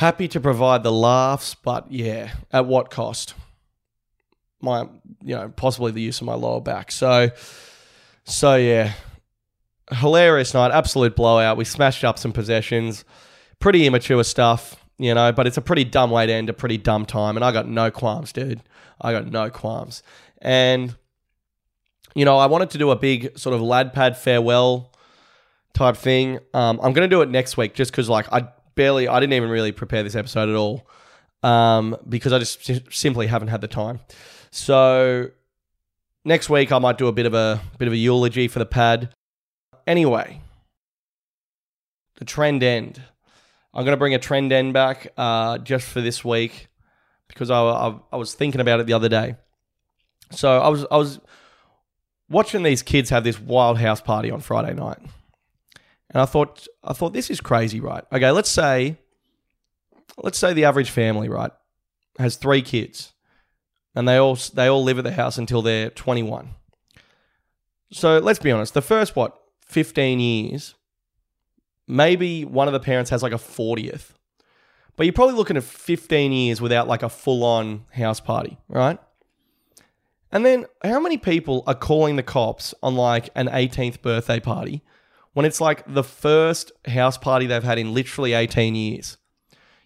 happy 0.01 0.27
to 0.29 0.41
provide 0.41 0.83
the 0.83 0.93
laughs, 0.93 1.55
but 1.55 1.93
yeah, 1.93 2.33
at 2.53 2.67
what 2.67 2.91
cost? 2.91 3.35
My 4.61 4.89
you 5.23 5.37
know, 5.37 5.49
possibly 5.51 5.93
the 5.93 6.01
use 6.01 6.21
of 6.21 6.27
my 6.27 6.35
lower 6.35 6.61
back. 6.61 6.91
So 6.91 7.31
so 8.25 8.57
yeah. 8.57 8.93
Hilarious 9.93 10.55
night, 10.55 10.71
absolute 10.71 11.17
blowout. 11.17 11.57
We 11.57 11.65
smashed 11.65 12.05
up 12.05 12.17
some 12.17 12.33
possessions. 12.33 13.05
Pretty 13.59 13.87
immature 13.87 14.23
stuff 14.23 14.81
you 15.01 15.15
know, 15.15 15.33
but 15.33 15.47
it's 15.47 15.57
a 15.57 15.63
pretty 15.63 15.85
dumb 15.85 16.11
way 16.11 16.27
to 16.27 16.33
end 16.33 16.51
a 16.51 16.53
pretty 16.53 16.77
dumb 16.77 17.07
time. 17.07 17.37
And 17.37 17.43
I 17.43 17.53
got 17.53 17.67
no 17.67 17.91
qualms, 17.91 18.33
dude. 18.33 18.61
I 19.01 19.13
got 19.13 19.27
no 19.27 19.49
qualms. 19.49 20.03
And, 20.43 20.95
you 22.15 22.27
know, 22.27 22.37
I 22.37 22.45
wanted 22.45 22.69
to 22.71 22.79
do 22.79 22.91
a 22.91 22.97
big 22.97 23.37
sort 23.39 23.55
of 23.55 23.63
lad 23.63 23.95
pad 23.95 24.19
farewell 24.19 24.93
type 25.73 25.97
thing. 25.97 26.39
Um, 26.53 26.79
I'm 26.83 26.93
going 26.93 27.09
to 27.09 27.17
do 27.17 27.23
it 27.23 27.31
next 27.31 27.57
week 27.57 27.73
just 27.73 27.91
because, 27.93 28.11
like, 28.11 28.31
I 28.31 28.49
barely, 28.75 29.09
I 29.09 29.21
didn't 29.21 29.35
even 29.35 29.51
really 29.51 29.73
prepare 29.73 30.03
this 30.03 30.15
episode 30.15 30.49
at 30.49 30.55
all 30.55 30.87
um, 31.43 31.97
because 32.09 32.33
I 32.33 32.39
just 32.39 32.93
simply 32.93 33.27
haven't 33.27 33.49
had 33.49 33.61
the 33.61 33.69
time. 33.69 34.01
So, 34.51 35.31
next 36.25 36.51
week 36.51 36.73
I 36.73 36.79
might 36.79 36.99
do 36.99 37.07
a 37.07 37.13
bit 37.13 37.27
of 37.27 37.35
a 37.35 37.61
bit 37.79 37.89
of 37.89 37.95
a 37.95 37.97
eulogy 37.97 38.49
for 38.49 38.59
the 38.59 38.67
pad. 38.67 39.15
Anyway, 39.87 40.41
the 42.17 42.25
trend 42.25 42.63
end. 42.63 43.03
I'm 43.73 43.85
going 43.85 43.95
to 43.95 43.99
bring 43.99 44.15
a 44.15 44.19
trend 44.19 44.53
end 44.53 44.73
back 44.73 45.13
uh, 45.17 45.59
just 45.59 45.87
for 45.87 46.01
this 46.01 46.25
week 46.25 46.69
because 47.29 47.51
I, 47.51 47.61
I, 47.61 47.95
I, 48.13 48.17
was 48.17 48.35
thinking 48.35 48.61
about 48.61 48.81
it 48.81 48.87
the 48.87 48.93
other 48.95 49.09
day. 49.09 49.37
So 50.33 50.61
I 50.61 50.69
was 50.69 50.85
I 50.91 50.97
was 50.97 51.21
watching 52.29 52.63
these 52.63 52.83
kids 52.83 53.11
have 53.11 53.25
this 53.25 53.41
wild 53.41 53.79
house 53.79 54.01
party 54.01 54.31
on 54.31 54.41
Friday 54.41 54.75
night, 54.75 54.99
and 56.11 56.21
I 56.21 56.25
thought 56.27 56.67
I 56.85 56.93
thought 56.93 57.13
this 57.13 57.31
is 57.31 57.41
crazy, 57.41 57.81
right? 57.81 58.05
Okay, 58.13 58.31
let's 58.31 58.51
say 58.51 58.99
let's 60.23 60.39
say 60.39 60.53
the 60.53 60.65
average 60.65 60.91
family, 60.91 61.29
right, 61.29 61.53
has 62.19 62.37
three 62.37 62.63
kids, 62.63 63.13
and 63.95 64.09
they 64.09 64.17
all 64.17 64.37
they 64.55 64.67
all 64.67 64.83
live 64.83 64.99
at 64.99 65.05
the 65.05 65.13
house 65.13 65.39
until 65.39 65.63
they're 65.63 65.91
21. 65.91 66.51
So 67.93 68.19
let's 68.19 68.39
be 68.39 68.53
honest, 68.53 68.75
the 68.75 68.83
first 68.83 69.17
what 69.17 69.37
15 69.67 70.21
years 70.21 70.75
maybe 71.91 72.45
one 72.45 72.69
of 72.69 72.73
the 72.73 72.81
parents 72.81 73.11
has 73.11 73.23
like 73.23 73.33
a 73.33 73.37
40th. 73.37 74.11
But 74.97 75.07
you're 75.07 75.13
probably 75.13 75.35
looking 75.35 75.57
at 75.57 75.65
15 75.65 76.33
years 76.33 76.61
without 76.61 76.87
like 76.87 77.03
a 77.03 77.09
full 77.09 77.43
on 77.43 77.85
house 77.93 78.21
party, 78.21 78.59
right? 78.69 78.99
And 80.31 80.47
then 80.47 80.67
how 80.85 81.01
many 81.01 81.19
people 81.19 81.65
are 81.67 81.75
calling 81.75 82.17
the 82.17 82.23
cops 82.23 82.75
on 82.83 82.95
like 82.95 83.31
an 83.35 83.49
18th 83.49 84.01
birthday 84.03 84.39
party 84.39 84.83
when 85.33 85.47
it's 85.47 85.61
like 85.61 85.83
the 85.87 86.05
first 86.05 86.73
house 86.87 87.19
party 87.19 87.47
they've 87.47 87.63
had 87.63 87.79
in 87.79 87.95
literally 87.95 88.33
18 88.33 88.75
years? 88.75 89.17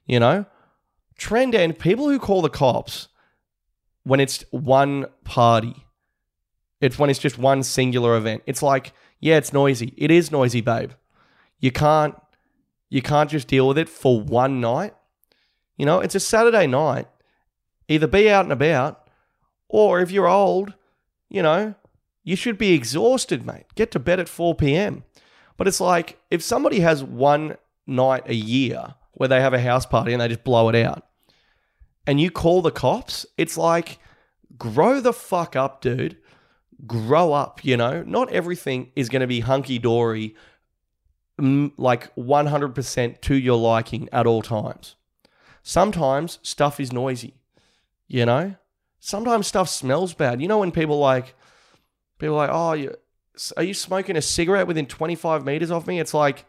You 0.06 0.20
know? 0.20 0.46
Trend 1.16 1.54
end 1.54 1.78
people 1.78 2.08
who 2.08 2.18
call 2.18 2.42
the 2.42 2.48
cops 2.48 3.08
when 4.02 4.20
it's 4.20 4.44
one 4.50 5.06
party. 5.24 5.86
It's 6.80 6.98
when 6.98 7.08
it's 7.08 7.18
just 7.18 7.38
one 7.38 7.62
singular 7.62 8.16
event. 8.16 8.42
It's 8.46 8.62
like, 8.62 8.92
yeah, 9.20 9.36
it's 9.36 9.52
noisy. 9.52 9.94
It 9.96 10.10
is 10.10 10.30
noisy, 10.30 10.60
babe. 10.60 10.90
You 11.58 11.70
can't 11.70 12.14
you 12.90 13.02
can't 13.02 13.30
just 13.30 13.48
deal 13.48 13.66
with 13.66 13.78
it 13.78 13.88
for 13.88 14.20
one 14.20 14.60
night. 14.60 14.94
You 15.76 15.86
know, 15.86 16.00
it's 16.00 16.14
a 16.14 16.20
Saturday 16.20 16.66
night. 16.66 17.08
Either 17.88 18.06
be 18.06 18.30
out 18.30 18.44
and 18.44 18.52
about, 18.52 19.08
or 19.68 20.00
if 20.00 20.10
you're 20.10 20.28
old, 20.28 20.74
you 21.28 21.42
know, 21.42 21.74
you 22.22 22.36
should 22.36 22.56
be 22.56 22.72
exhausted, 22.72 23.44
mate. 23.44 23.66
Get 23.74 23.90
to 23.92 23.98
bed 23.98 24.20
at 24.20 24.28
4 24.28 24.54
p.m. 24.54 25.04
But 25.56 25.68
it's 25.68 25.80
like 25.80 26.18
if 26.30 26.42
somebody 26.42 26.80
has 26.80 27.02
one 27.02 27.56
night 27.86 28.24
a 28.26 28.34
year 28.34 28.94
where 29.12 29.28
they 29.28 29.40
have 29.40 29.54
a 29.54 29.60
house 29.60 29.86
party 29.86 30.12
and 30.12 30.20
they 30.20 30.28
just 30.28 30.44
blow 30.44 30.68
it 30.68 30.74
out, 30.74 31.06
and 32.06 32.20
you 32.20 32.30
call 32.30 32.62
the 32.62 32.70
cops, 32.70 33.24
it's 33.38 33.56
like, 33.56 33.98
grow 34.58 35.00
the 35.00 35.12
fuck 35.12 35.56
up, 35.56 35.80
dude. 35.80 36.18
Grow 36.86 37.32
up, 37.32 37.64
you 37.64 37.76
know? 37.76 38.02
Not 38.02 38.30
everything 38.30 38.90
is 38.94 39.08
going 39.08 39.20
to 39.20 39.26
be 39.26 39.40
hunky 39.40 39.78
dory 39.78 40.34
like 41.38 42.14
100% 42.14 43.20
to 43.22 43.34
your 43.34 43.58
liking 43.58 44.08
at 44.12 44.26
all 44.26 44.42
times. 44.42 44.96
Sometimes 45.62 46.38
stuff 46.42 46.78
is 46.78 46.92
noisy, 46.92 47.34
you 48.06 48.26
know? 48.26 48.54
Sometimes 49.00 49.46
stuff 49.46 49.68
smells 49.68 50.14
bad. 50.14 50.40
You 50.40 50.48
know 50.48 50.58
when 50.58 50.72
people 50.72 50.98
like 50.98 51.34
people 52.18 52.36
like, 52.36 52.48
"Oh, 52.50 52.72
you, 52.72 52.94
are 53.56 53.62
you 53.62 53.74
smoking 53.74 54.16
a 54.16 54.22
cigarette 54.22 54.66
within 54.66 54.86
25 54.86 55.44
meters 55.44 55.70
of 55.70 55.86
me?" 55.86 56.00
It's 56.00 56.14
like, 56.14 56.44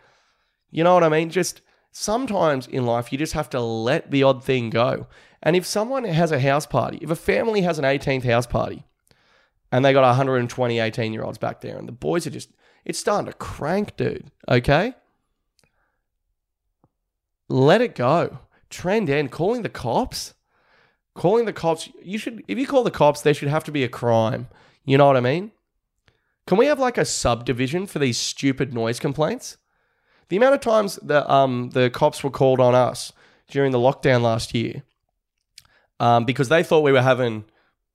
you 0.72 0.84
know 0.84 0.94
what 0.94 1.04
I 1.04 1.10
mean? 1.10 1.30
Just 1.30 1.62
sometimes 1.92 2.68
in 2.68 2.86
life 2.86 3.12
you 3.12 3.18
just 3.18 3.34
have 3.34 3.50
to 3.52 3.60
let 3.60 4.12
the 4.12 4.24
odd 4.24 4.44
thing 4.44 4.70
go. 4.70 5.08
And 5.42 5.56
if 5.56 5.66
someone 5.66 6.04
has 6.04 6.32
a 6.32 6.40
house 6.40 6.66
party, 6.66 7.00
if 7.02 7.10
a 7.10 7.16
family 7.16 7.62
has 7.62 7.80
an 7.80 7.86
18th 7.86 8.24
house 8.24 8.48
party 8.48 8.84
and 9.72 9.86
they 9.86 9.94
got 9.94 10.04
120 10.04 10.80
18 10.80 11.14
year 11.14 11.24
olds 11.24 11.38
back 11.38 11.62
there 11.62 11.78
and 11.78 11.88
the 11.88 11.94
boys 11.94 12.28
are 12.28 12.32
just 12.32 12.50
it's 12.86 13.00
starting 13.00 13.26
to 13.26 13.38
crank, 13.38 13.98
dude. 13.98 14.32
Okay? 14.48 14.94
Let 17.50 17.82
it 17.82 17.96
go. 17.96 18.40
Trend 18.70 19.10
end. 19.10 19.32
Calling 19.32 19.64
the 19.64 19.70
cops? 19.70 20.36
Calling 21.16 21.46
the 21.46 21.54
cops. 21.54 21.90
You 22.02 22.18
should, 22.18 22.44
if 22.48 22.58
you 22.60 22.68
call 22.68 22.84
the 22.84 22.92
cops, 22.92 23.22
there 23.22 23.34
should 23.34 23.50
have 23.50 23.64
to 23.66 23.72
be 23.72 23.84
a 23.84 23.90
crime. 23.90 24.48
You 24.84 24.98
know 24.98 25.08
what 25.08 25.18
I 25.18 25.22
mean? 25.22 25.52
Can 26.48 26.58
we 26.58 26.68
have 26.68 26.80
like 26.80 26.98
a 26.98 27.06
subdivision 27.06 27.88
for 27.88 28.00
these 28.00 28.18
stupid 28.18 28.74
noise 28.74 29.00
complaints? 29.00 29.58
The 30.30 30.38
amount 30.38 30.56
of 30.56 30.62
times 30.62 31.00
the 31.02 31.30
um 31.32 31.72
the 31.72 31.90
cops 31.90 32.24
were 32.24 32.30
called 32.30 32.60
on 32.60 32.76
us 32.76 33.14
during 33.48 33.72
the 33.72 33.80
lockdown 33.80 34.22
last 34.22 34.54
year, 34.54 34.84
um, 36.00 36.26
because 36.26 36.50
they 36.50 36.64
thought 36.64 36.82
we 36.82 36.92
were 36.92 37.02
having 37.02 37.46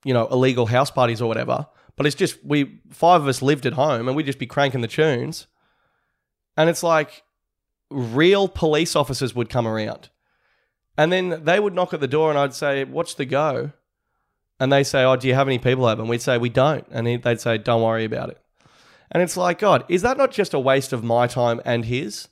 you 0.04 0.14
know, 0.14 0.26
illegal 0.28 0.66
house 0.66 0.90
parties 0.90 1.20
or 1.20 1.28
whatever. 1.28 1.66
But 1.96 2.06
it's 2.06 2.16
just 2.16 2.42
we 2.44 2.80
five 2.90 3.20
of 3.20 3.28
us 3.28 3.42
lived 3.42 3.66
at 3.66 3.74
home 3.74 4.08
and 4.08 4.16
we'd 4.16 4.26
just 4.26 4.38
be 4.38 4.46
cranking 4.46 4.80
the 4.80 4.88
tunes. 4.88 5.46
And 6.56 6.70
it's 6.70 6.82
like 6.82 7.22
real 7.90 8.48
police 8.48 8.96
officers 8.96 9.34
would 9.34 9.50
come 9.50 9.66
around. 9.66 10.08
And 10.96 11.12
then 11.12 11.44
they 11.44 11.60
would 11.60 11.74
knock 11.74 11.92
at 11.94 12.00
the 12.00 12.08
door 12.08 12.30
and 12.30 12.38
I'd 12.38 12.54
say, 12.54 12.84
What's 12.84 13.14
the 13.14 13.24
go? 13.24 13.72
And 14.60 14.70
they 14.70 14.84
say, 14.84 15.02
Oh, 15.02 15.16
do 15.16 15.26
you 15.26 15.34
have 15.34 15.48
any 15.48 15.58
people 15.58 15.86
over? 15.86 16.00
And 16.00 16.08
we'd 16.08 16.20
say, 16.22 16.38
We 16.38 16.50
don't. 16.50 16.86
And 16.90 17.08
he- 17.08 17.16
they'd 17.16 17.40
say, 17.40 17.58
Don't 17.58 17.82
worry 17.82 18.04
about 18.04 18.28
it. 18.28 18.38
And 19.10 19.22
it's 19.22 19.36
like, 19.36 19.58
God, 19.58 19.84
is 19.88 20.02
that 20.02 20.16
not 20.16 20.30
just 20.30 20.54
a 20.54 20.60
waste 20.60 20.92
of 20.92 21.02
my 21.02 21.26
time 21.26 21.60
and 21.64 21.86
his? 21.86 22.28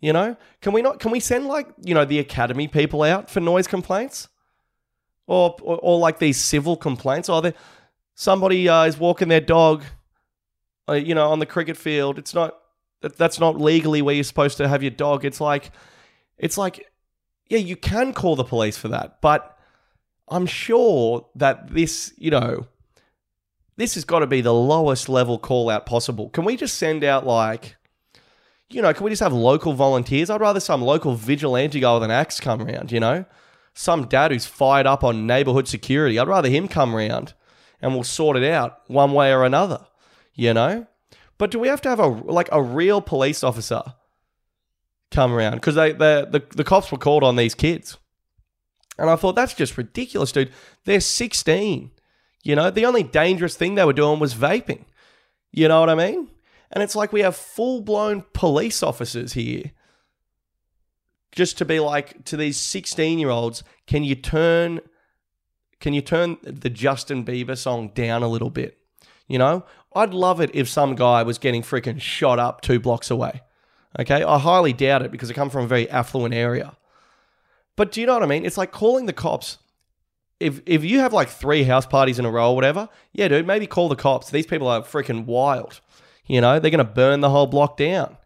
You 0.00 0.12
know, 0.12 0.36
can 0.60 0.72
we 0.72 0.82
not? 0.82 1.00
Can 1.00 1.10
we 1.10 1.18
send 1.18 1.46
like 1.46 1.66
you 1.82 1.94
know 1.94 2.04
the 2.04 2.18
academy 2.18 2.68
people 2.68 3.02
out 3.02 3.30
for 3.30 3.40
noise 3.40 3.66
complaints, 3.66 4.28
or 5.26 5.56
or, 5.62 5.78
or 5.78 5.98
like 5.98 6.18
these 6.18 6.38
civil 6.38 6.76
complaints? 6.76 7.30
Or 7.30 7.40
they, 7.40 7.54
somebody 8.14 8.68
uh, 8.68 8.84
is 8.84 8.98
walking 8.98 9.28
their 9.28 9.40
dog, 9.40 9.82
uh, 10.88 10.92
you 10.92 11.14
know, 11.14 11.30
on 11.30 11.38
the 11.38 11.46
cricket 11.46 11.78
field. 11.78 12.18
It's 12.18 12.34
not 12.34 12.54
that's 13.00 13.40
not 13.40 13.58
legally 13.58 14.02
where 14.02 14.14
you're 14.14 14.24
supposed 14.24 14.58
to 14.58 14.68
have 14.68 14.82
your 14.82 14.90
dog. 14.90 15.24
It's 15.24 15.40
like, 15.40 15.70
it's 16.36 16.58
like, 16.58 16.86
yeah, 17.48 17.58
you 17.58 17.76
can 17.76 18.12
call 18.12 18.36
the 18.36 18.44
police 18.44 18.76
for 18.76 18.88
that, 18.88 19.22
but 19.22 19.53
I'm 20.28 20.46
sure 20.46 21.26
that 21.34 21.68
this, 21.72 22.12
you 22.16 22.30
know, 22.30 22.66
this 23.76 23.94
has 23.94 24.04
got 24.04 24.20
to 24.20 24.26
be 24.26 24.40
the 24.40 24.54
lowest 24.54 25.08
level 25.08 25.38
call 25.38 25.68
out 25.68 25.86
possible. 25.86 26.30
Can 26.30 26.44
we 26.44 26.56
just 26.56 26.78
send 26.78 27.04
out 27.04 27.26
like, 27.26 27.76
you 28.70 28.80
know, 28.80 28.92
can 28.94 29.04
we 29.04 29.10
just 29.10 29.22
have 29.22 29.32
local 29.32 29.74
volunteers? 29.74 30.30
I'd 30.30 30.40
rather 30.40 30.60
some 30.60 30.82
local 30.82 31.14
vigilante 31.14 31.80
guy 31.80 31.94
with 31.94 32.02
an 32.04 32.10
axe 32.10 32.40
come 32.40 32.62
around, 32.62 32.92
you 32.92 33.00
know? 33.00 33.24
Some 33.74 34.06
dad 34.06 34.30
who's 34.30 34.46
fired 34.46 34.86
up 34.86 35.02
on 35.02 35.26
neighborhood 35.26 35.68
security. 35.68 36.18
I'd 36.18 36.28
rather 36.28 36.48
him 36.48 36.68
come 36.68 36.94
around 36.94 37.34
and 37.82 37.92
we'll 37.92 38.04
sort 38.04 38.36
it 38.36 38.44
out 38.44 38.80
one 38.86 39.12
way 39.12 39.32
or 39.32 39.44
another, 39.44 39.86
you 40.34 40.54
know? 40.54 40.86
But 41.36 41.50
do 41.50 41.58
we 41.58 41.68
have 41.68 41.80
to 41.82 41.88
have 41.88 41.98
a 41.98 42.06
like 42.06 42.48
a 42.52 42.62
real 42.62 43.00
police 43.00 43.42
officer 43.42 43.82
come 45.10 45.32
around? 45.32 45.56
Because 45.56 45.74
they, 45.74 45.92
they 45.92 46.24
the, 46.30 46.42
the 46.54 46.64
cops 46.64 46.92
were 46.92 46.98
called 46.98 47.24
on 47.24 47.36
these 47.36 47.54
kids. 47.54 47.98
And 48.98 49.10
I 49.10 49.16
thought 49.16 49.34
that's 49.34 49.54
just 49.54 49.76
ridiculous, 49.76 50.32
dude. 50.32 50.52
They're 50.84 51.00
16. 51.00 51.90
You 52.42 52.56
know, 52.56 52.70
the 52.70 52.86
only 52.86 53.02
dangerous 53.02 53.56
thing 53.56 53.74
they 53.74 53.84
were 53.84 53.92
doing 53.92 54.20
was 54.20 54.34
vaping. 54.34 54.84
You 55.50 55.68
know 55.68 55.80
what 55.80 55.90
I 55.90 55.94
mean? 55.94 56.28
And 56.70 56.82
it's 56.82 56.96
like 56.96 57.12
we 57.12 57.20
have 57.20 57.36
full 57.36 57.80
blown 57.80 58.24
police 58.32 58.82
officers 58.82 59.32
here. 59.32 59.72
Just 61.32 61.58
to 61.58 61.64
be 61.64 61.80
like 61.80 62.24
to 62.26 62.36
these 62.36 62.56
16 62.56 63.18
year 63.18 63.30
olds, 63.30 63.64
can 63.86 64.04
you 64.04 64.14
turn 64.14 64.80
can 65.80 65.92
you 65.92 66.00
turn 66.00 66.38
the 66.42 66.70
Justin 66.70 67.24
Bieber 67.24 67.58
song 67.58 67.90
down 67.94 68.22
a 68.22 68.28
little 68.28 68.50
bit? 68.50 68.78
You 69.26 69.38
know, 69.38 69.64
I'd 69.94 70.14
love 70.14 70.40
it 70.40 70.50
if 70.54 70.68
some 70.68 70.94
guy 70.94 71.22
was 71.22 71.38
getting 71.38 71.62
freaking 71.62 72.00
shot 72.00 72.38
up 72.38 72.60
two 72.60 72.80
blocks 72.80 73.10
away. 73.10 73.42
Okay, 73.98 74.24
I 74.24 74.38
highly 74.38 74.72
doubt 74.72 75.02
it 75.02 75.10
because 75.10 75.30
I 75.30 75.34
come 75.34 75.50
from 75.50 75.64
a 75.64 75.68
very 75.68 75.88
affluent 75.90 76.34
area. 76.34 76.76
But 77.76 77.92
do 77.92 78.00
you 78.00 78.06
know 78.06 78.14
what 78.14 78.22
I 78.22 78.26
mean? 78.26 78.44
It's 78.44 78.58
like 78.58 78.72
calling 78.72 79.06
the 79.06 79.12
cops. 79.12 79.58
If 80.40 80.60
if 80.66 80.84
you 80.84 81.00
have 81.00 81.12
like 81.12 81.28
three 81.28 81.64
house 81.64 81.86
parties 81.86 82.18
in 82.18 82.24
a 82.24 82.30
row 82.30 82.50
or 82.50 82.54
whatever, 82.54 82.88
yeah, 83.12 83.28
dude, 83.28 83.46
maybe 83.46 83.66
call 83.66 83.88
the 83.88 83.96
cops. 83.96 84.30
These 84.30 84.46
people 84.46 84.68
are 84.68 84.82
freaking 84.82 85.26
wild. 85.26 85.80
You 86.26 86.40
know, 86.40 86.58
they're 86.58 86.70
gonna 86.70 86.84
burn 86.84 87.20
the 87.20 87.30
whole 87.30 87.46
block 87.46 87.76
down. 87.76 88.16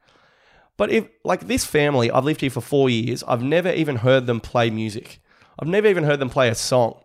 But 0.76 0.90
if 0.90 1.08
like 1.24 1.46
this 1.46 1.64
family, 1.64 2.10
I've 2.10 2.24
lived 2.24 2.40
here 2.40 2.50
for 2.50 2.60
four 2.60 2.88
years, 2.88 3.22
I've 3.24 3.42
never 3.42 3.70
even 3.72 3.96
heard 3.96 4.26
them 4.26 4.40
play 4.40 4.70
music. 4.70 5.20
I've 5.58 5.68
never 5.68 5.88
even 5.88 6.04
heard 6.04 6.20
them 6.20 6.30
play 6.30 6.48
a 6.48 6.54
song. 6.54 7.00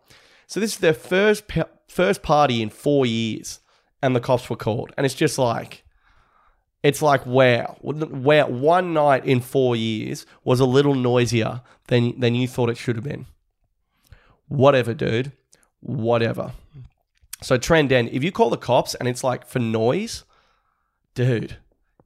So 0.48 0.60
this 0.60 0.74
is 0.74 0.80
their 0.80 0.94
first 0.94 1.44
first 1.88 2.22
party 2.24 2.62
in 2.62 2.70
four 2.70 3.06
years, 3.06 3.60
and 4.02 4.16
the 4.16 4.20
cops 4.20 4.50
were 4.50 4.56
called, 4.56 4.92
and 4.98 5.06
it's 5.06 5.16
just 5.16 5.38
like, 5.38 5.83
it's 6.84 7.02
like 7.02 7.26
wow, 7.26 7.78
wow. 7.82 8.48
One 8.48 8.94
night 8.94 9.26
in 9.26 9.40
four 9.40 9.76
years 9.76 10.26
was 10.44 10.60
a 10.60 10.66
little 10.66 10.94
noisier 10.94 11.62
than 11.88 12.20
than 12.20 12.36
you 12.36 12.48
thought 12.48 12.70
it 12.70 12.78
should 12.78 12.98
have 12.98 13.06
been. 13.06 13.26
Whatever, 14.50 14.94
dude. 14.94 15.32
Whatever. 15.80 16.52
So 17.42 17.58
trend 17.58 17.92
end. 17.92 18.10
If 18.12 18.24
you 18.24 18.32
call 18.32 18.50
the 18.50 18.58
cops 18.58 18.96
and 18.96 19.08
it's 19.08 19.24
like 19.24 19.48
for 19.48 19.60
noise, 19.60 20.24
dude, 21.16 21.58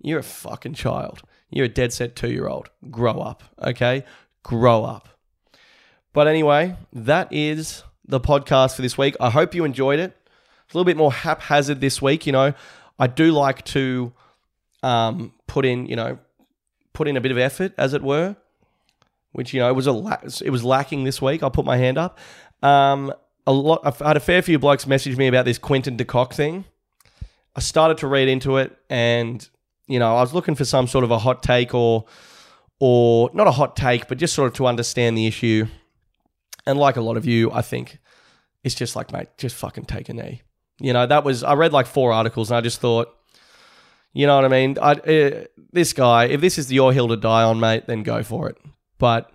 you're 0.01 0.19
a 0.19 0.23
fucking 0.23 0.75
child. 0.75 1.21
You're 1.49 1.65
a 1.65 1.69
dead 1.69 1.91
set 1.93 2.15
two 2.15 2.29
year 2.29 2.47
old. 2.47 2.69
Grow 2.89 3.19
up, 3.19 3.43
okay? 3.61 4.03
Grow 4.43 4.83
up. 4.83 5.09
But 6.13 6.27
anyway, 6.27 6.75
that 6.93 7.31
is 7.31 7.83
the 8.05 8.19
podcast 8.19 8.75
for 8.75 8.81
this 8.81 8.97
week. 8.97 9.15
I 9.19 9.29
hope 9.29 9.53
you 9.53 9.63
enjoyed 9.65 9.99
it. 9.99 10.17
It's 10.65 10.73
a 10.73 10.77
little 10.77 10.85
bit 10.85 10.97
more 10.97 11.13
haphazard 11.13 11.81
this 11.81 12.01
week. 12.01 12.25
You 12.25 12.33
know, 12.33 12.53
I 12.99 13.07
do 13.07 13.31
like 13.31 13.63
to 13.65 14.13
um, 14.83 15.33
put 15.47 15.65
in, 15.65 15.85
you 15.87 15.95
know, 15.95 16.19
put 16.93 17.07
in 17.07 17.17
a 17.17 17.21
bit 17.21 17.31
of 17.31 17.37
effort, 17.37 17.73
as 17.77 17.93
it 17.93 18.01
were, 18.01 18.35
which 19.31 19.53
you 19.53 19.59
know 19.59 19.73
was 19.73 19.87
a 19.87 19.91
la- 19.91 20.21
it 20.43 20.49
was 20.49 20.63
lacking 20.63 21.03
this 21.03 21.21
week. 21.21 21.43
I'll 21.43 21.51
put 21.51 21.65
my 21.65 21.77
hand 21.77 21.97
up. 21.97 22.17
Um, 22.61 23.13
a 23.45 23.51
lot. 23.51 23.81
I've 23.83 23.99
had 23.99 24.17
a 24.17 24.19
fair 24.19 24.41
few 24.41 24.59
blokes 24.59 24.85
message 24.87 25.17
me 25.17 25.27
about 25.27 25.45
this 25.45 25.57
Quinton 25.57 25.95
de 25.95 26.05
Kock 26.05 26.33
thing. 26.33 26.65
I 27.55 27.59
started 27.59 27.97
to 27.99 28.07
read 28.07 28.27
into 28.27 28.57
it, 28.57 28.77
and 28.89 29.47
you 29.87 29.99
know, 29.99 30.15
I 30.15 30.21
was 30.21 30.33
looking 30.33 30.55
for 30.55 30.65
some 30.65 30.87
sort 30.87 31.03
of 31.03 31.11
a 31.11 31.17
hot 31.17 31.41
take 31.41 31.73
or, 31.73 32.05
or 32.79 33.29
not 33.33 33.47
a 33.47 33.51
hot 33.51 33.75
take, 33.75 34.07
but 34.07 34.17
just 34.17 34.33
sort 34.33 34.47
of 34.47 34.53
to 34.55 34.67
understand 34.67 35.17
the 35.17 35.25
issue. 35.25 35.65
And 36.65 36.77
like 36.77 36.97
a 36.97 37.01
lot 37.01 37.15
of 37.15 37.25
you, 37.25 37.49
I 37.51 37.61
think 37.61 37.99
it's 38.63 38.75
just 38.75 38.95
like, 38.95 39.13
mate, 39.13 39.29
just 39.37 39.55
fucking 39.55 39.85
take 39.85 40.09
a 40.09 40.13
knee. 40.13 40.41
You 40.79 40.91
know, 40.91 41.07
that 41.07 41.23
was 41.23 41.43
I 41.43 41.53
read 41.53 41.73
like 41.73 41.87
four 41.87 42.11
articles, 42.11 42.51
and 42.51 42.57
I 42.57 42.61
just 42.61 42.81
thought, 42.81 43.16
you 44.13 44.27
know 44.27 44.35
what 44.35 44.45
I 44.45 44.47
mean? 44.47 44.77
I 44.81 44.91
uh, 44.93 45.43
this 45.71 45.93
guy, 45.93 46.25
if 46.25 46.41
this 46.41 46.57
is 46.57 46.71
your 46.71 46.93
hill 46.93 47.07
to 47.09 47.17
die 47.17 47.43
on, 47.43 47.59
mate, 47.59 47.87
then 47.87 48.03
go 48.03 48.23
for 48.23 48.49
it. 48.49 48.57
But 48.97 49.31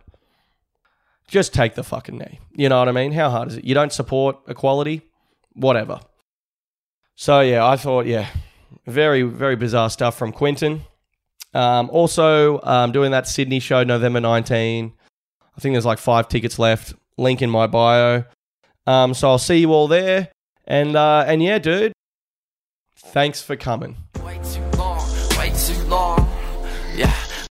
just 1.28 1.54
take 1.54 1.74
the 1.74 1.84
fucking 1.84 2.18
knee. 2.18 2.40
You 2.54 2.68
know 2.68 2.78
what 2.78 2.88
I 2.88 2.92
mean? 2.92 3.12
How 3.12 3.30
hard 3.30 3.48
is 3.48 3.56
it? 3.56 3.64
You 3.64 3.74
don't 3.74 3.92
support 3.92 4.38
equality, 4.48 5.02
whatever. 5.52 6.00
So 7.14 7.40
yeah, 7.40 7.66
I 7.66 7.76
thought, 7.76 8.06
yeah, 8.06 8.26
very 8.86 9.22
very 9.22 9.56
bizarre 9.56 9.90
stuff 9.90 10.16
from 10.16 10.32
Quinton. 10.32 10.82
Um, 11.54 11.90
also, 11.90 12.60
um, 12.62 12.92
doing 12.92 13.10
that 13.10 13.28
Sydney 13.28 13.60
show 13.60 13.84
November 13.84 14.20
19. 14.20 14.92
I 15.56 15.60
think 15.60 15.74
there's 15.74 15.84
like 15.84 15.98
five 15.98 16.28
tickets 16.28 16.58
left. 16.58 16.94
Link 17.18 17.42
in 17.42 17.50
my 17.50 17.66
bio. 17.66 18.24
Um, 18.86 19.14
so 19.14 19.28
I'll 19.28 19.38
see 19.38 19.58
you 19.58 19.72
all 19.72 19.86
there. 19.86 20.28
And 20.66 20.96
uh, 20.96 21.24
and 21.26 21.42
yeah, 21.42 21.58
dude, 21.58 21.92
thanks 22.96 23.42
for 23.42 23.56
coming. 23.56 23.96